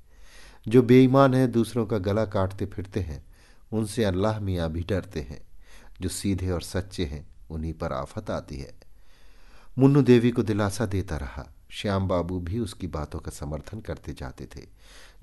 जो 0.68 0.82
बेईमान 0.82 1.34
है, 1.34 1.46
दूसरों 1.46 1.86
का 1.86 1.98
गला 1.98 2.24
काटते 2.24 2.66
फिरते 2.66 3.00
हैं, 3.00 3.24
उनसे 3.72 4.04
अल्लाह 4.04 4.40
मियाँ 4.40 4.70
भी 4.70 4.82
डरते 4.82 5.20
हैं। 5.20 5.40
जो 6.00 6.08
सीधे 6.08 6.50
और 6.50 6.62
सच्चे 6.62 7.04
हैं, 7.04 7.26
उन्हीं 7.50 7.74
पर 7.74 7.92
आफत 7.92 8.30
आती 8.30 8.56
है। 8.56 8.81
मुन्नू 9.78 10.02
देवी 10.02 10.30
को 10.30 10.42
दिलासा 10.42 10.86
देता 10.86 11.16
रहा। 11.16 11.46
श्याम 11.70 12.08
बाबू 12.08 12.38
भी 12.40 12.58
उसकी 12.58 12.86
बातों 12.86 13.18
का 13.18 13.30
समर्थन 13.30 13.80
करते 13.80 14.12
जाते 14.12 14.46
थे। 14.46 14.66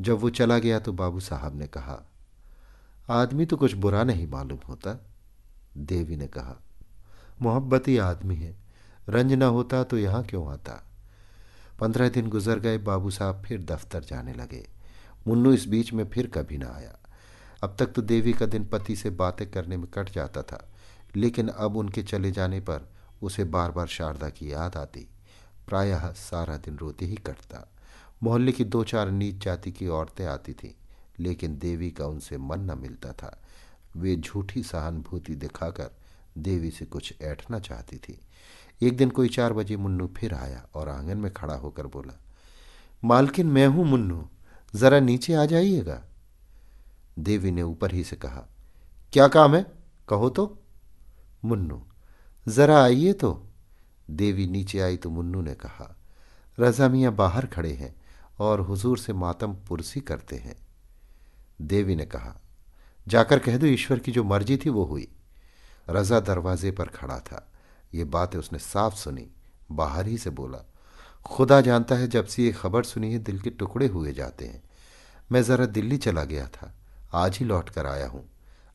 जब 0.01 0.19
वो 0.19 0.29
चला 0.29 0.57
गया 0.59 0.79
तो 0.79 0.93
बाबू 0.93 1.19
साहब 1.19 1.55
ने 1.55 1.67
कहा, 1.67 2.01
आदमी 3.09 3.45
तो 3.45 3.57
कुछ 3.57 3.73
बुरा 3.73 4.03
नहीं 4.03 4.27
मालूम 4.27 4.59
होता, 4.69 4.97
देवी 5.77 6.15
ने 6.15 6.27
कहा। 6.27 6.55
मोहब्बत 7.41 7.87
ही 7.87 7.97
आदमी 7.97 8.35
है। 8.35 8.55
रंज 9.09 9.33
न 9.33 9.43
होता 9.43 9.83
तो 9.83 9.97
यहाँ 9.97 10.23
क्यों 10.23 10.45
आता? 10.51 10.83
पंद्रह 11.79 12.09
दिन 12.09 12.29
गुजर 12.29 12.59
गए, 12.59 12.77
बाबू 12.77 13.09
साहब 13.09 13.43
फिर 13.45 13.61
दफ्तर 13.63 14.03
जाने 14.03 14.33
लगे। 14.33 14.67
मुन्नू 15.27 15.53
इस 15.53 15.67
बीच 15.67 15.93
में 15.93 16.07
फिर 16.09 16.27
कभी 16.27 16.57
ना 16.57 16.73
आया। 16.75 16.97
अब 17.63 17.75
तक 17.79 17.87
तो 17.87 18.01
देवी 18.01 18.33
का 18.33 18.45
दिन 18.45 18.65
पति 18.65 18.95
से 18.95 19.09
बातें 19.09 19.49
करने 19.51 19.77
में 19.77 19.87
कट 19.87 20.09
जाता 20.09 20.41
था, 20.41 20.67
लेकिन 21.15 21.47
अब 21.47 21.77
उनके 21.77 22.03
चले 22.03 22.31
जाने 22.31 22.59
पर 22.59 22.89
उसे 23.21 23.43
बार 23.43 23.71
बार 23.71 23.87
शारदा 23.87 24.29
की 24.29 24.51
याद 24.53 24.75
आती। 24.75 25.07
प्रायः 25.67 26.11
सारा 26.11 26.57
दिन 26.57 26.77
रोते 26.77 27.05
ही 27.05 27.15
कटता। 27.15 27.69
मोहल्ले 28.23 28.51
की 28.51 28.63
दो 28.63 28.83
चार 28.83 29.11
नीच 29.11 29.35
जाति 29.35 29.71
की 29.71 29.87
औरतें 29.87 30.25
आती 30.25 30.53
थीं, 30.53 30.71
लेकिन 31.19 31.59
देवी 31.59 31.91
का 31.91 32.05
उनसे 32.05 32.37
मन 32.37 32.59
न 32.59 32.77
मिलता 32.77 33.13
था। 33.13 33.41
वे 33.95 34.15
झूठी 34.15 34.63
सहानुभूति 34.63 35.35
दिखाकर 35.35 35.91
देवी 36.37 36.71
से 36.71 36.85
कुछ 36.85 37.13
ऐठना 37.21 37.59
चाहती 37.59 37.97
थी। 37.97 38.19
एक 38.81 38.97
दिन 38.97 39.09
कोई 39.09 39.29
चार 39.29 39.53
बजे 39.53 39.77
मुन्नू 39.77 40.07
फिर 40.17 40.33
आया 40.33 40.67
और 40.73 40.89
आँगन 40.89 41.17
में 41.17 41.33
खड़ा 41.33 41.55
होकर 41.55 41.87
बोला, 41.87 42.19
मालकिन, 43.03 43.47
मैं 43.47 43.67
हूँ 43.67 43.85
मुन्नू, 43.85 44.29
जरा 44.75 44.99
नीचे 44.99 45.33
आ 45.33 45.45
जाइएगा। 45.45 46.03
देवी 47.19 47.51
ने 47.51 47.61
ऊपर 47.61 47.91
ही 47.91 48.03
से 48.03 48.15
कहा, 48.15 48.47
क्या 49.13 49.27
काम 49.27 49.55
है? 49.55 49.65
कहो 50.09 50.29
तो। 50.29 50.59
मुन्नू 51.45 51.85
जरा 52.49 52.83
आइए 52.83 53.13
तो। 53.13 53.31
देवी 54.09 54.47
नीचे 54.47 54.79
आई 54.79 54.97
तो 54.97 55.09
मुन्नू 55.09 55.41
ने 55.41 55.53
कहा, 55.53 55.95
रजा 56.57 56.87
मियाँ 56.89 57.13
बाहर 57.15 57.45
खड़े 57.45 57.71
हैं 57.73 57.93
और 58.39 58.59
हुजूर 58.59 58.97
से 58.97 59.13
मातम 59.13 59.53
पुरसी 59.67 59.99
करते 60.01 60.35
हैं। 60.35 60.55
देवी 61.61 61.95
ने 61.95 62.05
कहा, 62.05 62.35
जाकर 63.07 63.39
कह 63.39 63.57
दो 63.57 63.65
ईश्वर 63.65 63.99
की 63.99 64.11
जो 64.11 64.23
मर्ज़ी 64.23 64.57
थी 64.57 64.69
वो 64.69 64.83
हुई। 64.83 65.07
रजा 65.89 66.19
दरवाजे 66.19 66.71
पर 66.71 66.85
खड़ा 66.85 67.19
था। 67.19 67.45
ये 67.93 68.03
बातें 68.03 68.37
उसने 68.39 68.59
साफ़ 68.59 68.95
सुनी, 68.95 69.27
बाहर 69.71 70.07
ही 70.07 70.17
से 70.17 70.29
बोला, 70.29 70.65
खुदा 71.25 71.61
जानता 71.61 71.95
है 71.95 72.07
जब 72.07 72.25
से 72.25 72.43
ये 72.43 72.51
खबर 72.51 72.83
सुनी 72.83 73.11
है 73.13 73.19
दिल 73.19 73.39
के 73.39 73.49
टुकड़े 73.49 73.87
हुए 73.87 74.13
जाते 74.13 74.45
हैं। 74.45 74.61
मैं 75.31 75.41
ज़रा 75.43 75.65
दिल्ली 75.65 75.97
चला 75.97 76.23
गया 76.23 76.47
था, 76.47 76.73
आज 77.13 77.37
ही 77.37 77.45
लौट 77.45 77.69
कर 77.69 77.85
आया 77.85 78.07
हूँ। 78.07 78.29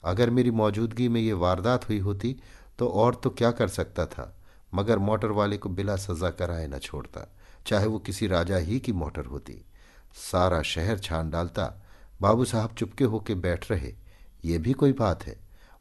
अगर 0.04 0.30
मेरी 0.30 0.50
मौजूदगी 0.50 1.08
में 1.08 1.20
ये 1.20 1.32
वारदात 1.32 1.88
हुई 1.88 1.98
होती 1.98 2.36
तो 2.78 2.88
और 2.88 3.14
तो 3.14 3.30
क्या 3.30 3.50
कर 3.50 3.68
सकता 3.68 4.06
था, 4.06 4.34
मगर 4.74 4.98
मोटर 4.98 5.30
वाले 5.30 5.56
को 5.56 5.68
बिला 5.68 5.96
सजा 5.96 6.30
कराए 6.30 6.66
न 6.66 6.78
छोड़ता, 6.78 7.26
चाहे 7.66 7.86
वो 7.86 7.98
किसी 7.98 8.26
राजा 8.26 8.56
ही 8.56 8.80
की 8.80 8.92
मोटर 8.92 9.24
होती। 9.24 9.64
सारा 10.14 10.60
शहर 10.62 10.98
छान 10.98 11.30
डालता, 11.30 11.72
बाबू 12.20 12.44
साहब 12.44 12.74
चुपके 12.74 13.04
होके 13.04 13.34
बैठ 13.34 13.70
रहे, 13.70 13.94
ये 14.44 14.58
भी 14.58 14.72
कोई 14.72 14.92
बात 14.92 15.24
है, 15.24 15.36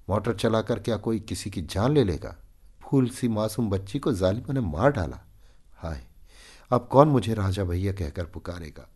मोटर 0.09 0.35
चलाकर 0.35 0.79
क्या 0.79 0.97
कोई 0.97 1.19
किसी 1.19 1.49
की 1.49 1.61
जान 1.61 1.93
ले 1.93 2.03
लेगा? 2.03 2.35
फूल 2.81 3.09
सी 3.09 3.27
मासूम 3.27 3.69
बच्ची 3.69 3.99
को 3.99 4.11
जालिमा 4.13 4.53
ने 4.53 4.59
मार 4.61 4.91
डाला। 4.91 5.19
हाय, 5.77 6.01
अब 6.71 6.87
कौन 6.91 7.07
मुझे 7.07 7.33
राजा 7.33 7.63
भैया 7.63 7.93
कहकर 7.93 8.25
पुकारेगा? 8.25 8.87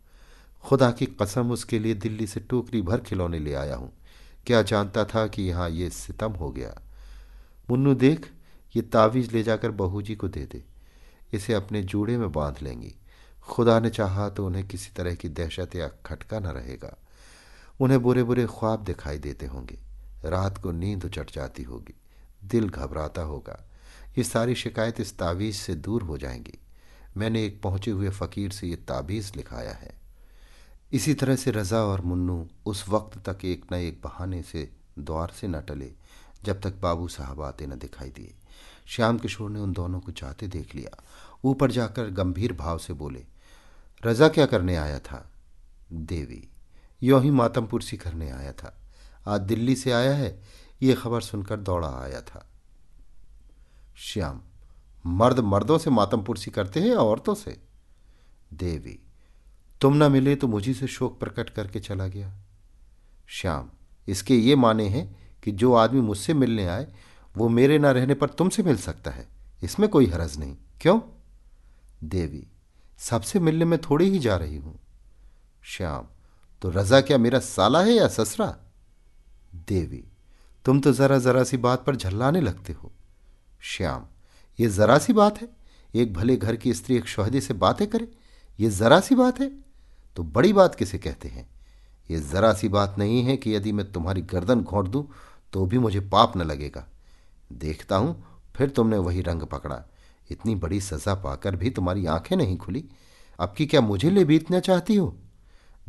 खुदा 0.64 0.90
की 0.90 1.06
कसम, 1.22 1.50
उसके 1.50 1.78
लिए 1.78 1.94
दिल्ली 1.94 2.26
से 2.26 2.40
टोकरी 2.40 2.82
भर 2.82 3.00
खिलौने 3.00 3.38
ले 3.38 3.54
आया 3.54 3.76
हूँ। 3.76 3.92
क्या 4.46 4.62
जानता 4.62 5.04
था 5.04 5.26
कि 5.26 5.42
यहाँ 5.42 5.68
ये 5.70 5.90
सितम 5.90 6.32
हो 6.32 6.50
गया? 6.50 6.74
मुन्नू 7.70 7.94
देख, 7.94 8.30
ये 8.76 8.82
तावीज़ 8.82 9.32
ले 9.32 9.42
जाकर 9.42 9.70
बहू 9.70 10.02
जी 10.02 10.16
को 10.16 10.28
दे 10.28 10.46
दे। 10.46 10.64
इसे 11.32 11.54
अपने 11.54 11.82
जूड़े 11.82 12.18
में 12.18 12.32
बाँध 12.32 12.56
लेंगी। 12.62 12.94
खुदा 13.42 13.80
ने 13.80 13.90
चाहा 13.90 14.28
तो 14.28 14.46
उन्हें 14.46 14.68
किसी 14.68 14.90
तरह 14.96 15.14
की 15.14 15.28
दहशत 15.28 15.76
या 15.76 15.88
खटका 15.88 16.40
न 16.40 16.46
रहेगा। 16.46 16.96
उन्हें 17.80 18.02
बुरे 18.02 18.22
बुरे 18.22 18.46
ख्वाब 18.46 18.84
दिखाई 18.84 19.18
देते 19.18 19.46
होंगे। 19.46 19.78
रात 20.24 20.62
को 20.62 20.72
नींद 20.72 21.10
चट 21.10 21.30
जाती 21.32 21.62
होगी। 21.62 21.94
दिल 22.44 22.68
घबराता 22.68 23.22
होगा। 23.22 23.70
ये 24.18 24.24
सारी 24.24 24.54
शिकायत 24.54 25.00
इस 25.00 25.18
तावीज़ 25.18 25.56
से 25.56 25.74
दूर 25.74 26.02
हो 26.02 26.18
जाएँगी। 26.18 26.58
मैंने 27.16 27.46
एक 27.46 27.62
पहुँचे 27.62 27.90
हुए 27.90 28.08
फ़कीर 28.08 28.50
से 28.50 28.66
ये 28.66 28.76
ताबीज़ 28.76 29.32
लिखाया 29.36 29.72
है। 29.72 29.98
इसी 30.92 31.14
तरह 31.14 31.36
से 31.36 31.50
रज़ा 31.50 31.78
और 31.78 32.00
मुन्नू 32.00 32.48
उस 32.66 32.88
वक्त 32.88 33.28
तक 33.28 33.44
एक 33.44 33.64
न 33.72 33.74
एक 33.74 34.00
बहाने 34.04 34.42
से 34.42 34.70
द्वार 34.98 35.32
से 35.40 35.48
न 35.48 35.60
टले। 35.60 35.92
जब 36.44 36.60
तक 36.60 36.74
बाबू 36.76 37.08
साहब 37.08 37.42
आते 37.42 37.66
न 37.66 37.78
दिखाई 37.78 38.10
दिए। 38.10 38.34
श्याम 38.86 39.18
किशोर 39.18 39.50
ने 39.50 39.60
उन 39.60 39.72
दोनों 39.72 40.00
को 40.00 40.12
जाते 40.12 40.46
देख 40.46 40.74
लिया। 40.74 41.02
ऊपर 41.44 41.70
जाकर 41.70 42.10
गंभीर 42.10 42.52
भाव 42.52 42.78
से 42.78 42.92
बोले, 42.92 43.24
रजा 44.06 44.28
क्या 44.28 44.46
करने 44.46 44.76
आया 44.76 44.98
था? 44.98 45.30
देवी, 45.92 46.48
यों 47.02 47.22
ही 47.22 47.30
मातम 47.30 47.66
पुरसी 47.66 47.96
करने 47.96 48.30
आया 48.30 48.52
था। 48.52 48.80
आज 49.26 49.40
दिल्ली 49.40 49.76
से 49.76 49.92
आया 49.92 50.14
है, 50.14 50.42
ये 50.82 50.94
खबर 50.94 51.20
सुनकर 51.20 51.56
दौड़ा 51.56 51.88
आया 51.88 52.20
था। 52.20 52.50
श्याम, 53.96 54.40
मर्द 55.06 55.40
मर्दों 55.40 55.78
से 55.78 55.90
मातम 55.90 56.22
पुरसी 56.22 56.50
करते 56.50 56.80
हैं 56.80 56.88
या 56.88 56.98
औरतों 56.98 57.34
से? 57.34 57.60
देवी, 58.54 58.98
तुम 59.80 59.96
ना 59.96 60.08
मिले 60.08 60.36
तो 60.36 60.46
मुझी 60.48 60.74
से 60.74 60.86
शोक 60.86 61.20
प्रकट 61.20 61.50
करके 61.50 61.80
चला 61.80 62.06
गया। 62.06 62.34
श्याम, 63.28 63.70
इसके 64.08 64.34
ये 64.34 64.56
माने 64.56 64.88
हैं 64.88 65.17
कि 65.44 65.52
जो 65.52 65.74
आदमी 65.74 66.00
मुझसे 66.00 66.34
मिलने 66.34 66.66
आए, 66.66 66.86
वो 67.36 67.48
मेरे 67.48 67.78
ना 67.78 67.90
रहने 67.90 68.14
पर 68.14 68.28
तुमसे 68.28 68.62
मिल 68.62 68.76
सकता 68.76 69.10
है। 69.10 69.28
इसमें 69.62 69.88
कोई 69.88 70.06
हरज 70.06 70.38
नहीं। 70.38 70.56
क्यों? 70.80 71.00
देवी, 72.04 72.46
सबसे 72.98 73.40
मिलने 73.40 73.64
में 73.64 73.80
थोड़ी 73.80 74.10
ही 74.10 74.18
जा 74.18 74.36
रही 74.36 74.56
हूँ। 74.56 74.78
श्याम 75.62 76.06
तो 76.62 76.70
रजा 76.70 77.00
क्या 77.00 77.18
मेरा 77.18 77.38
साला 77.38 77.82
है 77.82 77.92
या 77.92 78.08
ससरा? 78.08 78.56
देवी, 79.54 80.04
तुम 80.64 80.80
तो 80.80 80.92
जरा 80.92 81.18
जरा 81.18 81.44
सी 81.44 81.56
बात 81.56 81.84
पर 81.84 81.96
झल्लाने 81.96 82.40
लगते 82.40 82.72
हो। 82.72 82.92
श्याम, 83.60 84.06
ये 84.60 84.68
जरा 84.68 84.98
सी 84.98 85.12
बात 85.12 85.40
है? 85.40 85.48
एक 85.94 86.14
भले 86.14 86.36
घर 86.36 86.56
की 86.56 86.74
स्त्री 86.74 86.96
एक 86.96 87.06
शोहदे 87.06 87.40
से 87.40 87.54
बातें 87.54 87.86
करे, 87.86 88.08
ये 88.60 88.70
जरा 88.70 89.00
सी 89.00 89.14
बात 89.14 89.40
है? 89.40 89.50
तो 90.16 90.22
बड़ी 90.22 90.52
बात 90.52 90.74
किसे 90.74 90.98
कहते 90.98 91.28
हैं? 91.28 91.48
ये 92.10 92.20
जरा 92.20 92.52
सी 92.52 92.68
बात 92.68 92.94
नहीं 92.98 93.22
है 93.22 93.36
कि 93.36 93.54
यदि 93.54 93.72
मैं 93.72 93.92
तुम्हारी 93.92 94.22
गर्दन 94.22 94.60
घोंट 94.60 94.86
दूँ 94.86 95.08
तो 95.52 95.66
भी 95.66 95.78
मुझे 95.78 96.00
पाप 96.00 96.36
न 96.36 96.42
लगेगा। 96.42 96.88
देखता 97.52 97.96
हूँ, 97.96 98.24
फिर 98.56 98.70
तुमने 98.70 98.98
वही 98.98 99.20
रंग 99.20 99.42
पकड़ा। 99.42 99.84
इतनी 100.30 100.54
बड़ी 100.54 100.80
सजा 100.80 101.14
पाकर 101.14 101.56
भी 101.56 101.70
तुम्हारी 101.70 102.06
आँखें 102.06 102.36
नहीं 102.36 102.56
खुली। 102.56 102.84
अब 103.40 103.54
की 103.56 103.66
क्या 103.66 103.80
मुझे 103.80 104.10
ले 104.10 104.24
बीतना 104.24 104.60
चाहती 104.60 104.96
हो? 104.96 105.16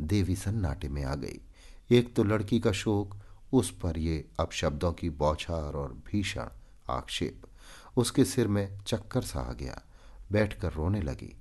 देवी 0.00 0.36
सन्नाटे 0.36 0.88
में 0.88 1.04
आ 1.04 1.14
गई। 1.14 1.40
एक 1.90 2.14
तो 2.14 2.24
लड़की 2.24 2.60
का 2.60 2.72
शोक, 2.72 3.16
उस 3.52 3.70
पर 3.70 3.98
ये 3.98 4.28
अब 4.40 4.50
शब्दों 4.50 4.92
की 4.92 5.10
बौछार 5.10 5.72
और 5.72 5.92
भीषण 5.92 6.46
आक्षेप। 6.90 7.42
उसके 7.96 8.24
सिर 8.24 8.48
में 8.48 8.78
चक्कर 8.86 9.22
सा 9.22 9.40
आ 9.40 9.52
गया। 9.52 9.82
बैठकर 10.32 10.72
रोने 10.72 11.02
लगी। 11.02 11.36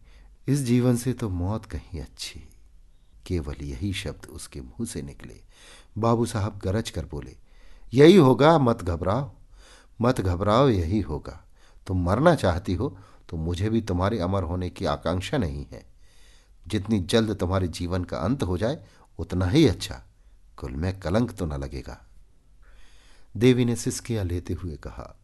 इस 0.47 0.59
जीवन 0.59 0.95
से 0.95 1.13
तो 1.13 1.29
मौत 1.29 1.65
कहीं 1.65 2.01
अच्छी। 2.01 2.49
केवल 3.25 3.55
यही 3.61 3.93
शब्द 3.93 4.25
उसके 4.25 4.61
मुँह 4.61 4.85
से 4.85 5.01
निकले। 5.01 5.41
बाबू 5.97 6.25
साहब 6.25 6.59
गरज 6.63 6.89
कर 6.89 7.05
बोले 7.05 7.48
यही 7.93 8.15
होगा, 8.15 8.57
मत 8.57 8.83
घबराओ। 8.83 9.31
मत 10.01 10.21
घबराओ, 10.21 10.67
यही 10.69 10.99
होगा। 11.01 11.39
तुम 11.87 12.03
मरना 12.05 12.35
चाहती 12.35 12.73
हो 12.73 12.97
तो 13.29 13.37
मुझे 13.37 13.69
भी 13.69 13.81
तुम्हारे 13.81 14.19
अमर 14.19 14.43
होने 14.43 14.69
की 14.69 14.85
आकांक्षा 14.85 15.37
नहीं 15.37 15.65
है। 15.71 15.83
जितनी 16.65 16.99
जल्द 17.01 17.35
तुम्हारे 17.35 17.67
जीवन 17.67 18.03
का 18.03 18.17
अंत 18.17 18.43
हो 18.43 18.57
जाए, 18.57 18.77
उतना 19.19 19.45
ही 19.45 19.67
अच्छा। 19.67 20.01
कुल 20.57 20.71
में 20.71 20.99
कलंक 20.99 21.31
तो 21.31 21.45
न 21.45 21.53
लगेगा। 21.53 21.97
देवी 23.37 23.65
ने 23.65 23.75
सिस्किया 23.75 24.23
लेते 24.23 24.53
हुए 24.53 24.75
कहा, 24.75 25.15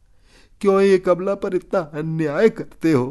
क्यों 0.62 0.82
ये 0.82 0.98
कमला 0.98 1.36
पर 1.36 1.56
इतना 1.56 1.80
अन्याय 1.94 2.50
करते 2.50 2.92
हो? 2.92 3.06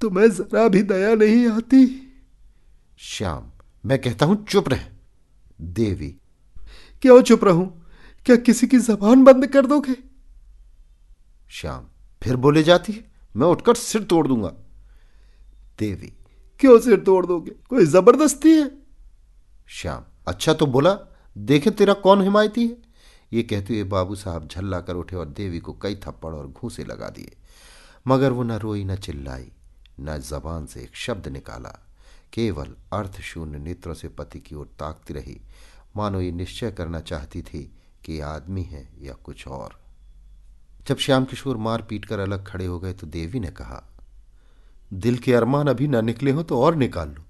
तुम्हें 0.00 0.30
जरा 0.30 0.66
भी 0.68 0.82
दया 0.82 1.14
नहीं 1.14 1.46
आती? 1.48 1.86
श्याम, 2.98 3.50
मैं 3.84 3.98
कहता 3.98 4.26
हूँ 4.26 4.44
चुप 4.44 4.68
रह। 4.68 4.86
देवी, 5.60 6.14
क्यों 7.02 7.20
चुप 7.22 7.44
रहूँ? 7.44 7.83
क्या 8.26 8.36
किसी 8.36 8.66
की 8.66 8.78
जबान 8.78 9.24
बंद 9.24 9.46
कर 9.46 9.66
दोगे? 9.66 9.94
श्याम 11.50 11.86
फिर 12.22 12.36
बोले 12.36 12.62
जाती 12.62 12.92
है 12.92 13.04
मैं 13.36 13.46
उठकर 13.46 13.74
सिर 13.74 14.02
तोड़ 14.02 14.26
दूँगा। 14.28 14.48
देवी 15.78 16.12
क्यों 16.60 16.78
सिर 16.80 17.00
तोड़ 17.00 17.24
दोगे? 17.26 17.50
कोई 17.68 17.86
ज़बरदस्ती 17.86 18.50
है? 18.50 18.70
श्याम 19.68 20.04
अच्छा 20.28 20.54
तो 20.54 20.66
बोला 20.66 20.96
देखे 21.36 21.70
तेरा 21.70 21.94
कौन 21.94 22.22
हिमायती 22.22 22.66
है? 22.66 22.76
ये 23.32 23.42
कहते 23.42 23.74
हुए 23.74 23.84
बाबू 23.84 24.14
साहब 24.14 24.48
झल्ला 24.48 24.80
कर 24.80 24.94
उठे 24.94 25.16
और 25.16 25.28
देवी 25.28 25.58
को 25.58 25.72
कई 25.72 25.94
थप्पड़ 25.96 26.34
और 26.34 26.46
घूसे 26.48 26.84
लगा 26.84 27.08
दिए। 27.08 27.36
मगर 28.08 28.32
वो 28.32 28.42
न 28.42 28.52
रोई 28.52 28.84
न 28.84 28.96
चिल्लाई 28.96 29.50
न 30.00 30.18
जबान 30.20 30.66
से 30.66 30.80
एक 30.80 30.96
शब्द 30.96 31.28
निकाला। 31.28 31.78
केवल 32.32 32.74
अर्थशून्य 32.92 33.58
नेत्रों 33.58 33.94
से 33.94 34.08
पति 34.08 34.40
की 34.40 34.54
ओर 34.54 34.66
ताकती 34.78 35.14
रही। 35.14 35.40
मानो 35.96 36.20
ये 36.20 36.30
निश्चय 36.32 36.70
करना 36.72 37.00
चाहती 37.00 37.42
थी 37.42 37.70
कि 38.04 38.20
आदमी 38.20 38.62
है 38.62 38.88
या 39.00 39.12
कुछ 39.14 39.46
और। 39.48 39.78
जब 40.88 40.98
श्याम 40.98 41.24
किशोर 41.24 41.56
मार 41.56 41.82
पीट 41.82 42.04
कर 42.04 42.18
अलग 42.18 42.46
खड़े 42.46 42.66
हो 42.66 42.78
गए 42.80 42.92
तो 42.92 43.06
देवी 43.06 43.40
ने 43.40 43.50
कहा, 43.50 43.82
दिल 44.92 45.18
के 45.18 45.34
अरमान 45.34 45.68
अभी 45.68 45.88
ना 45.88 46.00
निकले 46.00 46.30
हो 46.30 46.42
तो 46.42 46.60
और 46.60 46.76
निकाल 46.76 47.08
लो। 47.08 47.24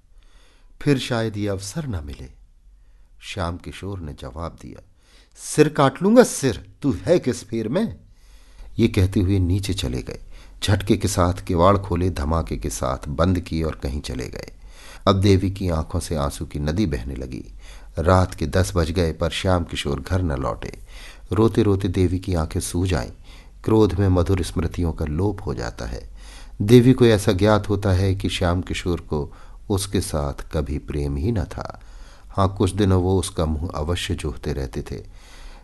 फिर 0.81 0.99
शायद 0.99 1.37
ये 1.37 1.47
अवसर 1.47 1.87
ना 1.87 2.01
मिले। 2.01 2.29
श्याम 3.23 3.57
किशोर 3.57 3.99
ने 3.99 4.13
जवाब 4.13 4.57
दिया, 4.61 4.81
सिर 5.39 5.69
काट 5.69 6.01
लूँगा, 6.01 6.23
सिर, 6.23 6.65
तू 6.81 6.91
है 7.01 7.19
किस 7.19 7.43
फेर 7.43 7.69
में? 7.69 7.99
ये 8.79 8.87
कहते 8.87 9.19
हुए 9.19 9.39
नीचे 9.39 9.73
चले 9.73 10.01
गए। 10.01 10.19
झटके 10.63 10.97
के 10.97 11.07
साथ 11.07 11.43
किवाड़ 11.45 11.77
खोले, 11.77 12.09
धमाके 12.09 12.57
के 12.57 12.69
साथ 12.69 13.07
बंद 13.07 13.39
किए 13.39 13.63
और 13.63 13.75
कहीं 13.75 14.01
चले 14.01 14.27
गए। 14.27 14.51
अब 15.07 15.19
देवी 15.21 15.51
की 15.51 15.69
आँखों 15.69 15.99
से 15.99 16.15
आँसू 16.15 16.45
की 16.45 16.59
नदी 16.59 16.85
बहने 16.85 17.15
लगी। 17.15 17.43
रात 17.99 18.33
के 18.35 18.47
दस 18.47 18.71
बज 18.75 18.91
गए, 18.91 19.11
पर 19.11 19.29
श्याम 19.29 19.63
किशोर 19.63 19.99
घर 19.99 20.21
न 20.21 20.31
लौटे। 20.31 20.77
रोते 21.31 21.63
रोते 21.63 21.87
देवी 21.87 22.19
की 22.19 22.33
आँखें 22.33 22.59
सूज 22.59 22.93
आईं 22.93 23.11
क्रोध 23.63 23.93
में 23.93 24.07
मधुर 24.07 24.43
स्मृतियों 24.43 24.93
का 24.93 25.05
लोप 25.05 25.45
हो 25.45 25.53
जाता 25.53 25.85
है। 25.85 26.09
देवी 26.61 26.93
को 26.93 27.05
ऐसा 27.05 27.31
ज्ञात 27.31 27.69
होता 27.69 27.91
है 27.91 28.15
कि 28.15 28.29
श्याम 28.29 28.61
किशोर 28.61 28.99
को 28.99 29.33
उसके 29.69 30.01
साथ 30.01 30.33
कभी 30.51 30.77
प्रेम 30.77 31.17
ही 31.17 31.31
न 31.31 31.43
था। 31.43 31.81
हाँ 32.29 32.55
कुछ 32.57 32.71
दिनों 32.71 33.01
वो 33.03 33.19
उसका 33.19 33.45
मुँह 33.45 33.71
अवश्य 33.75 34.15
जोहते 34.15 34.53
रहते 34.53 34.81
थे, 34.91 35.03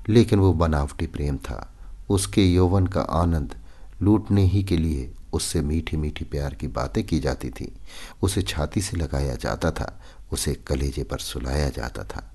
लेकिन 0.10 0.40
वो 0.40 0.54
बनावटी 0.54 1.08
प्रेम 1.08 1.38
था। 1.38 1.74
उसके 2.10 2.54
यौवन 2.54 2.88
का 2.88 3.02
आनंद 3.02 3.56
लूटने 4.02 4.46
ही 4.46 4.64
के 4.64 4.78
लिए 4.78 5.12
उससे 5.34 5.62
मीठी 5.62 5.98
मीठी 5.98 6.26
प्यार 6.26 6.54
की 6.54 6.68
बातें 6.68 7.04
की 7.04 7.20
जाती 7.20 7.50
थी। 7.50 7.76
उसे 8.22 8.42
छाती 8.42 8.82
से 8.82 8.98
लगाया 8.98 9.36
जाता 9.36 9.72
था। 9.72 10.02
उसे 10.32 10.54
कलेजे 10.54 11.04
पर 11.04 11.18
सुलाया 11.18 11.70
जाता 11.70 12.04
था। 12.04 12.32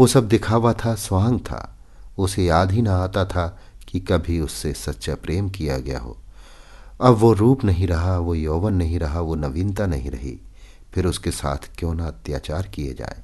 वो 0.00 0.06
सब 0.06 0.28
दिखावा 0.28 0.72
था, 0.72 0.94
स्वांग 0.94 1.40
था। 1.40 1.78
उसे 2.18 2.44
याद 2.44 2.72
ही 2.72 2.82
ना 2.82 2.96
आता 2.96 3.24
था 3.24 3.60
कि 3.88 4.00
कभी 4.00 4.40
उससे 4.40 4.72
सच्चा 4.72 5.14
प्रेम 5.14 5.48
किया 5.48 5.78
गया 5.78 5.98
हो। 5.98 6.18
अब 7.00 7.14
वो 7.14 7.32
रूप 7.32 7.64
नहीं 7.64 7.86
रहा, 7.86 8.18
वो 8.18 8.34
यौवन 8.34 8.74
नहीं 8.74 8.98
रहा, 8.98 9.20
वो 9.20 9.34
नवीनता 9.34 9.86
नहीं 9.86 10.10
रही। 10.10 10.40
फिर 10.92 11.06
उसके 11.06 11.30
साथ 11.30 11.70
क्यों 11.78 11.94
ना 11.94 12.06
अत्याचार 12.06 12.66
किए 12.66 12.94
जाए? 12.94 13.22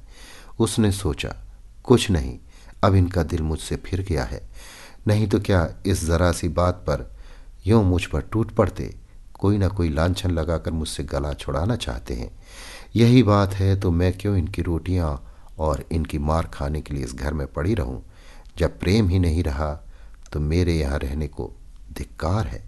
उसने 0.59 0.91
सोचा, 0.91 1.35
कुछ 1.83 2.09
नहीं, 2.09 2.39
अब 2.83 2.95
इनका 2.95 3.23
दिल 3.23 3.41
मुझसे 3.41 3.75
फिर 3.75 4.01
गया 4.01 4.23
है। 4.23 4.49
नहीं 5.07 5.27
तो 5.27 5.39
क्या 5.39 5.73
इस 5.85 6.05
जरा 6.05 6.31
सी 6.31 6.49
बात 6.49 6.75
पर 6.75 7.15
यूँ 7.67 7.83
मुझ 7.83 8.05
पर 8.05 8.21
टूट 8.21 8.51
पड़ते? 8.51 8.95
कोई 9.33 9.57
ना 9.57 9.67
कोई 9.67 9.89
लांछन 9.89 10.31
लगाकर 10.31 10.71
मुझसे 10.71 11.03
गला 11.03 11.33
छुड़ाना 11.33 11.75
चाहते 11.75 12.13
हैं। 12.13 12.44
यही 12.95 13.23
बात 13.23 13.53
है 13.53 13.79
तो 13.79 13.91
मैं 13.91 14.17
क्यों 14.17 14.37
इनकी 14.37 14.61
रोटियाँ 14.61 15.37
और 15.57 15.85
इनकी 15.91 16.17
मार 16.17 16.45
खाने 16.53 16.81
के 16.81 16.93
लिए 16.93 17.03
इस 17.03 17.15
घर 17.15 17.33
में 17.33 17.47
पड़ी 17.47 17.73
रहूँ? 17.73 18.05
जब 18.57 18.79
प्रेम 18.79 19.09
ही 19.09 19.19
नहीं 19.19 19.43
रहा 19.43 19.73
तो 20.33 20.39
मेरे 20.39 20.73
यहाँ 20.73 20.99
रहने 20.99 21.27
को 21.27 21.53
धिक्कार 21.93 22.47
है। 22.47 22.63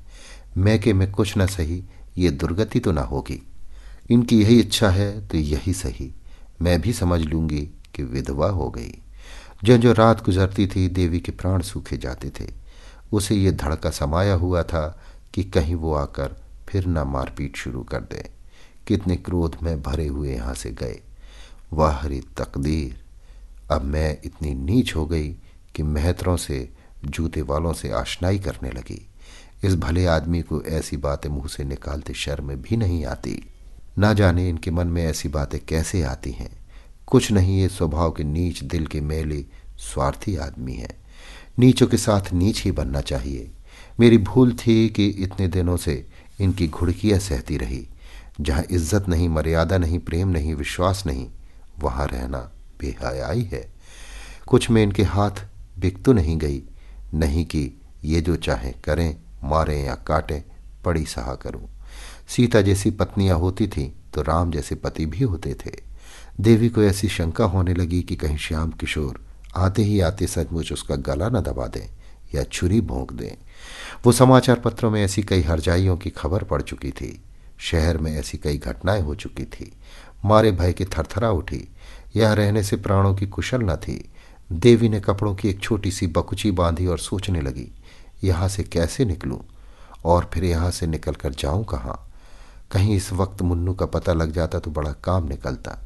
मैं 0.57 0.81
के 0.81 0.93
मैं 0.93 1.11
कुछ 1.11 1.37
ना 1.37 1.45
सही, 1.45 1.83
ये 2.17 2.31
दुर्गति 2.31 2.79
तो 2.79 2.91
ना 2.91 3.01
होगी। 3.01 3.47
इनकी 4.09 4.41
यही 4.41 4.59
इच्छा 4.59 4.89
है 4.89 5.27
तो 5.27 5.37
यही 5.37 5.73
सही। 5.73 6.15
मैं 6.61 6.81
भी 6.81 6.93
समझ 6.93 7.21
लूँगी 7.21 7.69
कि 7.95 8.03
विधवा 8.03 8.49
हो 8.49 8.69
गई। 8.69 9.01
जो 9.63 9.77
जो 9.77 9.93
रात 9.93 10.25
गुजरती 10.25 10.67
थी, 10.67 10.87
देवी 10.87 11.19
के 11.19 11.31
प्राण 11.31 11.61
सूखे 11.61 11.97
जाते 11.97 12.29
थे। 12.29 12.53
उसे 13.11 13.35
ये 13.35 13.51
धड़का 13.51 13.89
समाया 13.89 14.33
हुआ 14.33 14.63
था 14.63 15.01
कि 15.33 15.43
कहीं 15.43 15.75
वो 15.75 15.93
आकर 15.93 16.35
फिर 16.69 16.85
ना 16.85 17.03
मारपीट 17.03 17.57
शुरू 17.57 17.83
कर 17.83 17.99
दे। 17.99 18.36
कितने 18.87 19.15
क्रोध 19.15 19.57
में 19.63 19.81
भरे 19.81 20.07
हुए 20.07 20.35
यहाँ 20.35 20.53
से 20.53 20.71
गए। 20.71 20.99
वाह 21.73 21.97
हरी 21.97 22.21
तकदीर! 22.21 23.03
अब 23.71 23.81
मैं 23.81 24.17
इतनी 24.25 24.53
नीच 24.53 24.95
हो 24.95 25.05
गई 25.05 25.29
कि 25.75 25.83
मेहतरों 25.83 26.37
से, 26.37 26.69
जूते 27.05 27.41
वालों 27.41 27.73
से 27.73 27.91
आशनाई 27.91 28.39
करने 28.39 28.69
लगी। 28.69 29.09
इस 29.63 29.75
भले 29.75 30.05
आदमी 30.05 30.41
को 30.41 30.63
ऐसी 30.63 30.97
बातें 30.97 31.29
मुँह 31.29 31.47
से 31.47 31.63
निकालते 31.63 32.13
शर्म 32.13 32.55
भी 32.55 32.77
नहीं 32.77 33.05
आती। 33.05 33.49
ना 33.99 34.13
जाने 34.13 34.49
इनके 34.49 34.71
मन 34.71 34.87
में 34.87 35.05
ऐसी 35.05 35.29
बातें 35.29 35.65
कैसे 35.65 36.03
आती 36.03 36.31
हैं। 36.31 36.57
कुछ 37.07 37.31
नहीं, 37.31 37.61
ये 37.61 37.69
स्वभाव 37.69 38.11
के 38.11 38.23
नीच 38.23 38.63
दिल 38.63 38.87
के 38.87 39.01
मेले, 39.01 39.45
स्वार्थी 39.77 40.35
आदमी 40.35 40.73
है। 40.73 40.97
नीचों 41.59 41.87
के 41.87 41.97
साथ 41.97 42.33
नीच 42.33 42.63
ही 42.63 42.71
बनना 42.71 43.01
चाहिए। 43.01 43.51
मेरी 43.99 44.17
भूल 44.17 44.53
थी 44.53 44.89
कि 44.89 45.07
इतने 45.07 45.47
दिनों 45.47 45.77
से 45.77 46.07
इनकी 46.39 46.67
घुड़कियाँ 46.67 47.19
सहती 47.19 47.57
रही। 47.57 47.87
जहाँ 48.41 48.63
इज़्ज़त 48.71 49.09
नहीं, 49.09 49.29
मर्यादा 49.29 49.77
नहीं, 49.77 49.99
प्रेम 49.99 50.27
नहीं, 50.27 50.55
विश्वास 50.55 51.03
नहीं, 51.05 51.27
वहाँ 51.79 52.07
रहना 52.07 52.39
बेहयाई 52.79 53.43
है। 53.43 53.67
कुछ 54.47 54.69
में 54.69 54.83
इनके 54.83 55.03
हाथ 55.03 55.45
बिक 55.79 56.03
तो 56.03 56.13
नहीं 56.13 56.37
गई, 56.37 56.61
नहीं 57.13 57.45
कि 57.45 57.71
ये 58.05 58.21
जो 58.21 58.35
चाहें 58.35 58.73
करें, 58.85 59.15
मारें 59.43 59.85
या 59.85 59.95
काटें, 60.07 60.41
पड़ी 60.85 61.05
सहा 61.05 61.35
करूँ। 61.35 61.67
सीता 62.27 62.61
जैसी 62.61 62.91
पत्नियाँ 62.91 63.37
होती 63.39 63.67
थीं 63.67 63.89
तो 64.13 64.21
राम 64.21 64.51
जैसे 64.51 64.75
पति 64.75 65.05
भी 65.05 65.23
होते 65.23 65.53
थे। 65.65 65.71
देवी 66.41 66.69
को 66.69 66.83
ऐसी 66.83 67.07
शंका 67.07 67.45
होने 67.45 67.73
लगी 67.73 68.01
कि 68.01 68.15
कहीं 68.15 68.37
श्याम 68.37 68.71
किशोर 68.71 69.19
आते 69.55 69.83
ही 69.83 69.99
आते 69.99 70.27
सचमुच 70.27 70.71
उसका 70.73 70.95
गला 70.95 71.29
न 71.29 71.41
दबा 71.41 71.67
दें 71.67 71.87
या 72.35 72.43
छुरी 72.43 72.81
भोंक 72.81 73.13
दें। 73.13 73.37
वो 74.05 74.11
समाचार 74.11 74.59
पत्रों 74.59 74.91
में 74.91 75.03
ऐसी 75.03 75.23
कई 75.23 75.41
हरजाइयों 75.41 75.97
की 75.97 76.09
खबर 76.09 76.43
पड़ 76.43 76.61
चुकी 76.61 76.91
थी। 76.91 77.19
शहर 77.59 77.97
में 77.97 78.15
ऐसी 78.15 78.37
कई 78.37 78.57
घटनाएँ 78.57 79.01
हो 79.01 79.15
चुकी 79.15 79.45
थी। 79.45 79.71
मारे 80.25 80.51
भय 80.51 80.73
की 80.73 80.85
थरथरा 80.85 81.31
उठी। 81.31 81.67
यह 82.15 82.33
रहने 82.33 82.63
से 82.63 82.75
प्राणों 82.75 83.15
की 83.15 83.25
कुशल 83.25 83.61
न 83.61 83.75
थी। 83.75 84.11
देवी 84.51 84.89
ने 84.89 84.99
कपड़ों 84.99 85.35
की 85.35 85.49
एक 85.49 85.59
छोटी 85.59 85.91
सी 85.91 86.07
बकुची 86.07 86.51
बांधी 86.51 86.85
और 86.85 86.99
सोचने 86.99 87.41
लगी, 87.41 87.71
यहाँ 88.23 88.47
से 88.47 88.63
कैसे 88.63 89.05
निकलूं? 89.05 89.39
और 90.05 90.29
फिर 90.33 90.43
यहाँ 90.43 90.71
से 90.71 90.87
निकल 90.87 91.13
कर 91.13 91.33
जाऊँ 91.33 91.65
कहाँ? 91.65 92.09
कहीं 92.71 92.95
इस 92.95 93.13
वक्त 93.13 93.41
मुन्नू 93.41 93.73
का 93.73 93.85
पता 93.85 94.13
लग 94.13 94.31
जाता 94.31 94.59
तो 94.59 94.71
बड़ा 94.71 94.91
काम 94.91 95.27
निकलता। 95.27 95.77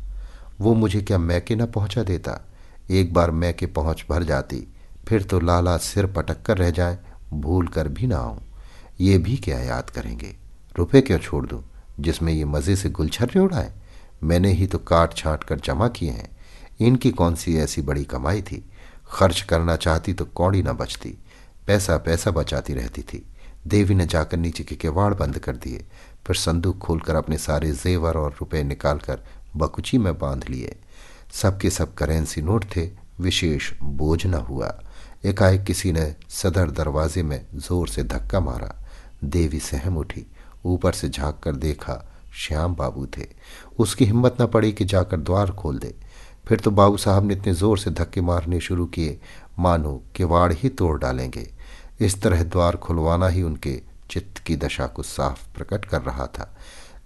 वो 0.61 0.73
मुझे 0.73 1.01
क्या 1.01 1.17
मैके 1.17 1.55
न 1.55 1.65
पहुँचा 1.65 2.03
देता? 2.03 2.47
एक 2.91 3.13
बार 3.13 3.31
मैके 3.31 3.65
पहुँच 3.65 4.05
भर 4.09 4.23
जाती, 4.23 4.67
फिर 5.07 5.23
तो 5.23 5.39
लाला 5.39 5.77
सिर 5.77 6.05
पटक 6.05 6.41
कर 6.41 6.57
रह 6.57 6.69
जाए, 6.69 6.97
भूल 7.33 7.67
कर 7.67 7.87
भी 7.87 8.07
ना 8.07 8.17
आऊँ। 8.17 8.41
ये 9.01 9.17
भी 9.17 9.37
क्या 9.37 9.59
याद 9.59 9.89
करेंगे? 9.89 10.40
रुपए 10.77 11.01
क्यों 11.01 11.19
छोड़ 11.19 11.47
दूँ? 11.47 11.63
जिसमें 11.99 12.33
ये 12.33 12.45
मज़े 12.45 12.75
से 12.75 12.89
गुलछर्रे 12.89 13.39
उड़ाए? 13.39 13.73
मैंने 14.23 14.51
ही 14.51 14.67
तो 14.67 14.77
काट 14.77 15.13
छाट 15.13 15.43
कर 15.43 15.59
जमा 15.59 15.87
किए 15.87 16.11
हैं। 16.11 16.37
इनकी 16.79 17.11
कौन 17.11 17.35
सी 17.35 17.57
ऐसी 17.57 17.81
बड़ी 17.81 18.03
कमाई 18.03 18.41
थी? 18.41 18.65
खर्च 19.07 19.41
करना 19.41 19.75
चाहती 19.75 20.13
तो 20.13 20.25
कौड़ी 20.25 20.63
ना 20.63 20.73
बचती। 20.73 21.17
पैसा 21.67 21.97
पैसा 21.97 22.31
बचाती 22.31 22.73
रहती 22.73 23.01
थी। 23.01 23.25
देवी 23.67 23.95
ने 23.95 24.05
जाकर 24.05 24.37
नीचे 24.37 24.63
के 24.63 24.75
किवाड़ 24.75 25.13
बंद 25.13 25.39
कर 25.39 25.55
दिए। 25.55 25.85
फिर 26.27 26.35
संदूक 26.35 26.77
खोलकर 26.77 27.15
अपने 27.15 27.37
सारे 27.37 27.71
जेवर 27.71 28.17
और 28.17 28.31
रुपए 28.31 28.63
निकालकर 28.63 29.21
बकुची 29.55 29.97
में 29.97 30.19
बाँध 30.19 30.49
लिए। 30.49 30.75
सबके 31.33 31.69
सब 31.69 31.93
करेंसी 31.93 32.41
नोट 32.41 32.65
थे। 32.65 32.89
विशेष 33.19 33.73
बोझ 33.83 34.25
न 34.25 34.33
हुआ। 34.33 34.81
एकाएक 35.25 35.63
किसी 35.63 35.91
ने 35.91 36.15
सदर 36.29 36.71
दरवाजे 36.71 37.23
में 37.23 37.45
ज़ोर 37.55 37.87
से 37.87 38.03
धक्का 38.03 38.39
मारा। 38.39 38.85
देवी 39.23 39.59
सहम 39.59 39.97
उठी। 39.97 40.25
ऊपर 40.65 40.91
से 40.91 41.09
झाँक 41.09 41.39
कर 41.43 41.55
देखा, 41.55 42.15
श्याम 42.33 42.75
बाबू 42.75 43.07
थे। 43.17 43.25
उसकी 43.79 44.05
हिम्मत 44.05 44.37
न 44.41 44.45
पड़ी 44.47 44.73
कि 44.73 44.85
जाकर 44.85 45.17
द्वार 45.17 45.51
खोल 45.51 45.79
दे। 45.79 45.95
फिर 46.47 46.59
तो 46.59 46.71
बाबू 46.71 46.97
साहब 46.97 47.25
ने 47.25 47.33
इतने 47.33 47.53
ज़ोर 47.53 47.77
से 47.77 47.91
धक्के 47.91 48.21
मारने 48.21 48.59
शुरू 48.59 48.85
किए, 48.85 49.19
मानो 49.59 50.03
किवाड़ 50.15 50.53
ही 50.53 50.69
तोड़ 50.69 50.99
डालेंगे। 50.99 51.53
इस 52.01 52.21
तरह 52.21 52.43
द्वार 52.43 52.77
खुलवाना 52.77 53.27
ही 53.27 53.43
उनके 53.43 53.81
चित्त 54.09 54.37
की 54.37 54.55
दशा 54.55 54.87
को 54.87 55.03
साफ़ 55.03 55.53
प्रकट 55.55 55.85
कर 55.85 56.01
रहा 56.01 56.25
था। 56.25 56.57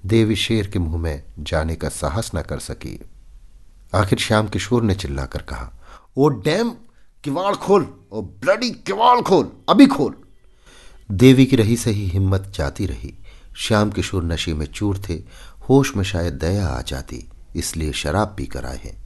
देवी 0.05 0.35
शेर 0.35 0.67
के 0.67 0.79
मुँह 0.79 0.97
में 0.97 1.23
जाने 1.39 1.75
का 1.75 1.89
साहस 1.89 2.31
न 2.35 2.41
कर 2.41 2.59
सकी। 2.59 2.99
आखिर 3.95 4.19
श्याम 4.19 4.47
किशोर 4.47 4.83
ने 4.83 4.95
चिल्लाकर 4.95 5.41
कहा, 5.41 5.73
ओ 6.17 6.29
डैम, 6.29 6.69
किवाड़ 7.23 7.55
खोल! 7.55 7.87
ओ 8.11 8.21
ब्लडी 8.21 8.69
किवाड़ 8.71 9.21
खोल! 9.21 9.51
अभी 9.69 9.87
खोल! 9.87 10.15
देवी 11.11 11.45
की 11.45 11.55
रही 11.55 11.77
सही 11.77 12.07
हिम्मत 12.07 12.51
जाती 12.55 12.85
रही। 12.85 13.17
श्याम 13.57 13.91
किशोर 13.91 14.23
नशे 14.23 14.53
में 14.53 14.65
चूर 14.65 15.01
थे, 15.09 15.13
होश 15.69 15.95
में 15.95 16.03
शायद 16.03 16.33
दया 16.33 16.67
आ 16.67 16.81
जाती, 16.81 17.29
इसलिए 17.55 17.91
शराब 17.91 18.35
पी 18.37 18.45
कर 18.45 18.65
आए 18.65 18.79
हैं। 18.83 19.03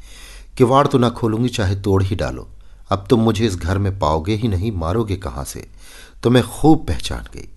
किवाड़ 0.57 0.87
तो 0.87 0.97
ना 0.97 1.09
खोलूँगी, 1.09 1.49
चाहे 1.49 1.75
तोड़ 1.75 2.03
ही 2.03 2.15
डालो। 2.15 2.49
अब 2.89 3.07
तुम 3.09 3.19
मुझे 3.19 3.45
इस 3.45 3.55
घर 3.55 3.77
में 3.77 3.99
पाओगे 3.99 4.35
ही 4.35 4.47
नहीं, 4.47 4.71
मारोगे 4.71 5.15
कहाँ 5.15 5.43
से? 5.43 5.67
तो 6.23 6.29
मैं 6.29 6.43
खूब 6.43 6.85
पहचान 6.87 7.25
गई। 7.33 7.49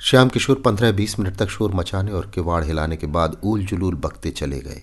श्याम 0.00 0.28
किशोर 0.28 0.62
पंद्रह 0.64 0.92
बीस 0.92 1.18
मिनट 1.18 1.36
तक 1.36 1.48
शोर 1.48 1.72
मचाने 1.72 2.12
और 2.12 2.30
किवाड़ 2.34 2.64
हिलाने 2.64 2.96
के 2.96 3.06
बाद 3.06 3.36
ऊल 3.44 3.64
जुलूल 3.64 3.94
बकते 3.94 4.30
चले 4.30 4.60
गए। 4.60 4.82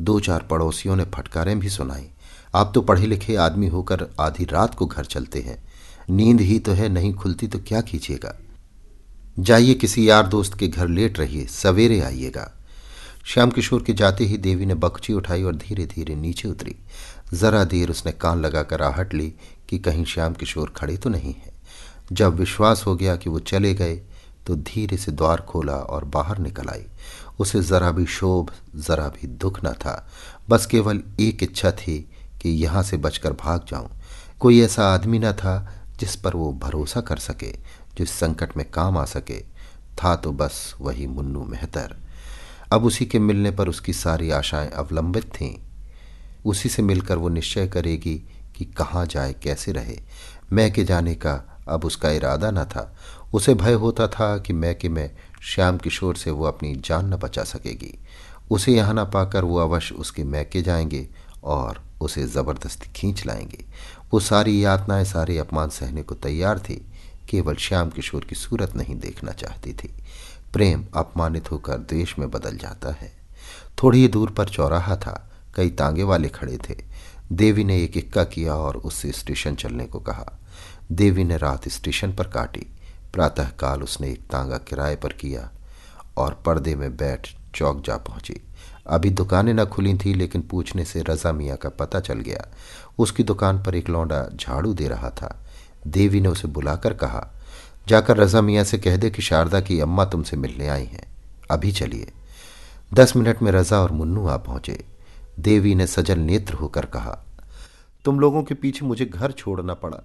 दो 0.00 0.20
चार 0.20 0.42
पड़ोसियों 0.42 0.96
ने 0.96 1.04
फटकारें 1.04 1.58
भी 1.60 1.68
सुनाई। 1.68 2.08
आप 2.54 2.72
तो 2.74 2.80
पढ़े 2.80 3.06
लिखे 3.06 3.36
आदमी 3.36 3.66
होकर 3.66 4.06
आधी 4.20 4.44
रात 4.44 4.74
को 4.74 4.86
घर 4.86 5.04
चलते 5.04 5.40
हैं। 5.40 5.64
नींद 6.10 6.40
ही 6.40 6.58
तो 6.58 6.72
है, 6.72 6.88
नहीं 6.88 7.14
खुलती 7.14 7.46
तो 7.46 7.58
क्या 7.58 7.80
कीजिएगा? 7.80 8.38
जाइए 9.38 9.74
किसी 9.74 10.08
यार 10.08 10.26
दोस्त 10.26 10.54
के 10.58 10.68
घर 10.68 10.88
लेट 10.88 11.18
रहिए, 11.18 11.44
सवेरे 11.46 12.00
आइएगा। 12.00 12.50
श्याम 13.24 13.50
किशोर 13.50 13.82
के 13.82 13.92
जाते 13.92 14.24
ही 14.24 14.36
देवी 14.36 14.66
ने 14.66 14.74
बकची 14.74 15.12
उठाई 15.12 15.42
और 15.42 15.56
धीरे 15.56 15.84
धीरे 15.86 16.14
नीचे 16.14 16.48
उतरी। 16.48 16.74
जरा 17.34 17.62
देर 17.64 17.90
उसने 17.90 18.12
कान 18.12 18.40
लगाकर 18.40 18.82
आहट 18.82 19.14
ली 19.14 19.32
कि 19.68 19.78
कहीं 19.78 20.04
श्याम 20.04 20.34
किशोर 20.34 20.72
खड़े 20.76 20.96
तो 20.96 21.10
नहीं 21.10 21.34
है। 21.34 21.52
जब 22.12 22.34
विश्वास 22.34 22.84
हो 22.86 22.96
गया 22.96 23.16
कि 23.16 23.30
वो 23.30 23.38
चले 23.38 23.74
गए 23.74 23.94
तो 24.46 24.54
धीरे 24.56 24.96
से 24.96 25.12
द्वार 25.12 25.40
खोला 25.40 25.72
और 25.72 26.04
बाहर 26.04 26.38
निकल 26.38 26.68
आई। 26.68 26.84
उसे 27.38 27.62
जरा 27.62 27.90
भी 27.90 28.06
शोभ, 28.06 28.50
जरा 28.76 29.08
भी 29.08 29.26
दुख 29.28 29.64
न 29.64 29.72
था। 29.72 30.08
बस 30.50 30.66
केवल 30.66 31.02
एक 31.20 31.42
इच्छा 31.42 31.70
थी 31.72 31.98
कि 32.42 32.50
यहाँ 32.50 32.82
से 32.82 32.96
बचकर 32.96 33.32
भाग 33.32 33.66
जाऊँ। 33.70 33.90
कोई 34.40 34.60
ऐसा 34.60 34.92
आदमी 34.94 35.18
न 35.18 35.32
था 35.32 35.84
जिस 36.00 36.16
पर 36.16 36.34
वो 36.34 36.52
भरोसा 36.52 37.00
कर 37.00 37.16
सके। 37.16 37.52
जिस 37.98 38.10
संकट 38.10 38.56
में 38.56 38.70
काम 38.70 38.98
आ 38.98 39.04
सके, 39.04 39.40
था 40.00 40.16
तो 40.16 40.32
बस 40.32 40.74
वही 40.80 41.06
मुन्नू 41.06 41.44
मेहतर। 41.44 41.96
अब 42.72 42.84
उसी 42.84 43.06
के 43.06 43.18
मिलने 43.18 43.50
पर 43.50 43.68
उसकी 43.68 43.92
सारी 43.92 44.30
आशाएँ 44.30 44.70
अवलंबित 44.70 45.24
थीं। 45.24 45.58
उसी 46.44 46.68
से 46.68 46.82
मिलकर 46.82 47.16
वो 47.16 47.28
निश्चय 47.28 47.66
करेगी 47.66 48.22
कि 48.56 48.64
कहाँ 48.64 49.06
जाए, 49.06 49.32
कैसे 49.32 49.72
रहे। 49.72 49.98
मैं 50.52 50.72
के 50.72 50.84
जाने 50.84 51.14
का 51.14 51.60
अब 51.68 51.84
उसका 51.84 52.10
इरादा 52.10 52.50
न 52.50 52.64
था। 52.64 52.96
उसे 53.34 53.54
भय 53.54 53.72
होता 53.72 54.08
था 54.08 54.38
कि 54.38 54.52
मैं 54.52 54.78
के 54.78 54.88
मैं 54.88 55.10
श्याम 55.42 55.78
किशोर 55.78 56.16
से 56.16 56.30
वो 56.30 56.44
अपनी 56.44 56.74
जान 56.74 57.14
न 57.14 57.16
बचा 57.16 57.44
सकेगी। 57.44 57.98
उसे 58.50 58.72
यहाँ 58.72 58.94
न 58.94 59.04
पाकर 59.04 59.44
वो 59.44 59.58
अवश्य 59.58 59.94
उसके 59.94 60.24
मैके 60.24 60.62
जाएँगे 60.62 61.08
और 61.44 61.82
उसे 62.00 62.26
ज़बरदस्ती 62.26 62.92
खींच 62.92 63.26
लाएँगे। 63.26 63.64
वो 64.12 64.20
सारी 64.20 64.64
यातनाएँ, 64.64 65.04
सारे 65.04 65.38
अपमान 65.38 65.68
सहने 65.68 66.02
को 66.02 66.14
तैयार 66.14 66.58
थी। 66.58 66.86
केवल 67.28 67.54
श्याम 67.54 67.90
किशोर 67.90 68.24
की 68.24 68.34
सूरत 68.34 68.76
नहीं 68.76 68.96
देखना 68.96 69.32
चाहती 69.32 69.72
थी। 69.72 69.94
प्रेम 70.52 70.84
अपमानित 70.94 71.50
होकर 71.50 71.78
द्वेष 71.78 72.18
में 72.18 72.30
बदल 72.30 72.56
जाता 72.56 72.92
है। 72.92 73.12
थोड़ी 73.82 73.98
ही 73.98 74.08
दूर 74.08 74.30
पर 74.30 74.48
चौराहा 74.48 74.96
था। 74.96 75.30
कई 75.54 75.70
तांगे 75.70 76.02
वाले 76.02 76.28
खड़े 76.28 76.58
थे। 76.70 76.84
देवी 77.32 77.64
ने 77.64 77.82
एक 77.82 77.96
इक्का 77.96 78.24
किया 78.24 78.54
और 78.54 78.76
उससे 78.76 79.12
स्टेशन 79.12 79.54
चलने 79.54 79.84
को 79.84 80.00
कहा। 80.00 80.38
देवी 80.92 81.24
ने 81.24 81.36
रात 81.36 81.68
स्टेशन 81.68 82.12
पर 82.12 82.26
काटी। 82.26 82.66
प्रातःकाल 83.12 83.82
उसने 83.82 84.10
एक 84.10 84.20
तांगा 84.20 84.58
किराए 84.58 84.96
पर 84.96 85.12
किया 85.12 85.50
और 86.16 86.42
पर्दे 86.46 86.74
में 86.74 86.96
बैठ 86.96 87.28
चौक 87.54 87.84
जा 87.84 87.96
पहुँची। 87.96 88.40
अभी 88.86 89.10
दुकानें 89.10 89.54
न 89.54 89.64
खुली 89.64 89.98
थी, 89.98 90.14
लेकिन 90.14 90.42
पूछने 90.42 90.84
से 90.84 91.02
रजा 91.02 91.32
मियाँ 91.32 91.56
का 91.56 91.68
पता 91.68 92.00
चल 92.00 92.20
गया। 92.20 92.54
उसकी 92.98 93.22
दुकान 93.22 93.62
पर 93.62 93.74
एक 93.74 93.88
लौंडा 93.88 94.28
झाड़ू 94.34 94.74
दे 94.74 94.88
रहा 94.88 95.10
था। 95.10 95.47
देवी 95.88 96.20
ने 96.20 96.28
उसे 96.28 96.48
बुलाकर 96.48 96.94
कहा, 96.94 97.34
जाकर 97.88 98.16
रजा 98.16 98.40
मियाँ 98.40 98.64
से 98.64 98.78
कह 98.78 98.96
दे 98.96 99.10
कि 99.10 99.22
शारदा 99.22 99.60
की 99.60 99.80
अम्मा 99.80 100.04
तुमसे 100.04 100.36
मिलने 100.36 100.68
आई 100.68 100.84
हैं। 100.84 101.16
अभी 101.50 101.72
चलिए। 101.72 102.12
दस 102.94 103.16
मिनट 103.16 103.42
में 103.42 103.52
रजा 103.52 103.80
और 103.80 103.92
मुन्नू 103.92 104.26
आ 104.26 104.36
पहुँचे। 104.36 104.84
देवी 105.38 105.74
ने 105.74 105.86
सजल 105.86 106.18
नेत्र 106.18 106.54
होकर 106.54 106.86
कहा, 106.86 107.24
तुम 108.04 108.20
लोगों 108.20 108.42
के 108.42 108.54
पीछे 108.54 108.86
मुझे 108.86 109.04
घर 109.04 109.32
छोड़ना 109.32 109.74
पड़ा। 109.74 109.98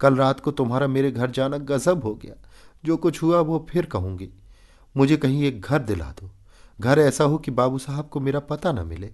कल 0.00 0.16
रात 0.16 0.40
को 0.40 0.50
तुम्हारा 0.50 0.86
मेरे 0.86 1.10
घर 1.10 1.30
जाना 1.30 1.58
गजब 1.58 2.04
हो 2.04 2.14
गया। 2.14 2.34
जो 2.84 2.96
कुछ 2.96 3.22
हुआ 3.22 3.40
वो 3.40 3.66
फिर 3.70 3.86
कहूँगी। 3.86 4.28
मुझे 4.96 5.16
कहीं 5.16 5.44
एक 5.44 5.60
घर 5.60 5.78
दिला 5.78 6.04
दो। 6.04 6.30
घर 6.80 6.98
ऐसा 6.98 7.24
हो 7.24 7.38
कि 7.38 7.50
बाबू 7.50 7.78
साहब 7.78 8.08
को 8.08 8.20
मेरा 8.20 8.40
पता 8.40 8.72
न 8.72 8.86
मिले। 8.86 9.10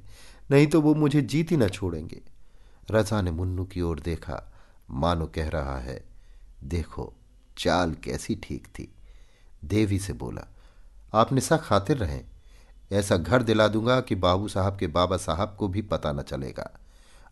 नहीं 0.50 0.66
तो 0.66 0.80
वो 0.80 0.94
मुझे 0.94 1.22
जीत 1.22 1.50
ही 1.50 1.56
न 1.56 1.68
छोड़ेंगे। 1.68 2.20
रजा 2.90 3.22
ने 3.22 3.30
मुन्नू 3.30 3.64
की 3.64 3.80
ओर 3.80 4.00
देखा। 4.00 4.52
मानो 4.90 5.26
कह 5.26 5.48
रहा 5.48 5.78
है 5.78 6.11
देखो, 6.64 7.12
चाल 7.58 7.94
कैसी 7.94 8.34
ठीक 8.34 8.66
थी। 8.66 8.94
देवी 9.64 9.98
से 9.98 10.12
बोला, 10.12 10.42
आप 11.14 11.32
निशा 11.32 11.56
खातिर 11.56 11.96
रहें। 11.96 12.24
ऐसा 12.92 13.16
घर 13.16 13.42
दिला 13.42 13.68
दूँगा 13.68 14.00
कि 14.00 14.14
बाबू 14.14 14.48
साहब 14.48 14.78
के 14.78 14.86
बाबा 14.86 15.16
साहब 15.16 15.56
को 15.58 15.68
भी 15.68 15.82
पता 15.82 16.12
न 16.12 16.22
चलेगा। 16.22 16.70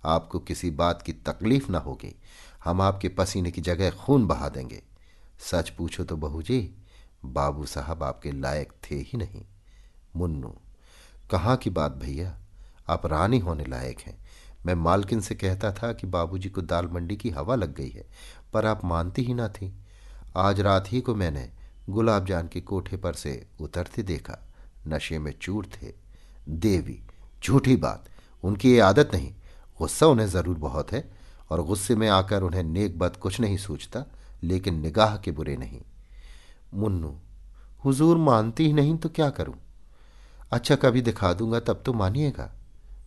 आपको 0.04 0.38
किसी 0.38 0.70
बात 0.70 1.02
की 1.02 1.12
तकलीफ़ 1.12 1.72
न 1.72 1.74
होगी। 1.74 2.16
हम 2.64 2.80
आपके 2.80 3.08
पसीने 3.08 3.50
की 3.50 3.60
जगह 3.60 3.90
खून 3.90 4.26
बहा 4.26 4.48
देंगे। 4.48 4.82
सच 5.40 5.70
पूछो 5.70 6.04
तो 6.04 6.16
बहू 6.16 6.42
जी 6.42 6.74
बाबू 7.24 7.66
साहब 7.66 8.02
आपके 8.02 8.32
लायक 8.32 8.72
थे 8.72 8.94
ही 8.94 9.18
नहीं। 9.18 9.42
मुन्नू, 10.16 10.56
कहाँ 11.30 11.56
की 11.56 11.70
बात 11.70 11.92
भैया? 11.92 12.38
आप 12.88 13.06
रानी 13.06 13.38
होने 13.38 13.64
लायक 13.64 13.98
हैं। 13.98 14.18
मैं 14.66 14.74
मालकिन 14.74 15.20
से 15.20 15.34
कहता 15.34 15.72
था 15.72 15.92
कि 15.92 16.06
बाबूजी 16.06 16.48
को 16.48 16.60
दाल 16.62 16.86
मंडी 16.86 17.16
की 17.16 17.30
हवा 17.30 17.54
लग 17.54 17.74
गई 17.74 17.90
है। 17.90 18.04
पर 18.52 18.66
आप 18.66 18.84
मानती 18.84 19.22
ही 19.22 19.34
ना 19.34 19.48
थी। 19.48 19.72
आज 20.36 20.60
रात 20.60 20.92
ही 20.92 21.00
को 21.00 21.14
मैंने 21.14 21.50
गुलाब 21.90 22.26
जान 22.26 22.48
के 22.48 22.60
कोठे 22.60 22.96
पर 22.96 23.14
से 23.14 23.46
उतरते 23.60 24.02
देखा। 24.02 24.38
नशे 24.88 25.18
में 25.18 25.32
चूर 25.42 25.66
थे। 25.66 25.92
देवी, 26.48 27.00
झूठी 27.44 27.76
बात। 27.76 28.04
उनकी 28.44 28.72
ये 28.72 28.80
आदत 28.80 29.10
नहीं। 29.14 29.32
गुस्सा 29.78 30.06
उन्हें 30.06 30.26
ज़रूर 30.26 30.58
बहुत 30.58 30.92
है 30.92 31.10
और 31.50 31.62
गुस्से 31.62 31.94
में 31.94 32.08
आकर 32.08 32.42
उन्हें 32.42 32.62
नेक 32.62 32.98
बद 32.98 33.16
कुछ 33.16 33.40
नहीं 33.40 33.56
सोचता 33.56 34.04
लेकिन 34.42 34.80
निगाह 34.80 35.16
के 35.16 35.30
बुरे 35.30 35.56
नहीं। 35.56 35.80
मुन्नू, 36.74 37.14
हुजूर 37.84 38.16
मानती 38.16 38.66
ही 38.66 38.72
नहीं 38.72 38.96
तो 38.96 39.08
क्या 39.08 39.30
करूँ? 39.30 39.54
अच्छा 40.52 40.76
कभी 40.76 41.02
दिखा 41.02 41.32
दूँगा, 41.32 41.60
तब 41.60 41.82
तो 41.86 41.92
मानिएगा। 41.92 42.50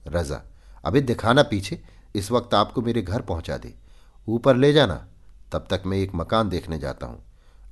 रजा 0.08 0.42
अभी 0.86 1.02
दिखाना 1.02 1.44
पीछे। 1.44 1.82
इस 2.16 2.32
वक्त 2.32 2.54
आपको 2.54 2.82
मेरे 2.82 3.02
घर 3.02 3.22
पहुँचा 3.22 3.58
दे। 3.58 3.74
ऊपर 4.28 4.56
ले 4.56 4.74
जाना। 4.74 5.08
तब 5.54 5.68
तक 5.70 5.84
मैं 5.86 5.98
एक 5.98 6.16
मकान 6.16 6.50
देखने 6.50 6.80
जाता 6.80 7.08
हूँ। 7.08 7.24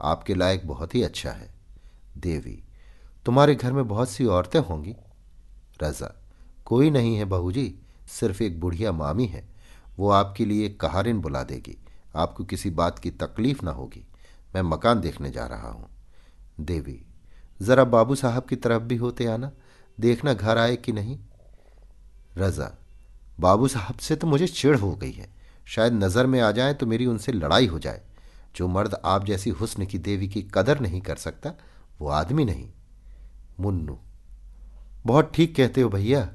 आपके 0.03 0.35
लायक 0.35 0.67
बहुत 0.67 0.95
ही 0.95 1.03
अच्छा 1.03 1.31
है। 1.31 1.51
देवी, 2.17 2.63
तुम्हारे 3.25 3.55
घर 3.55 3.73
में 3.73 3.87
बहुत 3.87 4.09
सी 4.09 4.25
औरतें 4.25 4.59
होंगी? 4.59 4.95
रजा, 5.83 6.21
कोई 6.65 6.89
नहीं 6.89 7.15
है 7.15 7.25
बहू 7.25 7.51
जी 7.51 7.79
सिर्फ़ 8.07 8.43
एक 8.43 8.59
बुढ़िया 8.59 8.91
मामी 8.91 9.25
है। 9.25 9.49
वो 9.97 10.09
आपके 10.09 10.45
लिए 10.45 10.65
एक 10.65 10.79
कहारिन 10.79 11.21
बुला 11.21 11.43
देगी। 11.43 11.77
आपको 12.15 12.43
किसी 12.43 12.69
बात 12.69 12.99
की 12.99 13.11
तकलीफ़ 13.11 13.65
ना 13.65 13.71
होगी। 13.71 14.07
मैं 14.55 14.61
मकान 14.61 15.01
देखने 15.01 15.31
जा 15.31 15.45
रहा 15.45 15.69
हूँ। 15.69 15.89
देवी, 16.59 17.05
जरा 17.61 17.83
बाबू 17.83 18.15
साहब 18.15 18.43
की 18.43 18.55
तरफ़ 18.55 18.83
भी 18.83 18.95
होते 18.95 19.25
आना। 19.25 19.51
देखना 19.99 20.33
घर 20.33 20.57
आए 20.57 20.75
कि 20.75 20.91
नहीं? 20.91 21.19
रजा, 22.37 22.77
बाबू 23.39 23.67
साहब 23.67 23.95
से 23.95 24.15
तो 24.15 24.27
मुझे 24.27 24.47
चिढ़ 24.47 24.77
हो 24.77 24.95
गई 24.95 25.11
है। 25.11 25.40
शायद 25.75 25.93
नज़र 25.93 26.25
में 26.25 26.39
आ 26.41 26.51
जाए 26.51 26.73
तो 26.73 26.85
मेरी 26.85 27.05
उनसे 27.05 27.31
लड़ाई 27.31 27.67
हो 27.67 27.79
जाए। 27.79 28.01
जो 28.55 28.67
मर्द 28.67 29.01
आप 29.05 29.25
जैसी 29.25 29.49
हुस्न 29.49 29.85
की 29.85 29.97
देवी 29.97 30.27
की 30.27 30.41
कदर 30.41 30.79
नहीं 30.79 31.01
कर 31.01 31.15
सकता, 31.15 31.53
वो 31.99 32.09
आदमी 32.09 32.45
नहीं। 32.45 32.69
मुन्नू। 33.59 33.99
बहुत 35.05 35.31
ठीक 35.35 35.55
कहते 35.55 35.81
हो 35.81 35.89
भैया। 35.89 36.29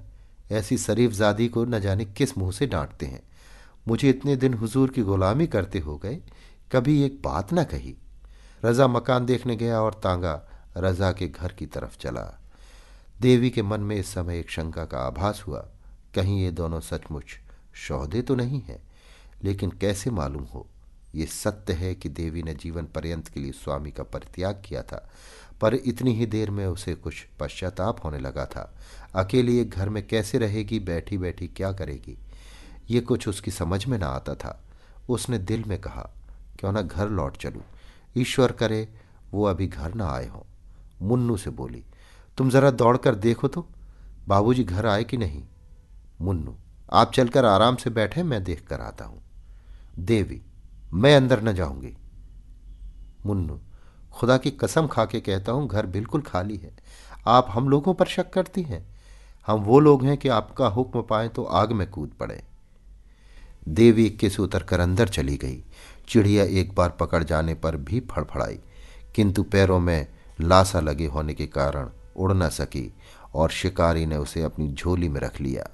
ऐसी 0.53 0.79
शरीफजादी 0.79 1.49
को 1.49 1.65
न 1.65 1.81
जाने 1.81 2.05
किस 2.05 2.39
मुँह 2.39 2.53
से 2.53 2.67
डांटते 2.67 3.07
हैं। 3.07 3.23
मुझे 3.89 4.11
इतने 4.11 4.37
दिन 4.37 4.55
हुजूर 4.55 4.91
की 4.91 5.03
गुलामी 5.03 5.47
करते 5.47 5.79
हो 5.79 5.97
गए, 5.97 6.19
कभी 6.73 7.03
एक 7.03 7.23
बात 7.23 7.53
ना 7.53 7.65
कही। 7.65 7.97
रजा 8.65 8.87
मकान 8.87 9.27
देखने 9.27 9.57
गया 9.57 9.81
और 9.81 9.95
तांगा 9.95 10.49
रजा 10.77 11.13
के 11.13 11.29
घर 11.29 11.53
की 11.53 11.67
तरफ़ 11.67 11.99
चला। 11.99 12.41
देवी 13.21 13.51
के 13.51 13.63
मन 13.63 13.81
में 13.81 13.97
इस 13.97 14.15
समय 14.15 14.39
एक 14.39 14.51
शंका 14.51 14.85
का 14.85 14.99
आभास 14.99 15.45
हुआ। 15.47 15.69
कहीं 16.15 16.43
ये 16.43 16.51
दोनों 16.51 16.81
सचमुच 16.81 17.25
सौदे 17.89 18.23
तो 18.23 18.35
नहीं 18.35 18.63
है? 18.63 18.96
लेकिन 19.45 19.71
कैसे 19.71 20.11
मालूम 20.11 20.45
हो? 20.45 20.67
ये 21.15 21.27
सत्य 21.27 21.73
है 21.73 21.95
कि 21.95 22.09
देवी 22.09 22.43
ने 22.43 22.55
जीवन 22.55 22.85
पर्यंत 22.85 23.29
के 23.29 23.41
लिए 23.41 23.53
स्वामी 23.53 23.91
का 23.91 24.03
परित्याग 24.03 24.63
किया 24.65 24.83
था, 24.83 25.09
पर 25.61 25.75
इतनी 25.75 26.15
ही 26.15 26.27
देर 26.27 26.51
में 26.51 26.67
उसे 26.67 26.95
कुछ 26.95 27.27
पश्चाताप 27.41 28.05
होने 28.05 28.19
लगा 28.19 28.45
था। 28.47 28.73
अकेली 29.15 29.59
एक 29.59 29.71
घर 29.71 29.89
में 29.89 30.07
कैसे 30.07 30.39
रहेगी 30.39 30.79
बैठी 30.81 31.19
बैठी 31.19 31.49
क्या 31.49 31.73
करेगी? 31.73 32.17
ये 32.91 33.01
कुछ 33.01 33.29
उसकी 33.29 33.51
समझ 33.51 33.85
में 33.87 33.99
ना 33.99 34.07
आता 34.07 34.35
था। 34.35 34.61
उसने 35.09 35.39
दिल 35.39 35.65
में 35.65 35.79
कहा, 35.81 36.11
क्यों 36.59 36.73
ना 36.73 36.83
घर 36.83 37.09
लौट 37.09 37.37
चलूँ? 37.37 37.63
ईश्वर 38.17 38.53
करे, 38.53 38.89
वो 39.33 39.45
अभी 39.45 39.67
घर 39.67 39.95
ना 39.95 40.11
आए 40.11 40.29
हों। 40.29 40.43
मुन्नू 41.03 41.37
से 41.37 41.51
बोली, 41.51 41.85
तुम 42.39 42.51
जरा 42.51 42.71
दौड़कर 42.71 43.15
देखो 43.15 43.49
तो 43.49 43.67
बाबूजी 44.29 44.65
घर 44.65 44.87
आए 44.87 45.05
कि 45.05 45.17
नहीं? 45.17 45.43
मुन्नू, 46.21 46.57
आप 46.93 47.13
चलकर 47.13 47.45
आराम 47.45 47.77
से 47.77 47.91
बैठे, 47.91 48.23
मैं 48.23 48.43
देख 48.45 48.67
कर 48.67 48.81
आता 48.81 49.05
हूँ। 49.05 49.23
देवी, 49.99 50.41
मैं 50.93 51.15
अंदर 51.17 51.43
न 51.43 51.53
जाऊँगी। 51.55 51.97
मुन्नू, 53.27 53.59
खुदा 54.13 54.37
की 54.37 54.51
कसम 54.51 54.87
खा 54.87 55.05
के 55.05 55.21
कहता 55.21 55.53
हूँ, 55.53 55.69
घर 55.69 55.87
बिल्कुल 55.87 56.21
खाली 56.21 56.57
है। 56.57 56.75
आप 57.27 57.47
हम 57.51 57.69
लोगों 57.69 57.95
पर 57.95 58.07
शक 58.07 58.31
करती 58.31 58.63
हैं। 58.63 58.87
हम 59.47 59.61
वो 59.61 59.79
लोग 59.81 60.05
हैं 60.05 60.17
कि 60.17 60.29
आपका 60.29 60.67
हुक्म 60.67 61.03
पाए 61.03 61.29
तो 61.29 61.45
आग 61.45 61.73
में 61.73 61.89
कूद 61.91 62.11
पड़े। 62.21 62.43
देवी 63.69 64.05
इक्के 64.07 64.31
से 64.31 64.43
उतर 64.43 64.63
कर 64.63 64.81
अंदर 64.81 65.09
चली 65.09 65.37
गई। 65.37 65.63
चिड़िया 66.09 66.45
एक 66.45 66.75
बार 66.75 66.91
पकड़ 66.91 67.23
जाने 67.25 67.55
पर 67.55 67.77
भी 67.77 68.01
फड़फड़ाई, 68.11 68.59
किंतु 69.15 69.43
पैरों 69.43 69.79
में 69.81 70.07
लाशा 70.41 70.81
लगे 70.81 71.07
होने 71.07 71.35
के 71.35 71.47
कारण 71.47 71.89
उड़ 72.17 72.33
न 72.33 72.49
सकी 72.49 72.93
और 73.35 73.51
शिकारी 73.51 74.07
ने 74.07 74.17
उसे 74.17 74.43
अपनी 74.43 74.69
झोली 74.69 75.09
में 75.09 75.21
रख 75.21 75.41
लिया। 75.41 75.69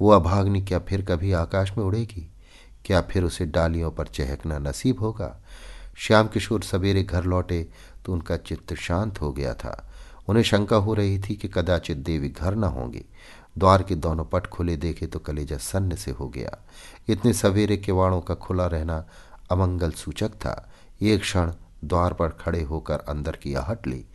वो 0.00 0.10
अभाग्नि 0.10 0.62
क्या 0.62 0.78
फिर 0.78 1.04
कभी 1.04 1.32
आकाश 1.32 1.72
में 1.78 1.84
उड़ेगी? 1.84 2.28
क्या 2.84 3.00
फिर 3.00 3.24
उसे 3.24 3.46
डालियों 3.46 3.90
पर 3.90 4.06
चहकना 4.06 4.58
नसीब 4.58 5.00
होगा? 5.00 5.40
श्याम 5.96 6.28
किशोर 6.28 6.62
सवेरे 6.62 7.02
घर 7.02 7.24
लौटे 7.24 7.68
तो 8.04 8.12
उनका 8.12 8.36
चित्त 8.36 8.74
शांत 8.74 9.20
हो 9.20 9.32
गया 9.32 9.54
था। 9.54 9.90
उन्हें 10.28 10.44
शंका 10.44 10.76
हो 10.76 10.94
रही 10.94 11.18
थी 11.18 11.34
कि 11.34 11.48
कदाचित 11.48 11.96
देवी 11.96 12.28
घर 12.28 12.54
न 12.54 12.64
होंगी। 12.64 13.04
द्वार 13.58 13.82
के 13.82 13.94
दोनों 13.94 14.24
पट 14.24 14.46
खुले 14.46 14.76
देखे 14.76 15.06
तो 15.06 15.18
कलेजा 15.18 15.56
सन्न 15.56 15.96
से 15.96 16.10
हो 16.10 16.28
गया। 16.28 16.58
इतने 17.08 17.32
सवेरे 17.32 17.76
किवाड़ों 17.76 18.20
का 18.20 18.34
खुला 18.34 18.66
रहना 18.66 19.06
अमंगल 19.50 19.90
सूचक 19.90 20.28
था। 20.28 20.70
एक 21.02 21.20
क्षण 21.20 21.52
द्वार 21.84 22.12
पर 22.12 22.28
खड़े 22.28 22.62
होकर 22.62 22.98
अंदर 22.98 23.36
की 23.36 23.54
आहट 23.54 23.86
ली। 23.86 24.06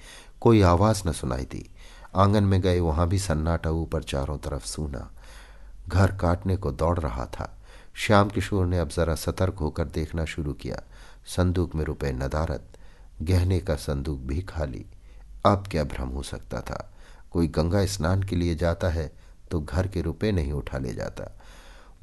कोई 0.41 0.61
आवाज़ 0.61 1.07
न 1.07 1.11
सुनाई 1.11 1.43
दी। 1.43 1.69
आँगन 2.15 2.43
में 2.43 2.61
गए 2.61 2.79
वहाँ 2.79 3.07
भी 3.07 3.19
सन्नाटा 3.19 3.69
ऊपर 3.69 4.03
चारों 4.03 4.37
तरफ़ 4.37 4.65
सूना। 4.65 5.11
घर 5.87 6.15
काटने 6.15 6.57
को 6.57 6.71
दौड़ 6.71 6.99
रहा 6.99 7.25
था। 7.25 7.58
श्याम 7.99 8.29
किशोर 8.29 8.65
ने 8.65 8.79
अब 8.79 8.87
जरा 8.87 9.15
सतर्क 9.15 9.53
होकर 9.53 9.85
देखना 9.85 10.25
शुरू 10.25 10.53
किया। 10.53 10.81
संदूक 11.25 11.75
में 11.75 11.83
रुपए 11.85 12.11
नदारत 12.11 12.77
गहने 13.21 13.59
का 13.59 13.75
संदूक 13.75 14.19
भी 14.19 14.41
खाली। 14.41 14.85
अब 15.45 15.67
क्या 15.71 15.83
भ्रम 15.83 16.07
हो 16.07 16.23
सकता 16.23 16.61
था? 16.61 16.93
कोई 17.31 17.47
गंगा 17.47 17.85
स्नान 17.85 18.23
के 18.23 18.35
लिए 18.35 18.55
जाता 18.55 18.89
है 18.89 19.11
तो 19.51 19.61
घर 19.61 19.87
के 19.87 20.01
रुपए 20.01 20.31
नहीं 20.31 20.51
उठा 20.51 20.77
ले 20.77 20.93
जाता। 20.93 21.41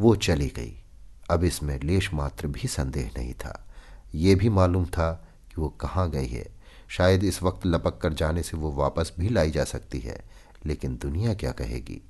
वो 0.01 0.15
चली 0.17 0.49
गई। 0.49 0.83
अब 1.31 1.45
इसमें 1.45 1.81
लेश 1.81 2.15
मात्र 2.15 2.47
भी 2.47 2.69
संदेह 2.69 3.11
नहीं 3.17 3.35
था। 3.35 3.67
ये 4.15 4.35
भी 4.35 4.49
मालूम 4.49 4.87
था 4.87 5.29
कि 5.49 5.61
वो 5.61 5.69
कहाँ 5.69 6.11
गई 6.11 6.29
है। 6.29 6.47
शायद 6.89 7.25
इस 7.25 7.43
वक्त 7.43 7.67
लपक 7.67 7.99
कर 7.99 8.13
जाने 8.13 8.43
से 8.43 8.57
वो 8.57 8.73
वापस 8.73 9.13
भी 9.19 9.29
लाई 9.29 9.51
जा 9.51 9.65
सकती 9.65 10.01
है। 10.01 10.25
लेकिन 10.67 10.97
दुनिया 10.97 11.35
क्या 11.35 11.53
कहेगी? 11.53 12.01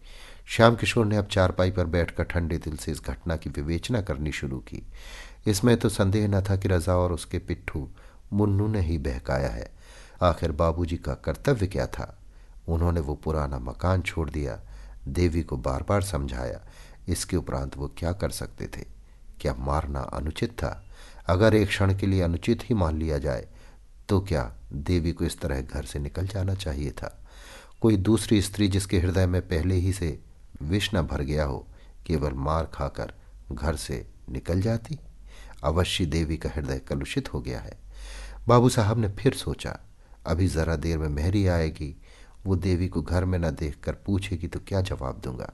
श्याम 0.48 0.74
किशोर 0.76 1.06
ने 1.06 1.16
अब 1.16 1.26
चारपाई 1.26 1.70
पर 1.70 1.86
बैठकर 1.86 2.24
ठंडे 2.24 2.58
दिल 2.58 2.76
से 2.76 2.92
इस 2.92 3.00
घटना 3.02 3.36
की 3.36 3.50
विवेचना 3.50 4.00
करनी 4.00 4.32
शुरू 4.32 4.58
की। 4.58 4.82
इसमें 5.46 5.76
तो 5.76 5.88
संदेह 5.88 6.28
न 6.28 6.40
था 6.40 6.56
कि 6.56 6.68
रजा 6.68 6.94
और 6.94 7.12
उसके 7.12 7.38
पिट्ठू 7.38 7.88
मुन्नू 8.32 8.66
ने 8.66 8.80
ही 8.80 8.98
बहकाया 8.98 9.48
है। 9.48 9.70
आखिर 10.22 10.52
बाबूजी 10.52 10.96
का 10.96 11.14
कर्तव्य 11.14 11.66
क्या 11.66 11.86
था? 11.86 12.18
उन्होंने 12.68 13.00
वो 13.00 13.14
पुराना 13.14 13.58
मकान 13.58 14.02
छोड़ 14.02 14.28
दिया, 14.30 14.58
देवी 15.08 15.42
को 15.42 15.56
बार 15.56 15.84
बार 15.88 16.02
समझाया, 16.02 16.60
इसके 17.08 17.36
उपरांत 17.36 17.76
वो 17.76 17.88
क्या 17.98 18.12
कर 18.12 18.30
सकते 18.30 18.66
थे? 18.66 18.84
क्या 19.40 19.54
मारना 19.54 20.00
अनुचित 20.00 20.50
था? 20.52 20.84
अगर 21.26 21.54
एक 21.54 21.68
क्षण 21.68 21.96
के 21.98 22.06
लिए 22.06 22.22
अनुचित 22.22 22.62
ही 22.64 22.74
मान 22.74 22.98
लिया 22.98 23.18
जाए 23.18 23.46
तो 24.08 24.20
क्या 24.20 24.42
देवी 24.72 25.12
को 25.12 25.24
इस 25.24 25.38
तरह 25.40 25.60
घर 25.60 25.84
से 25.84 25.98
निकल 25.98 26.26
जाना 26.26 26.54
चाहिए 26.54 26.90
था? 26.92 27.16
कोई 27.80 27.96
दूसरी 27.96 28.40
स्त्री 28.42 28.68
जिसके 28.68 28.98
हृदय 28.98 29.26
में 29.26 29.40
पहले 29.42 29.74
ही 29.74 29.92
से 29.92 30.18
विष 30.62 30.90
न 30.94 31.02
भर 31.02 31.22
गया 31.22 31.44
हो, 31.44 31.66
केवल 32.06 32.32
मार 32.32 32.64
खाकर 32.64 33.12
घर 33.52 33.76
से 33.76 34.06
निकल 34.30 34.60
जाती। 34.60 34.98
अवश्य 35.64 36.06
देवी 36.06 36.36
का 36.36 36.50
हृदय 36.56 36.78
कलुषित 36.78 37.34
हो 37.34 37.40
गया 37.40 37.60
है। 37.60 37.78
बाबू 38.48 38.68
साहब 38.68 38.98
ने 38.98 39.08
फिर 39.08 39.34
सोचा, 39.34 39.78
अभी 40.26 40.48
जरा 40.48 40.76
देर 40.76 40.98
में 40.98 41.08
मेहरी 41.08 41.46
आएगी, 41.46 42.02
वो 42.46 42.56
देवी 42.56 42.88
को 42.88 43.02
घर 43.02 43.24
में 43.24 43.38
न 43.38 43.50
देख 43.50 43.78
कर 43.84 43.92
पूछेगी 43.92 44.48
तो 44.48 44.60
क्या 44.60 44.80
जवाब 44.80 45.20
दूँगा? 45.24 45.52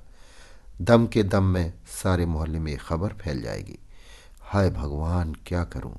दम 0.80 1.06
के 1.06 1.22
दम 1.22 1.44
में 1.44 1.72
सारे 2.02 2.26
मोहल्ले 2.26 2.58
में 2.58 2.76
खबर 2.76 3.08
फैल 3.08 3.42
जाएगी। 3.42 3.78
हाय 4.40 4.70
भगवान, 4.70 5.32
क्या 5.46 5.64
करूँ? 5.64 5.96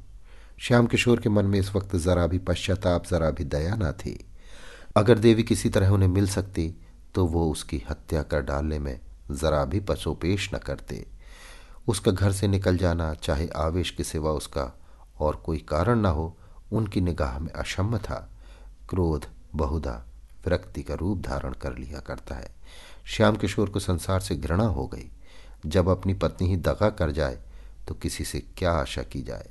श्याम 0.59 0.87
किशोर 0.87 1.19
के 1.19 1.29
मन 1.29 1.45
में 1.45 1.59
इस 1.59 1.75
वक्त 1.75 1.95
जरा 1.95 2.27
भी 2.27 2.37
पश्चाताप, 2.37 3.05
जरा 3.05 3.31
भी 3.31 3.43
दया 3.43 3.75
ना 3.75 3.91
थी। 3.91 4.25
अगर 4.95 5.19
देवी 5.19 5.43
किसी 5.43 5.69
तरह 5.69 5.87
उन्हें 5.87 6.09
मिल 6.09 6.27
सकती 6.27 6.75
तो 7.15 7.25
वो 7.25 7.51
उसकी 7.51 7.83
हत्या 7.89 8.23
कर 8.23 8.41
डालने 8.41 8.79
में 8.79 8.99
जरा 9.31 9.65
भी 9.65 9.79
पसोपेश 9.79 10.49
न 10.55 10.57
करते। 10.57 11.05
उसका 11.87 12.11
घर 12.11 12.31
से 12.31 12.47
निकल 12.47 12.77
जाना, 12.77 13.13
चाहे 13.13 13.47
आवेश 13.47 13.91
के 13.91 14.03
सिवा 14.03 14.31
उसका 14.31 14.79
और 15.19 15.35
कोई 15.35 15.57
कारण 15.57 15.99
न 15.99 16.05
हो, 16.05 16.37
उनकी 16.71 17.01
निगाह 17.01 17.39
में 17.39 17.51
अशम्य 17.51 17.97
था। 17.97 18.29
क्रोध, 18.89 19.25
बहुधा, 19.55 20.05
विरक्ति 20.45 20.83
का 20.83 20.93
रूप 20.93 21.19
धारण 21.19 21.53
कर 21.53 21.77
लिया 21.77 21.99
करता 21.99 22.35
है। 22.35 22.55
श्याम 23.05 23.35
किशोर 23.35 23.69
को 23.69 23.79
संसार 23.79 24.19
से 24.19 24.35
घृणा 24.35 24.65
हो 24.65 24.87
गई। 24.87 25.11
जब 25.65 25.89
अपनी 25.89 26.13
पत्नी 26.13 26.47
ही 26.47 26.55
दगा 26.55 26.89
कर 26.89 27.11
जाए 27.11 27.39
तो 27.87 27.93
किसी 27.93 28.25
से 28.25 28.39
क्या 28.39 28.71
आशा 28.71 29.03
की 29.03 29.21
जाए? 29.21 29.49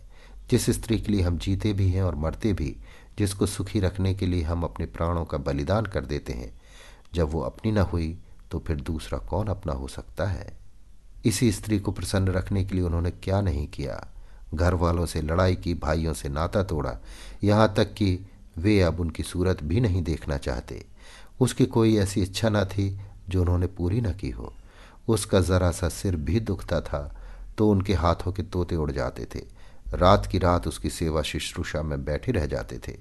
जिस 0.50 0.70
स्त्री 0.70 1.00
के 1.00 1.12
लिए 1.12 1.22
हम 1.22 1.38
जीते 1.38 1.72
भी 1.72 1.88
हैं 1.88 2.02
और 2.02 2.14
मरते 2.14 2.52
भी, 2.52 2.76
जिसको 3.18 3.46
सुखी 3.46 3.80
रखने 3.80 4.14
के 4.14 4.26
लिए 4.26 4.42
हम 4.42 4.62
अपने 4.62 4.86
प्राणों 4.86 5.24
का 5.24 5.38
बलिदान 5.38 5.86
कर 5.86 6.04
देते 6.04 6.32
हैं 6.32 6.61
जब 7.14 7.30
वो 7.30 7.40
अपनी 7.40 7.72
न 7.72 7.78
हुई 7.78 8.18
तो 8.50 8.58
फिर 8.58 8.76
दूसरा 8.76 9.18
कौन 9.18 9.48
अपना 9.48 9.72
हो 9.72 9.88
सकता 9.88 10.26
है? 10.26 10.56
इसी 11.24 11.50
स्त्री 11.52 11.78
को 11.78 11.92
प्रसन्न 11.92 12.28
रखने 12.28 12.64
के 12.64 12.74
लिए 12.74 12.84
उन्होंने 12.84 13.10
क्या 13.10 13.40
नहीं 13.40 13.66
किया? 13.68 14.06
घर 14.54 14.74
वालों 14.74 15.06
से 15.06 15.22
लड़ाई 15.22 15.54
की, 15.56 15.74
भाइयों 15.74 16.14
से 16.14 16.28
नाता 16.28 16.62
तोड़ा। 16.62 16.96
यहाँ 17.44 17.72
तक 17.76 17.94
कि 17.94 18.26
वे 18.58 18.80
अब 18.80 19.00
उनकी 19.00 19.22
सूरत 19.22 19.62
भी 19.62 19.80
नहीं 19.80 20.02
देखना 20.02 20.36
चाहते। 20.36 20.84
उसकी 21.40 21.66
कोई 21.66 21.96
ऐसी 21.96 22.22
इच्छा 22.22 22.48
न 22.48 22.64
थी 22.64 23.00
जो 23.28 23.40
उन्होंने 23.40 23.66
पूरी 23.66 24.00
न 24.00 24.12
की 24.12 24.30
हो। 24.30 24.52
उसका 25.08 25.40
ज़रा 25.40 25.70
सा 25.70 25.88
सिर 25.88 26.16
भी 26.16 26.40
दुखता 26.40 26.80
था 26.80 27.18
तो 27.58 27.70
उनके 27.70 27.94
हाथों 27.94 28.32
के 28.32 28.42
तोते 28.42 28.76
उड़ 28.76 28.90
जाते 28.90 29.26
थे। 29.34 29.40
रात 29.94 30.26
की 30.26 30.38
रात 30.38 30.66
उसकी 30.68 30.90
सेवा 30.90 31.22
शुश्रूषा 31.22 31.82
में 31.82 32.04
बैठे 32.04 32.32
रह 32.32 32.46
जाते 32.46 32.78
थे। 32.78 32.96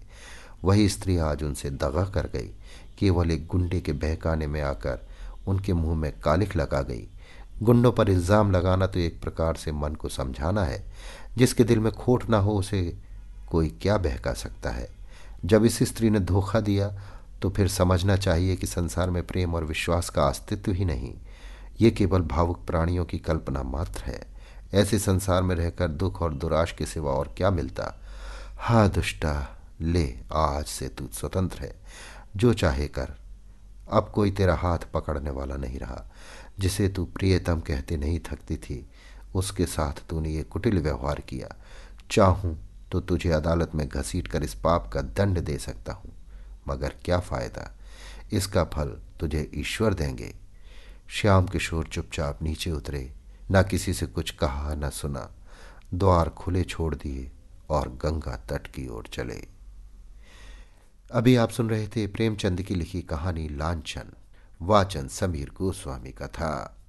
वही 0.63 0.89
स्त्री 0.89 1.17
आज 1.17 1.43
उनसे 1.43 1.69
दगा 1.69 2.03
कर 2.05 2.27
गई। 2.27 2.49
केवल 3.01 3.31
एक 3.31 3.45
गुंडे 3.47 3.79
के 3.81 3.93
बहकाने 3.93 4.47
में 4.47 4.61
आकर 4.61 5.07
उनके 5.47 5.73
मुँह 5.73 5.95
में 5.95 6.11
कालिख 6.19 6.55
लगा 6.55 6.81
गई। 6.81 7.07
गुंडों 7.61 7.91
पर 7.91 8.09
इल्ज़ाम 8.09 8.51
लगाना 8.51 8.87
तो 8.87 8.99
एक 8.99 9.21
प्रकार 9.21 9.55
से 9.55 9.71
मन 9.71 9.95
को 9.95 10.09
समझाना 10.09 10.63
है। 10.63 10.83
जिसके 11.37 11.63
दिल 11.63 11.79
में 11.79 11.91
खोट 11.93 12.29
ना 12.29 12.37
हो, 12.37 12.55
उसे 12.55 12.97
कोई 13.49 13.69
क्या 13.81 13.97
बहका 13.97 14.33
सकता 14.33 14.69
है? 14.69 14.89
जब 15.45 15.65
इस 15.65 15.79
स्त्री 15.83 16.09
ने 16.09 16.19
धोखा 16.19 16.59
दिया 16.59 16.93
तो 17.41 17.49
फिर 17.49 17.67
समझना 17.67 18.15
चाहिए 18.17 18.55
कि 18.55 18.67
संसार 18.67 19.09
में 19.09 19.25
प्रेम 19.27 19.55
और 19.55 19.63
विश्वास 19.63 20.09
का 20.09 20.23
अस्तित्व 20.23 20.71
ही 20.71 20.85
नहीं। 20.85 21.13
ये 21.81 21.91
केवल 21.91 22.21
भावुक 22.21 22.65
प्राणियों 22.67 23.05
की 23.05 23.19
कल्पना 23.19 23.63
मात्र 23.63 24.03
है। 24.03 24.21
ऐसे 24.73 24.99
संसार 24.99 25.43
में 25.43 25.55
रहकर 25.55 25.87
दुख 25.87 26.21
और 26.21 26.33
दुराश 26.33 26.71
के 26.71 26.85
सिवा 26.85 27.11
और 27.11 27.33
क्या 27.37 27.51
मिलता? 27.51 27.93
हा, 28.57 28.87
दुष्टा, 28.87 29.33
ले, 29.81 30.05
आज 30.33 30.65
से 30.65 30.87
तू 30.87 31.07
स्वतंत्र 31.13 31.59
है। 31.59 31.73
जो 32.35 32.53
चाहे 32.53 32.87
कर। 32.87 33.13
अब 33.91 34.11
कोई 34.15 34.31
तेरा 34.31 34.55
हाथ 34.55 34.91
पकड़ने 34.93 35.29
वाला 35.29 35.55
नहीं 35.55 35.79
रहा। 35.79 36.03
जिसे 36.59 36.87
तू 36.89 37.05
प्रियतम 37.05 37.59
कहते 37.59 37.97
नहीं 37.97 38.19
थकती 38.19 38.57
थी, 38.57 38.85
उसके 39.35 39.65
साथ 39.65 40.07
तूने 40.09 40.29
ये 40.29 40.43
कुटिल 40.43 40.79
व्यवहार 40.79 41.19
किया। 41.19 41.55
चाहूँ 42.11 42.57
तो 42.91 42.99
तुझे 42.99 43.31
अदालत 43.31 43.75
में 43.75 43.87
घसीट 43.87 44.27
कर 44.27 44.43
इस 44.43 44.53
पाप 44.53 44.89
का 44.93 45.01
दंड 45.01 45.39
दे 45.39 45.57
सकता 45.57 45.93
हूँ, 45.93 46.11
मगर 46.67 46.93
क्या 47.05 47.19
फ़ायदा? 47.19 47.71
इसका 48.33 48.63
फल 48.63 48.97
तुझे 49.19 49.49
ईश्वर 49.55 49.93
देंगे। 49.93 50.33
श्याम 51.09 51.47
किशोर 51.47 51.87
चुपचाप 51.87 52.41
नीचे 52.43 52.71
उतरे, 52.71 53.11
न 53.51 53.63
किसी 53.63 53.93
से 53.93 54.05
कुछ 54.05 54.31
कहा, 54.31 54.73
न 54.75 54.89
सुना। 54.89 55.29
द्वार 55.93 56.29
खुले 56.29 56.63
छोड़ 56.63 56.93
दिए 56.95 57.31
और 57.69 57.89
गंगा 58.03 58.35
तट 58.49 58.67
की 58.67 58.87
ओर 58.87 59.07
चले। 59.13 59.41
अभी 61.13 61.35
आप 61.35 61.49
सुन 61.49 61.69
रहे 61.69 61.87
थे 61.87 62.07
प्रेमचंद 62.07 62.61
की 62.61 62.75
लिखी 62.75 63.01
कहानी 63.01 63.49
लांछन, 63.49 64.13
वाचन 64.61 65.07
समीर 65.07 65.49
गोस्वामी 65.49 66.11
का 66.11 66.27
था। 66.27 66.80